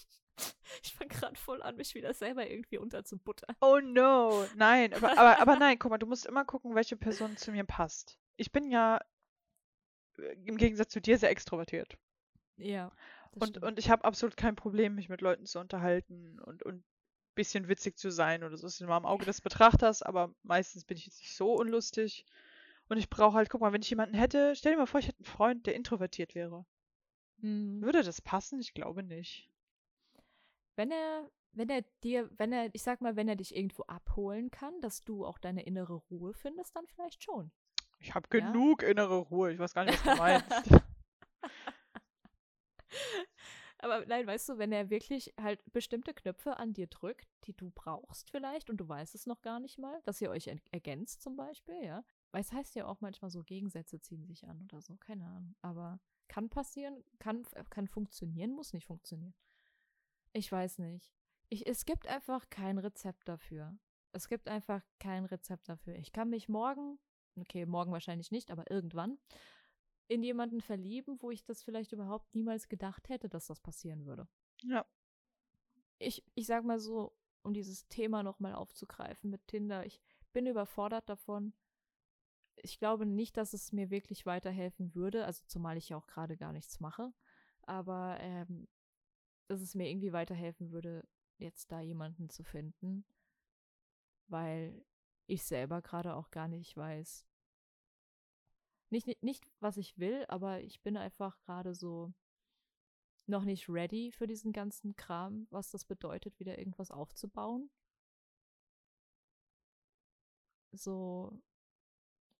Ich 0.84 0.94
fange 0.94 1.08
gerade 1.08 1.34
voll 1.34 1.60
an, 1.60 1.74
mich 1.74 1.96
wieder 1.96 2.14
selber 2.14 2.48
irgendwie 2.48 2.78
unterzubuttern. 2.78 3.56
Oh 3.60 3.80
no. 3.82 4.46
Nein, 4.54 4.94
aber, 4.94 5.18
aber, 5.18 5.40
aber 5.40 5.56
nein, 5.56 5.76
guck 5.80 5.90
mal, 5.90 5.98
du 5.98 6.06
musst 6.06 6.24
immer 6.24 6.44
gucken, 6.44 6.76
welche 6.76 6.96
Person 6.96 7.36
zu 7.36 7.50
mir 7.50 7.64
passt. 7.64 8.20
Ich 8.36 8.52
bin 8.52 8.70
ja 8.70 9.00
im 10.44 10.56
Gegensatz 10.56 10.92
zu 10.92 11.00
dir 11.00 11.18
sehr 11.18 11.30
extrovertiert. 11.30 11.96
Ja. 12.56 12.92
Und, 13.32 13.48
stimmt. 13.48 13.64
und 13.64 13.78
ich 13.78 13.90
habe 13.90 14.04
absolut 14.04 14.36
kein 14.36 14.56
Problem, 14.56 14.94
mich 14.94 15.08
mit 15.08 15.20
Leuten 15.20 15.46
zu 15.46 15.58
unterhalten 15.58 16.38
und, 16.40 16.62
und 16.62 16.76
ein 16.76 16.84
bisschen 17.34 17.68
witzig 17.68 17.96
zu 17.96 18.10
sein 18.10 18.44
oder 18.44 18.56
so. 18.56 18.66
Das 18.66 18.74
ist 18.74 18.80
immer 18.80 18.94
am 18.94 19.06
Auge 19.06 19.24
des 19.24 19.40
Betrachters, 19.40 20.02
aber 20.02 20.34
meistens 20.42 20.84
bin 20.84 20.96
ich 20.96 21.06
jetzt 21.06 21.20
nicht 21.20 21.34
so 21.34 21.54
unlustig. 21.54 22.26
Und 22.88 22.98
ich 22.98 23.08
brauche 23.08 23.36
halt, 23.36 23.48
guck 23.48 23.60
mal, 23.60 23.72
wenn 23.72 23.82
ich 23.82 23.90
jemanden 23.90 24.14
hätte, 24.14 24.54
stell 24.54 24.72
dir 24.72 24.78
mal 24.78 24.86
vor, 24.86 25.00
ich 25.00 25.08
hätte 25.08 25.20
einen 25.20 25.32
Freund, 25.32 25.66
der 25.66 25.74
introvertiert 25.74 26.34
wäre. 26.34 26.66
Mhm. 27.38 27.80
Würde 27.82 28.02
das 28.02 28.20
passen? 28.20 28.60
Ich 28.60 28.74
glaube 28.74 29.02
nicht. 29.02 29.48
Wenn 30.76 30.90
er, 30.90 31.30
wenn 31.52 31.70
er 31.70 31.82
dir, 32.02 32.30
wenn 32.36 32.52
er, 32.52 32.68
ich 32.74 32.82
sag 32.82 33.00
mal, 33.00 33.16
wenn 33.16 33.28
er 33.28 33.36
dich 33.36 33.54
irgendwo 33.54 33.82
abholen 33.84 34.50
kann, 34.50 34.80
dass 34.80 35.02
du 35.02 35.24
auch 35.24 35.38
deine 35.38 35.64
innere 35.64 35.94
Ruhe 35.94 36.34
findest, 36.34 36.76
dann 36.76 36.86
vielleicht 36.86 37.22
schon. 37.22 37.50
Ich 38.03 38.14
habe 38.14 38.26
Ja. 38.36 38.50
genug 38.50 38.82
innere 38.82 39.16
Ruhe. 39.18 39.53
Ich 39.53 39.59
weiß 39.59 39.74
gar 39.74 39.84
nicht, 39.84 40.05
was 40.05 40.14
du 40.16 40.22
meinst. 40.22 40.46
Aber 43.78 44.05
nein, 44.07 44.26
weißt 44.26 44.48
du, 44.50 44.59
wenn 44.59 44.70
er 44.70 44.90
wirklich 44.90 45.34
halt 45.40 45.61
bestimmte 45.72 46.14
Knöpfe 46.14 46.57
an 46.57 46.72
dir 46.72 46.86
drückt, 46.86 47.26
die 47.44 47.53
du 47.53 47.70
brauchst 47.70 48.30
vielleicht 48.30 48.70
und 48.70 48.76
du 48.76 48.88
weißt 48.88 49.14
es 49.16 49.26
noch 49.26 49.42
gar 49.42 49.59
nicht 49.59 49.76
mal, 49.78 50.00
dass 50.05 50.20
ihr 50.20 50.30
euch 50.30 50.48
ergänzt 50.70 51.20
zum 51.20 51.34
Beispiel, 51.36 51.82
ja. 51.82 52.05
Weil 52.30 52.42
es 52.42 52.53
heißt 52.53 52.76
ja 52.76 52.86
auch 52.86 53.00
manchmal 53.00 53.30
so, 53.30 53.42
Gegensätze 53.42 54.00
ziehen 54.00 54.24
sich 54.24 54.46
an 54.46 54.62
oder 54.62 54.80
so, 54.80 54.96
keine 54.98 55.26
Ahnung. 55.26 55.57
Aber 55.62 55.98
kann 56.28 56.48
passieren, 56.48 57.03
kann, 57.18 57.44
kann 57.70 57.88
funktionieren, 57.88 58.53
muss 58.53 58.72
nicht 58.72 58.86
funktionieren. 58.86 59.34
Ich 60.32 60.50
weiß 60.50 60.78
nicht. 60.78 61.12
Ich, 61.48 61.66
es 61.66 61.84
gibt 61.84 62.07
einfach 62.07 62.48
kein 62.50 62.78
Rezept 62.78 63.28
dafür. 63.28 63.76
Es 64.12 64.28
gibt 64.28 64.48
einfach 64.48 64.82
kein 65.00 65.24
Rezept 65.24 65.68
dafür. 65.68 65.96
Ich 65.96 66.12
kann 66.12 66.30
mich 66.30 66.48
morgen, 66.48 67.00
okay, 67.36 67.66
morgen 67.66 67.92
wahrscheinlich 67.92 68.30
nicht, 68.30 68.50
aber 68.50 68.70
irgendwann, 68.70 69.18
in 70.08 70.22
jemanden 70.22 70.60
verlieben, 70.60 71.16
wo 71.20 71.30
ich 71.30 71.44
das 71.44 71.62
vielleicht 71.62 71.92
überhaupt 71.92 72.34
niemals 72.34 72.68
gedacht 72.68 73.08
hätte, 73.08 73.28
dass 73.28 73.46
das 73.46 73.60
passieren 73.60 74.04
würde. 74.04 74.28
Ja. 74.62 74.84
Ich, 75.98 76.24
ich 76.34 76.46
sag 76.46 76.64
mal 76.64 76.78
so, 76.78 77.16
um 77.42 77.54
dieses 77.54 77.88
Thema 77.88 78.22
nochmal 78.22 78.54
aufzugreifen 78.54 79.30
mit 79.30 79.46
Tinder, 79.46 79.86
ich 79.86 80.00
bin 80.32 80.46
überfordert 80.46 81.08
davon. 81.08 81.54
Ich 82.56 82.78
glaube 82.78 83.06
nicht, 83.06 83.36
dass 83.36 83.54
es 83.54 83.72
mir 83.72 83.90
wirklich 83.90 84.26
weiterhelfen 84.26 84.94
würde, 84.94 85.24
also 85.24 85.42
zumal 85.46 85.76
ich 85.76 85.88
ja 85.88 85.96
auch 85.96 86.06
gerade 86.06 86.36
gar 86.36 86.52
nichts 86.52 86.80
mache. 86.80 87.12
Aber 87.62 88.18
ähm, 88.20 88.68
dass 89.48 89.60
es 89.60 89.74
mir 89.74 89.88
irgendwie 89.88 90.12
weiterhelfen 90.12 90.70
würde, 90.72 91.06
jetzt 91.38 91.72
da 91.72 91.80
jemanden 91.80 92.28
zu 92.28 92.44
finden, 92.44 93.04
weil 94.28 94.84
ich 95.26 95.44
selber 95.44 95.82
gerade 95.82 96.14
auch 96.14 96.30
gar 96.30 96.48
nicht 96.48 96.76
weiß. 96.76 97.26
Nicht, 98.90 99.06
nicht, 99.06 99.22
nicht, 99.22 99.50
was 99.60 99.78
ich 99.78 99.98
will, 99.98 100.26
aber 100.28 100.60
ich 100.60 100.82
bin 100.82 100.96
einfach 100.96 101.40
gerade 101.40 101.74
so 101.74 102.12
noch 103.26 103.44
nicht 103.44 103.68
ready 103.68 104.12
für 104.12 104.26
diesen 104.26 104.52
ganzen 104.52 104.94
Kram, 104.96 105.46
was 105.50 105.70
das 105.70 105.84
bedeutet, 105.84 106.38
wieder 106.38 106.58
irgendwas 106.58 106.90
aufzubauen. 106.90 107.70
So 110.72 111.40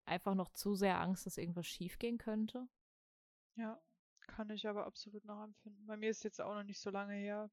einfach 0.05 0.35
noch 0.35 0.51
zu 0.51 0.75
sehr 0.75 0.99
Angst, 0.99 1.25
dass 1.25 1.37
irgendwas 1.37 1.67
schiefgehen 1.67 2.17
könnte. 2.17 2.67
Ja, 3.55 3.81
kann 4.21 4.49
ich 4.49 4.67
aber 4.67 4.85
absolut 4.85 5.23
nachempfinden. 5.25 5.85
Bei 5.85 5.97
mir 5.97 6.09
ist 6.09 6.23
jetzt 6.23 6.41
auch 6.41 6.53
noch 6.53 6.63
nicht 6.63 6.79
so 6.79 6.89
lange 6.89 7.15
her. 7.15 7.49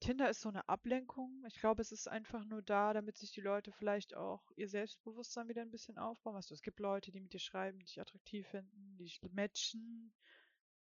Tinder 0.00 0.28
ist 0.28 0.42
so 0.42 0.48
eine 0.50 0.68
Ablenkung. 0.68 1.44
Ich 1.46 1.58
glaube, 1.58 1.80
es 1.80 1.90
ist 1.90 2.06
einfach 2.08 2.44
nur 2.44 2.62
da, 2.62 2.92
damit 2.92 3.16
sich 3.16 3.32
die 3.32 3.40
Leute 3.40 3.72
vielleicht 3.72 4.14
auch 4.14 4.50
ihr 4.56 4.68
Selbstbewusstsein 4.68 5.48
wieder 5.48 5.62
ein 5.62 5.70
bisschen 5.70 5.98
aufbauen. 5.98 6.34
Weißt 6.34 6.50
du, 6.50 6.54
es 6.54 6.62
gibt 6.62 6.80
Leute, 6.80 7.10
die 7.10 7.20
mit 7.20 7.32
dir 7.32 7.40
schreiben, 7.40 7.78
die 7.78 7.86
dich 7.86 8.00
attraktiv 8.00 8.46
finden, 8.46 8.96
die 8.98 9.04
dich 9.04 9.20
matchen. 9.32 10.12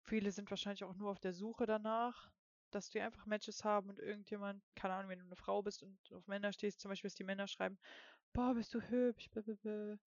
Viele 0.04 0.32
sind 0.32 0.50
wahrscheinlich 0.50 0.84
auch 0.84 0.96
nur 0.96 1.12
auf 1.12 1.20
der 1.20 1.34
Suche 1.34 1.66
danach, 1.66 2.32
dass 2.72 2.90
die 2.90 3.00
einfach 3.00 3.26
Matches 3.26 3.64
haben 3.64 3.90
und 3.90 4.00
irgendjemand, 4.00 4.64
keine 4.76 4.96
Ahnung, 4.96 5.10
wenn 5.10 5.20
du 5.20 5.26
eine 5.26 5.36
Frau 5.36 5.62
bist 5.62 5.82
und 5.82 5.98
auf 6.14 6.28
Männer 6.28 6.52
stehst, 6.52 6.82
zum 6.82 6.90
Beispiel, 6.90 7.10
dass 7.10 7.16
die 7.16 7.24
Männer 7.24 7.48
schreiben, 7.48 7.78
boah, 8.34 8.54
bist 8.54 8.74
du 8.74 8.82
hübsch, 8.82 9.30
blablabla. 9.30 9.98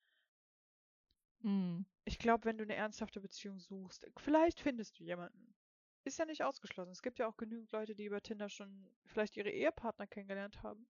Mhm. 1.40 1.86
Ich 2.04 2.18
glaube, 2.18 2.44
wenn 2.44 2.58
du 2.58 2.64
eine 2.64 2.74
ernsthafte 2.74 3.20
Beziehung 3.20 3.58
suchst, 3.58 4.08
vielleicht 4.16 4.60
findest 4.60 4.98
du 4.98 5.04
jemanden. 5.04 5.54
Ist 6.04 6.18
ja 6.18 6.24
nicht 6.24 6.42
ausgeschlossen. 6.42 6.90
Es 6.90 7.02
gibt 7.02 7.18
ja 7.18 7.28
auch 7.28 7.36
genügend 7.36 7.70
Leute, 7.70 7.94
die 7.94 8.04
über 8.04 8.20
Tinder 8.20 8.48
schon 8.48 8.88
vielleicht 9.06 9.36
ihre 9.36 9.50
Ehepartner 9.50 10.06
kennengelernt 10.06 10.62
haben. 10.62 10.86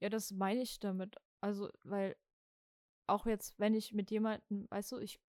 Ja, 0.00 0.08
das 0.08 0.32
meine 0.32 0.62
ich 0.62 0.80
damit. 0.80 1.16
Also, 1.40 1.70
weil 1.84 2.16
auch 3.06 3.26
jetzt, 3.26 3.58
wenn 3.58 3.74
ich 3.74 3.92
mit 3.92 4.10
jemandem, 4.10 4.66
weißt 4.70 4.92
du, 4.92 4.98
ich, 4.98 5.20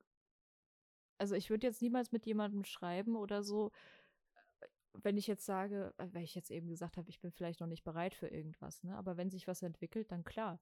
also 1.17 1.35
ich 1.35 1.49
würde 1.49 1.67
jetzt 1.67 1.81
niemals 1.81 2.11
mit 2.11 2.25
jemandem 2.25 2.63
schreiben 2.65 3.15
oder 3.15 3.43
so, 3.43 3.71
wenn 4.93 5.17
ich 5.17 5.27
jetzt 5.27 5.45
sage, 5.45 5.93
weil 5.97 6.23
ich 6.23 6.35
jetzt 6.35 6.51
eben 6.51 6.67
gesagt 6.67 6.97
habe, 6.97 7.09
ich 7.09 7.21
bin 7.21 7.31
vielleicht 7.31 7.59
noch 7.59 7.67
nicht 7.67 7.83
bereit 7.83 8.15
für 8.15 8.27
irgendwas, 8.27 8.83
ne? 8.83 8.97
Aber 8.97 9.15
wenn 9.15 9.29
sich 9.29 9.47
was 9.47 9.61
entwickelt, 9.61 10.11
dann 10.11 10.23
klar. 10.23 10.59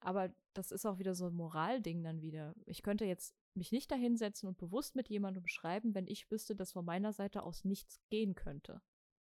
Aber 0.00 0.32
das 0.52 0.70
ist 0.70 0.84
auch 0.84 0.98
wieder 0.98 1.14
so 1.14 1.26
ein 1.26 1.34
Moralding 1.34 2.02
dann 2.04 2.20
wieder. 2.20 2.54
Ich 2.66 2.82
könnte 2.82 3.06
jetzt 3.06 3.34
mich 3.56 3.72
nicht 3.72 3.90
dahinsetzen 3.90 4.48
und 4.48 4.58
bewusst 4.58 4.96
mit 4.96 5.08
jemandem 5.08 5.46
schreiben, 5.46 5.94
wenn 5.94 6.06
ich 6.06 6.30
wüsste, 6.30 6.56
dass 6.56 6.72
von 6.72 6.84
meiner 6.84 7.12
Seite 7.12 7.42
aus 7.42 7.64
nichts 7.64 8.00
gehen 8.10 8.34
könnte. 8.34 8.82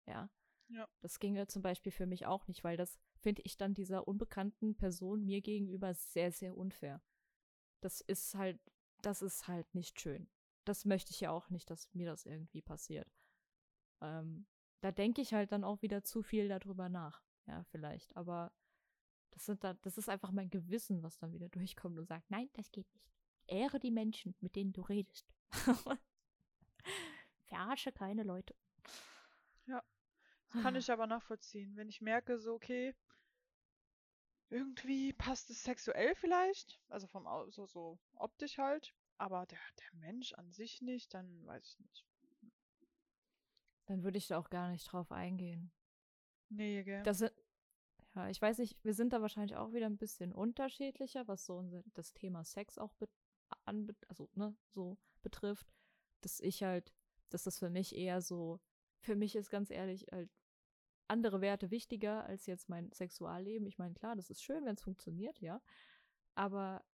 Ja. 0.06 0.30
Ja. 0.68 0.88
Das 1.00 1.20
ginge 1.20 1.46
zum 1.46 1.62
Beispiel 1.62 1.92
für 1.92 2.06
mich 2.06 2.26
auch 2.26 2.48
nicht, 2.48 2.64
weil 2.64 2.76
das 2.76 2.98
finde 3.20 3.42
ich 3.42 3.56
dann 3.56 3.74
dieser 3.74 4.08
unbekannten 4.08 4.76
Person 4.76 5.24
mir 5.24 5.40
gegenüber 5.40 5.94
sehr, 5.94 6.32
sehr 6.32 6.56
unfair. 6.56 7.02
Das 7.80 8.00
ist 8.00 8.34
halt, 8.34 8.60
das 9.02 9.22
ist 9.22 9.46
halt 9.46 9.74
nicht 9.74 10.00
schön. 10.00 10.28
Das 10.64 10.84
möchte 10.84 11.12
ich 11.12 11.20
ja 11.20 11.30
auch 11.30 11.50
nicht, 11.50 11.70
dass 11.70 11.92
mir 11.94 12.06
das 12.06 12.26
irgendwie 12.26 12.62
passiert. 12.62 13.08
Ähm, 14.00 14.46
da 14.80 14.90
denke 14.90 15.22
ich 15.22 15.34
halt 15.34 15.52
dann 15.52 15.64
auch 15.64 15.82
wieder 15.82 16.02
zu 16.02 16.22
viel 16.22 16.48
darüber 16.48 16.88
nach. 16.88 17.22
Ja, 17.46 17.62
vielleicht. 17.64 18.16
Aber 18.16 18.52
das, 19.30 19.46
sind 19.46 19.62
da, 19.62 19.74
das 19.74 19.98
ist 19.98 20.08
einfach 20.08 20.32
mein 20.32 20.50
Gewissen, 20.50 21.02
was 21.02 21.18
dann 21.18 21.32
wieder 21.32 21.48
durchkommt 21.50 21.98
und 21.98 22.06
sagt, 22.06 22.30
nein, 22.30 22.50
das 22.54 22.72
geht 22.72 22.92
nicht. 22.94 23.15
Ehre 23.48 23.78
die 23.78 23.90
Menschen, 23.90 24.34
mit 24.40 24.56
denen 24.56 24.72
du 24.72 24.82
redest. 24.82 25.26
Verarsche 27.46 27.92
keine 27.92 28.22
Leute. 28.22 28.54
Ja. 29.66 29.82
Das 30.52 30.62
kann 30.62 30.76
ich 30.76 30.90
aber 30.90 31.06
nachvollziehen. 31.06 31.76
Wenn 31.76 31.88
ich 31.88 32.00
merke, 32.00 32.38
so, 32.38 32.54
okay, 32.54 32.94
irgendwie 34.48 35.12
passt 35.12 35.50
es 35.50 35.64
sexuell 35.64 36.14
vielleicht, 36.14 36.80
also 36.88 37.06
vom 37.06 37.26
so, 37.50 37.66
so 37.66 37.98
optisch 38.14 38.58
halt, 38.58 38.94
aber 39.18 39.46
der, 39.46 39.58
der 39.80 39.98
Mensch 39.98 40.32
an 40.34 40.52
sich 40.52 40.80
nicht, 40.82 41.12
dann 41.14 41.44
weiß 41.46 41.66
ich 41.66 41.80
nicht. 41.80 42.06
Dann 43.86 44.02
würde 44.02 44.18
ich 44.18 44.28
da 44.28 44.38
auch 44.38 44.50
gar 44.50 44.70
nicht 44.70 44.90
drauf 44.90 45.12
eingehen. 45.12 45.72
Nee, 46.48 46.84
gell? 46.84 47.02
Das 47.02 47.18
sind, 47.18 47.32
ja, 48.14 48.28
ich 48.28 48.40
weiß 48.40 48.58
nicht, 48.58 48.82
wir 48.82 48.94
sind 48.94 49.12
da 49.12 49.20
wahrscheinlich 49.20 49.56
auch 49.56 49.72
wieder 49.72 49.86
ein 49.86 49.98
bisschen 49.98 50.32
unterschiedlicher, 50.32 51.26
was 51.28 51.44
so 51.44 51.82
das 51.94 52.12
Thema 52.12 52.44
Sex 52.44 52.78
auch 52.78 52.94
be 52.94 53.08
an, 53.64 53.88
also, 54.08 54.28
ne, 54.34 54.56
so 54.68 54.98
betrifft, 55.22 55.72
dass 56.20 56.40
ich 56.40 56.62
halt, 56.62 56.92
dass 57.30 57.44
das 57.44 57.58
für 57.58 57.70
mich 57.70 57.94
eher 57.96 58.20
so, 58.20 58.60
für 59.00 59.16
mich 59.16 59.36
ist 59.36 59.50
ganz 59.50 59.70
ehrlich 59.70 60.06
halt 60.10 60.30
andere 61.08 61.40
Werte 61.40 61.70
wichtiger 61.70 62.24
als 62.24 62.46
jetzt 62.46 62.68
mein 62.68 62.90
Sexualleben. 62.92 63.66
Ich 63.66 63.78
meine, 63.78 63.94
klar, 63.94 64.16
das 64.16 64.30
ist 64.30 64.42
schön, 64.42 64.64
wenn 64.64 64.74
es 64.74 64.82
funktioniert, 64.82 65.40
ja, 65.40 65.62
aber 66.34 66.84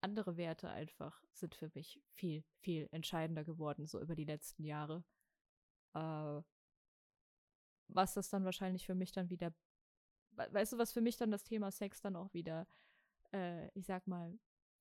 andere 0.00 0.36
Werte 0.36 0.68
einfach 0.68 1.22
sind 1.32 1.54
für 1.54 1.70
mich 1.74 2.00
viel, 2.12 2.44
viel 2.60 2.88
entscheidender 2.90 3.44
geworden, 3.44 3.86
so 3.86 4.00
über 4.00 4.14
die 4.14 4.24
letzten 4.24 4.64
Jahre. 4.64 5.04
Äh, 5.94 6.42
was 7.88 8.14
das 8.14 8.30
dann 8.30 8.44
wahrscheinlich 8.44 8.86
für 8.86 8.94
mich 8.94 9.12
dann 9.12 9.30
wieder 9.30 9.52
weißt 10.36 10.72
du, 10.72 10.78
was 10.78 10.92
für 10.92 11.00
mich 11.00 11.16
dann 11.16 11.30
das 11.30 11.44
Thema 11.44 11.70
Sex 11.70 12.00
dann 12.00 12.16
auch 12.16 12.32
wieder, 12.34 12.66
äh, 13.32 13.68
ich 13.74 13.86
sag 13.86 14.06
mal, 14.06 14.38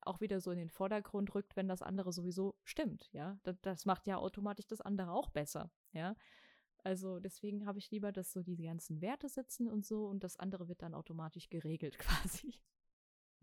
auch 0.08 0.22
wieder 0.22 0.40
so 0.40 0.52
in 0.52 0.58
den 0.58 0.70
Vordergrund 0.70 1.34
rückt, 1.36 1.56
wenn 1.56 1.68
das 1.68 1.82
andere 1.82 2.12
sowieso 2.12 2.56
stimmt, 2.64 3.10
ja. 3.14 3.38
Das, 3.44 3.60
das 3.62 3.86
macht 3.86 4.08
ja 4.08 4.18
automatisch 4.18 4.68
das 4.68 4.82
andere 4.82 5.12
auch 5.12 5.30
besser, 5.30 5.72
ja. 5.92 6.16
Also 6.84 7.20
deswegen 7.20 7.66
habe 7.66 7.80
ich 7.80 7.92
lieber, 7.92 8.12
dass 8.12 8.32
so 8.32 8.44
diese 8.44 8.64
ganzen 8.64 9.02
Werte 9.02 9.30
sitzen 9.30 9.68
und 9.68 9.86
so 9.86 10.06
und 10.06 10.24
das 10.24 10.38
andere 10.38 10.68
wird 10.68 10.82
dann 10.82 10.94
automatisch 10.94 11.50
geregelt 11.50 11.98
quasi. 12.00 12.56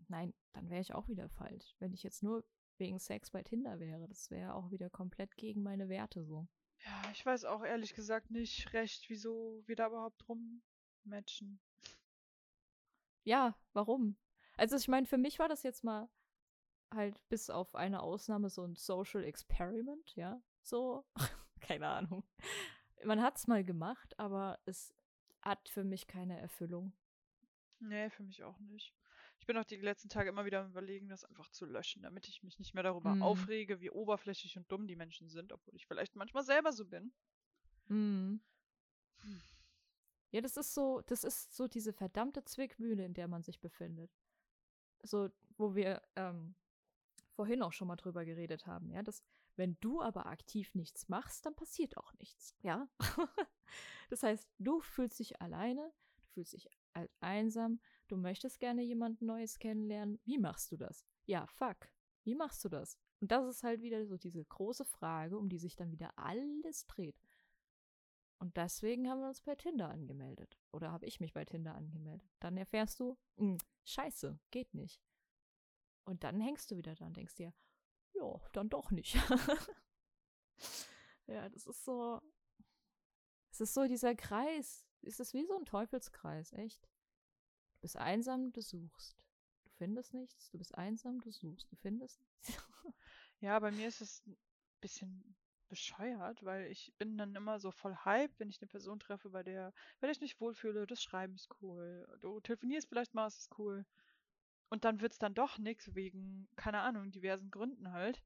Nein, 0.07 0.33
dann 0.53 0.69
wäre 0.69 0.81
ich 0.81 0.93
auch 0.93 1.07
wieder 1.07 1.29
falsch. 1.29 1.75
Wenn 1.79 1.93
ich 1.93 2.03
jetzt 2.03 2.21
nur 2.21 2.43
wegen 2.77 2.99
Sex 2.99 3.31
bei 3.31 3.43
Tinder 3.43 3.79
wäre, 3.79 4.07
das 4.07 4.29
wäre 4.29 4.53
auch 4.53 4.71
wieder 4.71 4.89
komplett 4.89 5.35
gegen 5.37 5.63
meine 5.63 5.89
Werte 5.89 6.23
so. 6.23 6.47
Ja, 6.83 7.11
ich 7.11 7.25
weiß 7.25 7.45
auch 7.45 7.63
ehrlich 7.63 7.93
gesagt 7.93 8.31
nicht 8.31 8.73
recht, 8.73 9.09
wieso 9.09 9.61
wir 9.65 9.75
da 9.75 9.87
überhaupt 9.87 10.23
rummatchen 10.27 11.59
ja, 13.23 13.55
warum? 13.73 14.17
Also 14.57 14.75
ich 14.75 14.87
meine, 14.87 15.05
für 15.05 15.17
mich 15.17 15.39
war 15.39 15.47
das 15.47 15.63
jetzt 15.63 15.83
mal 15.83 16.09
halt 16.93 17.17
bis 17.29 17.49
auf 17.49 17.75
eine 17.75 18.01
Ausnahme 18.01 18.49
so 18.49 18.63
ein 18.63 18.75
Social 18.75 19.23
Experiment, 19.23 20.15
ja, 20.15 20.41
so, 20.61 21.05
keine 21.61 21.87
Ahnung. 21.87 22.23
Man 23.03 23.21
hat 23.21 23.37
es 23.37 23.47
mal 23.47 23.63
gemacht, 23.63 24.17
aber 24.19 24.59
es 24.65 24.93
hat 25.41 25.69
für 25.69 25.83
mich 25.83 26.07
keine 26.07 26.39
Erfüllung. 26.39 26.93
Nee, 27.79 28.09
für 28.09 28.23
mich 28.23 28.43
auch 28.43 28.59
nicht. 28.59 28.93
Ich 29.39 29.47
bin 29.47 29.57
auch 29.57 29.65
die 29.65 29.77
letzten 29.77 30.07
Tage 30.07 30.29
immer 30.29 30.45
wieder 30.45 30.61
am 30.61 30.69
überlegen, 30.69 31.09
das 31.09 31.25
einfach 31.25 31.49
zu 31.49 31.65
löschen, 31.65 32.03
damit 32.03 32.27
ich 32.27 32.43
mich 32.43 32.59
nicht 32.59 32.75
mehr 32.75 32.83
darüber 32.83 33.15
mm. 33.15 33.23
aufrege, 33.23 33.79
wie 33.79 33.89
oberflächlich 33.89 34.55
und 34.55 34.71
dumm 34.71 34.85
die 34.85 34.95
Menschen 34.95 35.29
sind, 35.29 35.51
obwohl 35.51 35.75
ich 35.75 35.87
vielleicht 35.87 36.15
manchmal 36.15 36.43
selber 36.43 36.71
so 36.71 36.85
bin. 36.85 37.11
Mm. 37.87 38.39
Hm. 39.21 39.41
Ja, 40.29 40.41
das 40.41 40.57
ist 40.57 40.75
so, 40.75 41.01
das 41.07 41.23
ist 41.23 41.55
so 41.55 41.67
diese 41.67 41.91
verdammte 41.91 42.43
Zwickmühle, 42.43 43.03
in 43.03 43.15
der 43.15 43.27
man 43.27 43.41
sich 43.41 43.59
befindet. 43.59 44.11
So, 45.01 45.29
wo 45.57 45.73
wir 45.73 46.03
ähm, 46.15 46.53
vorhin 47.41 47.63
auch 47.63 47.73
schon 47.73 47.87
mal 47.87 47.95
drüber 47.95 48.23
geredet 48.23 48.67
haben, 48.67 48.91
ja, 48.91 49.01
dass 49.01 49.23
wenn 49.55 49.75
du 49.81 49.99
aber 49.99 50.27
aktiv 50.27 50.75
nichts 50.75 51.09
machst, 51.09 51.43
dann 51.43 51.55
passiert 51.55 51.97
auch 51.97 52.13
nichts, 52.19 52.55
ja. 52.61 52.87
das 54.11 54.21
heißt, 54.21 54.47
du 54.59 54.79
fühlst 54.79 55.17
dich 55.17 55.41
alleine, 55.41 55.91
du 56.21 56.27
fühlst 56.33 56.53
dich 56.53 56.69
einsam, 57.19 57.79
du 58.09 58.17
möchtest 58.17 58.59
gerne 58.59 58.83
jemand 58.83 59.23
Neues 59.23 59.57
kennenlernen. 59.57 60.19
Wie 60.23 60.37
machst 60.37 60.71
du 60.71 60.77
das? 60.77 61.03
Ja, 61.25 61.47
fuck. 61.47 61.89
Wie 62.23 62.35
machst 62.35 62.63
du 62.63 62.69
das? 62.69 62.99
Und 63.21 63.31
das 63.31 63.47
ist 63.47 63.63
halt 63.63 63.81
wieder 63.81 64.05
so 64.05 64.17
diese 64.17 64.45
große 64.45 64.85
Frage, 64.85 65.39
um 65.39 65.49
die 65.49 65.57
sich 65.57 65.75
dann 65.75 65.91
wieder 65.91 66.11
alles 66.19 66.85
dreht. 66.85 67.19
Und 68.37 68.55
deswegen 68.55 69.09
haben 69.09 69.21
wir 69.21 69.29
uns 69.29 69.41
bei 69.41 69.55
Tinder 69.55 69.89
angemeldet. 69.89 70.59
Oder 70.71 70.91
habe 70.91 71.07
ich 71.07 71.19
mich 71.19 71.33
bei 71.33 71.43
Tinder 71.43 71.73
angemeldet. 71.73 72.29
Dann 72.39 72.55
erfährst 72.55 72.99
du, 72.99 73.17
mh, 73.37 73.53
hm, 73.53 73.57
scheiße, 73.85 74.37
geht 74.51 74.75
nicht. 74.75 75.01
Und 76.03 76.23
dann 76.23 76.41
hängst 76.41 76.71
du 76.71 76.77
wieder 76.77 76.95
da 76.95 77.05
und 77.05 77.15
denkst 77.15 77.35
dir, 77.35 77.53
ja, 78.13 78.41
dann 78.53 78.69
doch 78.69 78.91
nicht. 78.91 79.15
ja, 81.27 81.47
das 81.49 81.67
ist 81.67 81.83
so. 81.85 82.21
Es 83.51 83.61
ist 83.61 83.73
so 83.73 83.87
dieser 83.87 84.15
Kreis. 84.15 84.85
Es 85.01 85.19
ist 85.19 85.33
wie 85.33 85.45
so 85.45 85.57
ein 85.57 85.65
Teufelskreis, 85.65 86.53
echt. 86.53 86.83
Du 87.75 87.81
bist 87.81 87.97
einsam, 87.97 88.51
du 88.51 88.61
suchst. 88.61 89.25
Du 89.63 89.71
findest 89.71 90.13
nichts, 90.13 90.51
du 90.51 90.57
bist 90.57 90.75
einsam, 90.75 91.19
du 91.21 91.31
suchst, 91.31 91.71
du 91.71 91.75
findest 91.77 92.21
nichts. 92.21 92.63
ja, 93.39 93.57
bei 93.59 93.71
mir 93.71 93.87
ist 93.87 94.01
es 94.01 94.25
ein 94.27 94.37
bisschen 94.79 95.35
bescheuert, 95.71 96.43
weil 96.43 96.69
ich 96.69 96.93
bin 96.97 97.17
dann 97.17 97.33
immer 97.33 97.59
so 97.59 97.71
voll 97.71 97.95
hype, 98.03 98.37
wenn 98.37 98.49
ich 98.49 98.61
eine 98.61 98.67
Person 98.67 98.99
treffe, 98.99 99.29
bei 99.29 99.41
der, 99.41 99.73
der 100.01 100.11
ich 100.11 100.19
mich 100.19 100.39
wohlfühle, 100.39 100.85
das 100.85 101.01
Schreiben 101.01 101.35
ist 101.35 101.49
cool, 101.61 102.05
du 102.21 102.41
telefonierst 102.41 102.89
vielleicht 102.89 103.13
mal, 103.13 103.25
ist 103.27 103.57
cool. 103.57 103.85
Und 104.71 104.85
dann 104.85 105.01
wird 105.01 105.11
es 105.11 105.19
dann 105.19 105.33
doch 105.33 105.57
nichts 105.57 105.93
wegen, 105.95 106.47
keine 106.55 106.79
Ahnung, 106.79 107.11
diversen 107.11 107.51
Gründen 107.51 107.91
halt. 107.91 108.23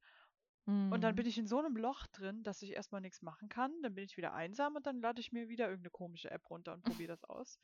Und 0.67 1.01
dann 1.01 1.13
mhm. 1.13 1.15
bin 1.17 1.27
ich 1.27 1.37
in 1.37 1.47
so 1.47 1.59
einem 1.59 1.75
Loch 1.77 2.07
drin, 2.07 2.43
dass 2.43 2.61
ich 2.61 2.71
erstmal 2.71 3.01
nichts 3.01 3.21
machen 3.21 3.49
kann. 3.49 3.71
Dann 3.83 3.93
bin 3.93 4.03
ich 4.03 4.17
wieder 4.17 4.33
einsam 4.33 4.75
und 4.75 4.87
dann 4.87 4.99
lade 4.99 5.21
ich 5.21 5.31
mir 5.31 5.47
wieder 5.47 5.65
irgendeine 5.65 5.91
komische 5.91 6.31
App 6.31 6.49
runter 6.49 6.73
und 6.73 6.83
probiere 6.83 7.09
das 7.09 7.23
aus. 7.23 7.59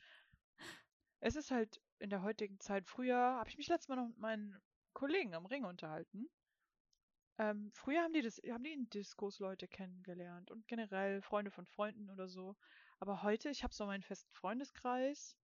Es 1.20 1.36
ist 1.36 1.50
halt 1.50 1.80
in 1.98 2.10
der 2.10 2.22
heutigen 2.22 2.58
Zeit, 2.60 2.86
früher 2.86 3.16
habe 3.16 3.48
ich 3.48 3.56
mich 3.56 3.68
letztes 3.68 3.88
Mal 3.88 3.96
noch 3.96 4.08
mit 4.08 4.18
meinen 4.18 4.60
Kollegen 4.92 5.34
am 5.34 5.46
Ring 5.46 5.64
unterhalten. 5.64 6.28
Ähm, 7.38 7.70
früher 7.72 8.02
haben 8.02 8.12
die 8.12 8.22
das, 8.22 8.38
haben 8.38 8.64
die 8.64 8.72
in 8.72 8.90
Diskos 8.90 9.38
Leute 9.38 9.66
kennengelernt 9.66 10.50
und 10.50 10.66
generell 10.68 11.22
Freunde 11.22 11.50
von 11.50 11.66
Freunden 11.66 12.10
oder 12.10 12.28
so. 12.28 12.56
Aber 12.98 13.22
heute, 13.22 13.50
ich 13.50 13.64
habe 13.64 13.74
so 13.74 13.86
meinen 13.86 14.02
festen 14.02 14.32
Freundeskreis. 14.32 15.36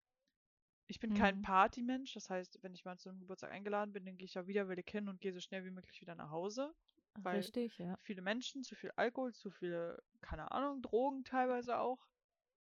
Ich 0.88 1.00
bin 1.00 1.10
mhm. 1.10 1.16
kein 1.16 1.42
Partymensch, 1.42 2.14
das 2.14 2.30
heißt, 2.30 2.58
wenn 2.62 2.72
ich 2.72 2.84
mal 2.84 2.98
zu 2.98 3.08
einem 3.08 3.20
Geburtstag 3.20 3.52
eingeladen 3.52 3.92
bin, 3.92 4.06
dann 4.06 4.16
gehe 4.16 4.24
ich 4.24 4.34
ja 4.34 4.46
widerwillig 4.46 4.88
hin 4.90 5.08
und 5.08 5.20
gehe 5.20 5.34
so 5.34 5.40
schnell 5.40 5.64
wie 5.64 5.70
möglich 5.70 6.00
wieder 6.00 6.14
nach 6.14 6.30
Hause. 6.30 6.74
Weil 7.14 7.36
Richtig, 7.36 7.76
ja. 7.78 7.98
viele 8.02 8.22
Menschen, 8.22 8.62
zu 8.62 8.74
viel 8.74 8.90
Alkohol, 8.96 9.34
zu 9.34 9.50
viele, 9.50 10.02
keine 10.20 10.50
Ahnung, 10.50 10.82
Drogen 10.82 11.24
teilweise 11.24 11.78
auch. 11.78 12.06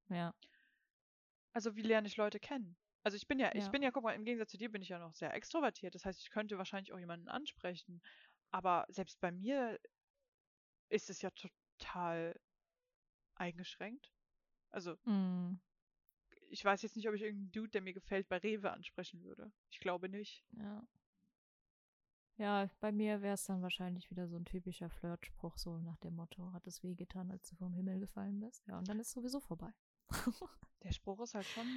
Ja. 0.10 0.36
Also 1.54 1.76
wie 1.76 1.82
lerne 1.82 2.08
ich 2.08 2.18
Leute 2.18 2.40
kennen? 2.40 2.78
Also 3.04 3.16
ich 3.16 3.28
bin 3.28 3.40
ja, 3.40 3.48
ja, 3.48 3.56
ich 3.56 3.70
bin 3.70 3.82
ja, 3.82 3.92
guck 3.92 4.04
mal, 4.04 4.14
im 4.14 4.26
Gegensatz 4.26 4.52
zu 4.52 4.58
dir 4.58 4.72
bin 4.72 4.82
ich 4.82 4.90
ja 4.90 5.00
noch 5.00 5.16
sehr 5.16 5.34
extrovertiert. 5.34 5.96
Das 5.96 6.06
heißt, 6.06 6.20
ich 6.20 6.30
könnte 6.30 6.58
wahrscheinlich 6.58 6.94
auch 6.94 7.00
jemanden 7.00 7.28
ansprechen. 7.28 8.02
Aber 8.52 8.86
selbst 8.90 9.20
bei 9.20 9.32
mir 9.32 9.80
ist 10.90 11.10
es 11.10 11.22
ja 11.22 11.32
total 11.32 12.40
eingeschränkt. 13.36 14.12
Also, 14.70 14.96
mm. 15.06 15.60
Ich 16.52 16.64
weiß 16.64 16.82
jetzt 16.82 16.96
nicht, 16.96 17.08
ob 17.08 17.16
ich 17.16 17.22
irgendeinen 17.22 17.52
Dude, 17.52 17.70
der 17.70 17.82
mir 17.82 17.94
gefällt, 17.94 18.28
bei 18.28 18.38
Rewe 18.38 18.72
ansprechen 18.72 19.24
würde. 19.24 19.52
Ich 19.70 19.80
glaube 19.80 20.10
nicht. 20.10 20.46
Ja. 20.58 20.88
Ja, 22.38 22.70
bei 22.80 22.92
mir 22.92 23.22
wäre 23.22 23.36
es 23.36 23.46
dann 23.46 23.62
wahrscheinlich 23.62 24.10
wieder 24.10 24.28
so 24.28 24.36
ein 24.36 24.46
typischer 24.46 24.90
Flirtspruch, 24.90 25.58
so 25.58 25.78
nach 25.80 25.98
dem 25.98 26.16
Motto, 26.16 26.52
hat 26.54 26.66
es 26.66 26.82
wehgetan, 26.82 27.30
als 27.30 27.50
du 27.50 27.56
vom 27.56 27.74
Himmel 27.74 28.00
gefallen 28.00 28.40
bist. 28.40 28.66
Ja, 28.68 28.80
und 28.80 28.88
dann 28.88 29.00
ist 29.00 29.08
es 29.08 29.14
sowieso 29.14 29.40
vorbei. 29.40 29.72
der 30.84 30.92
Spruch 30.92 31.20
ist 31.22 31.36
halt 31.36 31.46
schon 31.46 31.68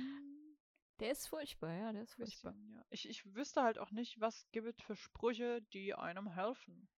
der 1.01 1.11
ist 1.11 1.27
furchtbar, 1.27 1.73
ja, 1.73 1.93
der 1.93 2.03
ist 2.03 2.15
furchtbar. 2.15 2.53
Bisschen, 2.53 2.71
ja. 2.71 2.85
Ich, 2.91 3.09
ich 3.09 3.35
wüsste 3.35 3.63
halt 3.63 3.79
auch 3.79 3.91
nicht, 3.91 4.21
was 4.21 4.49
gibt 4.53 4.69
es 4.69 4.87
für 4.87 4.95
Sprüche, 4.95 5.63
die 5.73 5.95
einem 5.95 6.29
helfen. 6.29 6.89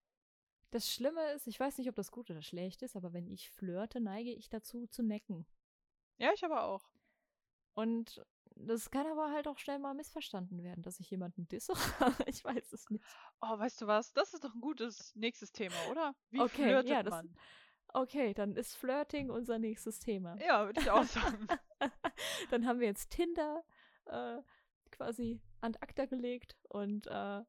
Das 0.71 0.93
Schlimme 0.93 1.33
ist, 1.33 1.47
ich 1.47 1.59
weiß 1.59 1.79
nicht, 1.79 1.89
ob 1.89 1.95
das 1.95 2.11
gut 2.11 2.31
oder 2.31 2.43
schlecht 2.43 2.83
ist, 2.83 2.97
aber 2.97 3.13
wenn 3.13 3.27
ich 3.27 3.51
flirte, 3.51 4.01
neige 4.01 4.33
ich 4.33 4.49
dazu 4.49 4.87
zu 4.87 5.03
necken. 5.03 5.47
Ja, 6.19 6.33
ich 6.35 6.45
aber 6.45 6.65
auch. 6.65 6.91
Und 7.77 8.25
das 8.57 8.91
kann 8.91 9.07
aber 9.07 9.31
halt 9.31 9.47
auch 9.47 9.59
schnell 9.59 9.79
mal 9.79 9.93
missverstanden 9.93 10.63
werden, 10.63 10.83
dass 10.83 10.99
ich 10.99 11.11
jemanden 11.11 11.47
disse. 11.47 11.75
ich 12.27 12.43
weiß 12.43 12.73
es 12.73 12.89
nicht. 12.89 13.05
Oh, 13.43 13.59
weißt 13.59 13.83
du 13.83 13.87
was? 13.87 14.15
Das 14.15 14.33
ist 14.33 14.45
doch 14.45 14.55
ein 14.55 14.63
gutes 14.63 15.15
nächstes 15.15 15.53
Thema, 15.53 15.77
oder? 15.91 16.15
Wie 16.31 16.41
okay, 16.41 16.65
flirtet 16.65 16.89
ja, 16.89 17.03
das, 17.03 17.11
man? 17.11 17.37
Okay, 17.89 18.33
dann 18.33 18.57
ist 18.57 18.77
Flirting 18.77 19.29
unser 19.31 19.59
nächstes 19.59 19.99
Thema. 19.99 20.37
Ja, 20.41 20.65
würde 20.65 20.81
ich 20.81 20.91
auch 20.91 21.05
sagen. 21.05 21.47
dann 22.51 22.67
haben 22.67 22.81
wir 22.81 22.87
jetzt 22.87 23.11
Tinder, 23.11 23.63
äh, 24.07 24.39
quasi 24.91 25.43
an 25.61 25.75
acta 25.81 26.07
gelegt 26.07 26.57
und 26.71 27.07
äh, 27.09 27.43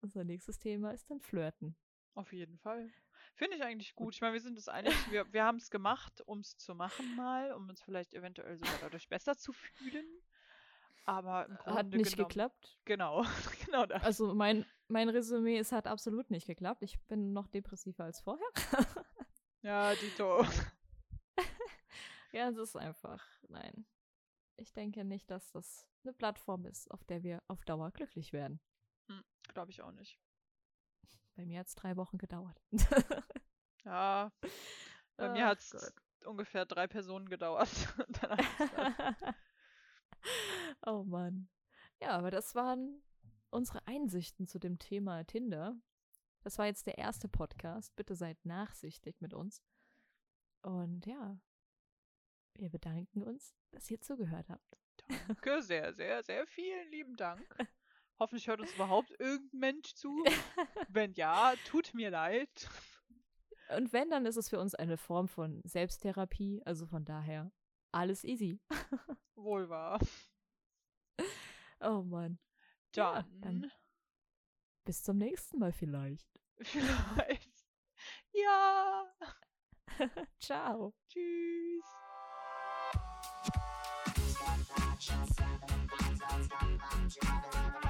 unser 0.00 0.24
nächstes 0.24 0.58
Thema 0.58 0.92
ist 0.92 1.10
dann 1.10 1.20
Flirten. 1.20 1.76
Auf 2.14 2.32
jeden 2.32 2.56
Fall. 2.56 2.90
Finde 3.34 3.56
ich 3.56 3.62
eigentlich 3.62 3.94
gut. 3.94 4.14
Ich 4.14 4.20
meine, 4.20 4.34
wir 4.34 4.40
sind 4.40 4.58
es 4.58 4.68
einig, 4.68 4.94
wir, 5.10 5.32
wir 5.32 5.44
haben 5.44 5.56
es 5.56 5.70
gemacht, 5.70 6.20
um 6.26 6.40
es 6.40 6.56
zu 6.56 6.74
machen 6.74 7.16
mal, 7.16 7.52
um 7.52 7.68
uns 7.68 7.82
vielleicht 7.82 8.14
eventuell 8.14 8.56
sogar 8.56 8.78
dadurch 8.80 9.08
besser 9.08 9.36
zu 9.36 9.52
fühlen. 9.52 10.06
Aber 11.04 11.46
im 11.46 11.56
Grunde 11.56 11.78
Hat 11.78 11.86
nicht 11.86 12.12
genommen, 12.12 12.28
geklappt. 12.28 12.78
Genau, 12.84 13.24
genau 13.66 13.86
das. 13.86 14.02
Also 14.04 14.34
mein, 14.34 14.64
mein 14.86 15.08
Resümee, 15.08 15.58
es 15.58 15.72
hat 15.72 15.86
absolut 15.86 16.30
nicht 16.30 16.46
geklappt. 16.46 16.82
Ich 16.82 17.00
bin 17.08 17.32
noch 17.32 17.48
depressiver 17.48 18.04
als 18.04 18.20
vorher. 18.20 18.46
ja, 19.62 19.94
Dito. 19.96 20.46
ja, 22.32 22.50
es 22.50 22.56
ist 22.56 22.76
einfach, 22.76 23.26
nein 23.48 23.84
ich 24.62 24.72
denke 24.72 25.04
nicht, 25.04 25.30
dass 25.30 25.50
das 25.50 25.86
eine 26.04 26.12
Plattform 26.12 26.66
ist, 26.66 26.90
auf 26.90 27.04
der 27.04 27.22
wir 27.22 27.42
auf 27.48 27.64
Dauer 27.64 27.90
glücklich 27.90 28.32
werden. 28.32 28.60
Hm, 29.08 29.22
Glaube 29.52 29.70
ich 29.70 29.82
auch 29.82 29.92
nicht. 29.92 30.18
Bei 31.34 31.46
mir 31.46 31.60
hat 31.60 31.66
es 31.66 31.74
drei 31.74 31.96
Wochen 31.96 32.18
gedauert. 32.18 32.60
ja, 33.84 34.30
bei 35.16 35.28
mir 35.30 35.46
hat 35.46 35.60
es 35.60 35.92
ungefähr 36.24 36.66
drei 36.66 36.86
Personen 36.86 37.28
gedauert. 37.28 37.68
oh 40.86 41.04
Mann. 41.04 41.48
Ja, 42.00 42.10
aber 42.10 42.30
das 42.30 42.54
waren 42.54 43.02
unsere 43.50 43.86
Einsichten 43.86 44.46
zu 44.46 44.58
dem 44.58 44.78
Thema 44.78 45.24
Tinder. 45.24 45.76
Das 46.42 46.58
war 46.58 46.66
jetzt 46.66 46.86
der 46.86 46.98
erste 46.98 47.28
Podcast. 47.28 47.94
Bitte 47.96 48.14
seid 48.14 48.44
nachsichtig 48.44 49.20
mit 49.20 49.34
uns. 49.34 49.62
Und 50.62 51.06
ja, 51.06 51.38
wir 52.54 52.68
bedanken 52.68 53.22
uns, 53.22 53.54
dass 53.70 53.90
ihr 53.90 54.00
zugehört 54.00 54.48
habt. 54.48 54.78
Danke, 55.28 55.62
sehr, 55.62 55.92
sehr, 55.94 56.22
sehr 56.22 56.46
vielen 56.46 56.90
lieben 56.90 57.16
Dank. 57.16 57.42
Hoffentlich 58.22 58.46
hört 58.46 58.60
uns 58.60 58.72
überhaupt 58.74 59.10
irgendein 59.18 59.58
Mensch 59.58 59.94
zu. 59.94 60.22
Wenn 60.88 61.12
ja, 61.14 61.54
tut 61.64 61.92
mir 61.92 62.08
leid. 62.08 62.70
Und 63.76 63.92
wenn, 63.92 64.10
dann 64.10 64.26
ist 64.26 64.36
es 64.36 64.48
für 64.48 64.60
uns 64.60 64.76
eine 64.76 64.96
Form 64.96 65.26
von 65.26 65.60
Selbsttherapie. 65.64 66.62
Also 66.64 66.86
von 66.86 67.04
daher, 67.04 67.50
alles 67.90 68.22
easy. 68.22 68.60
Wohl 69.34 69.68
wahr. 69.68 69.98
Oh 71.80 72.02
Mann. 72.02 72.38
Dann, 72.92 73.16
ja, 73.16 73.26
dann 73.40 73.72
bis 74.84 75.02
zum 75.02 75.18
nächsten 75.18 75.58
Mal 75.58 75.72
vielleicht. 75.72 76.28
Vielleicht. 76.60 77.66
Ja. 78.34 79.04
Ciao. 80.38 80.94
Tschüss. 81.08 81.84
Seven, 84.42 84.64
five, 84.64 85.00
seven, 85.00 85.26
five, 85.26 86.16
seven, 86.18 86.78
five, 86.78 87.12
seven, 87.12 87.42
five, 87.50 87.81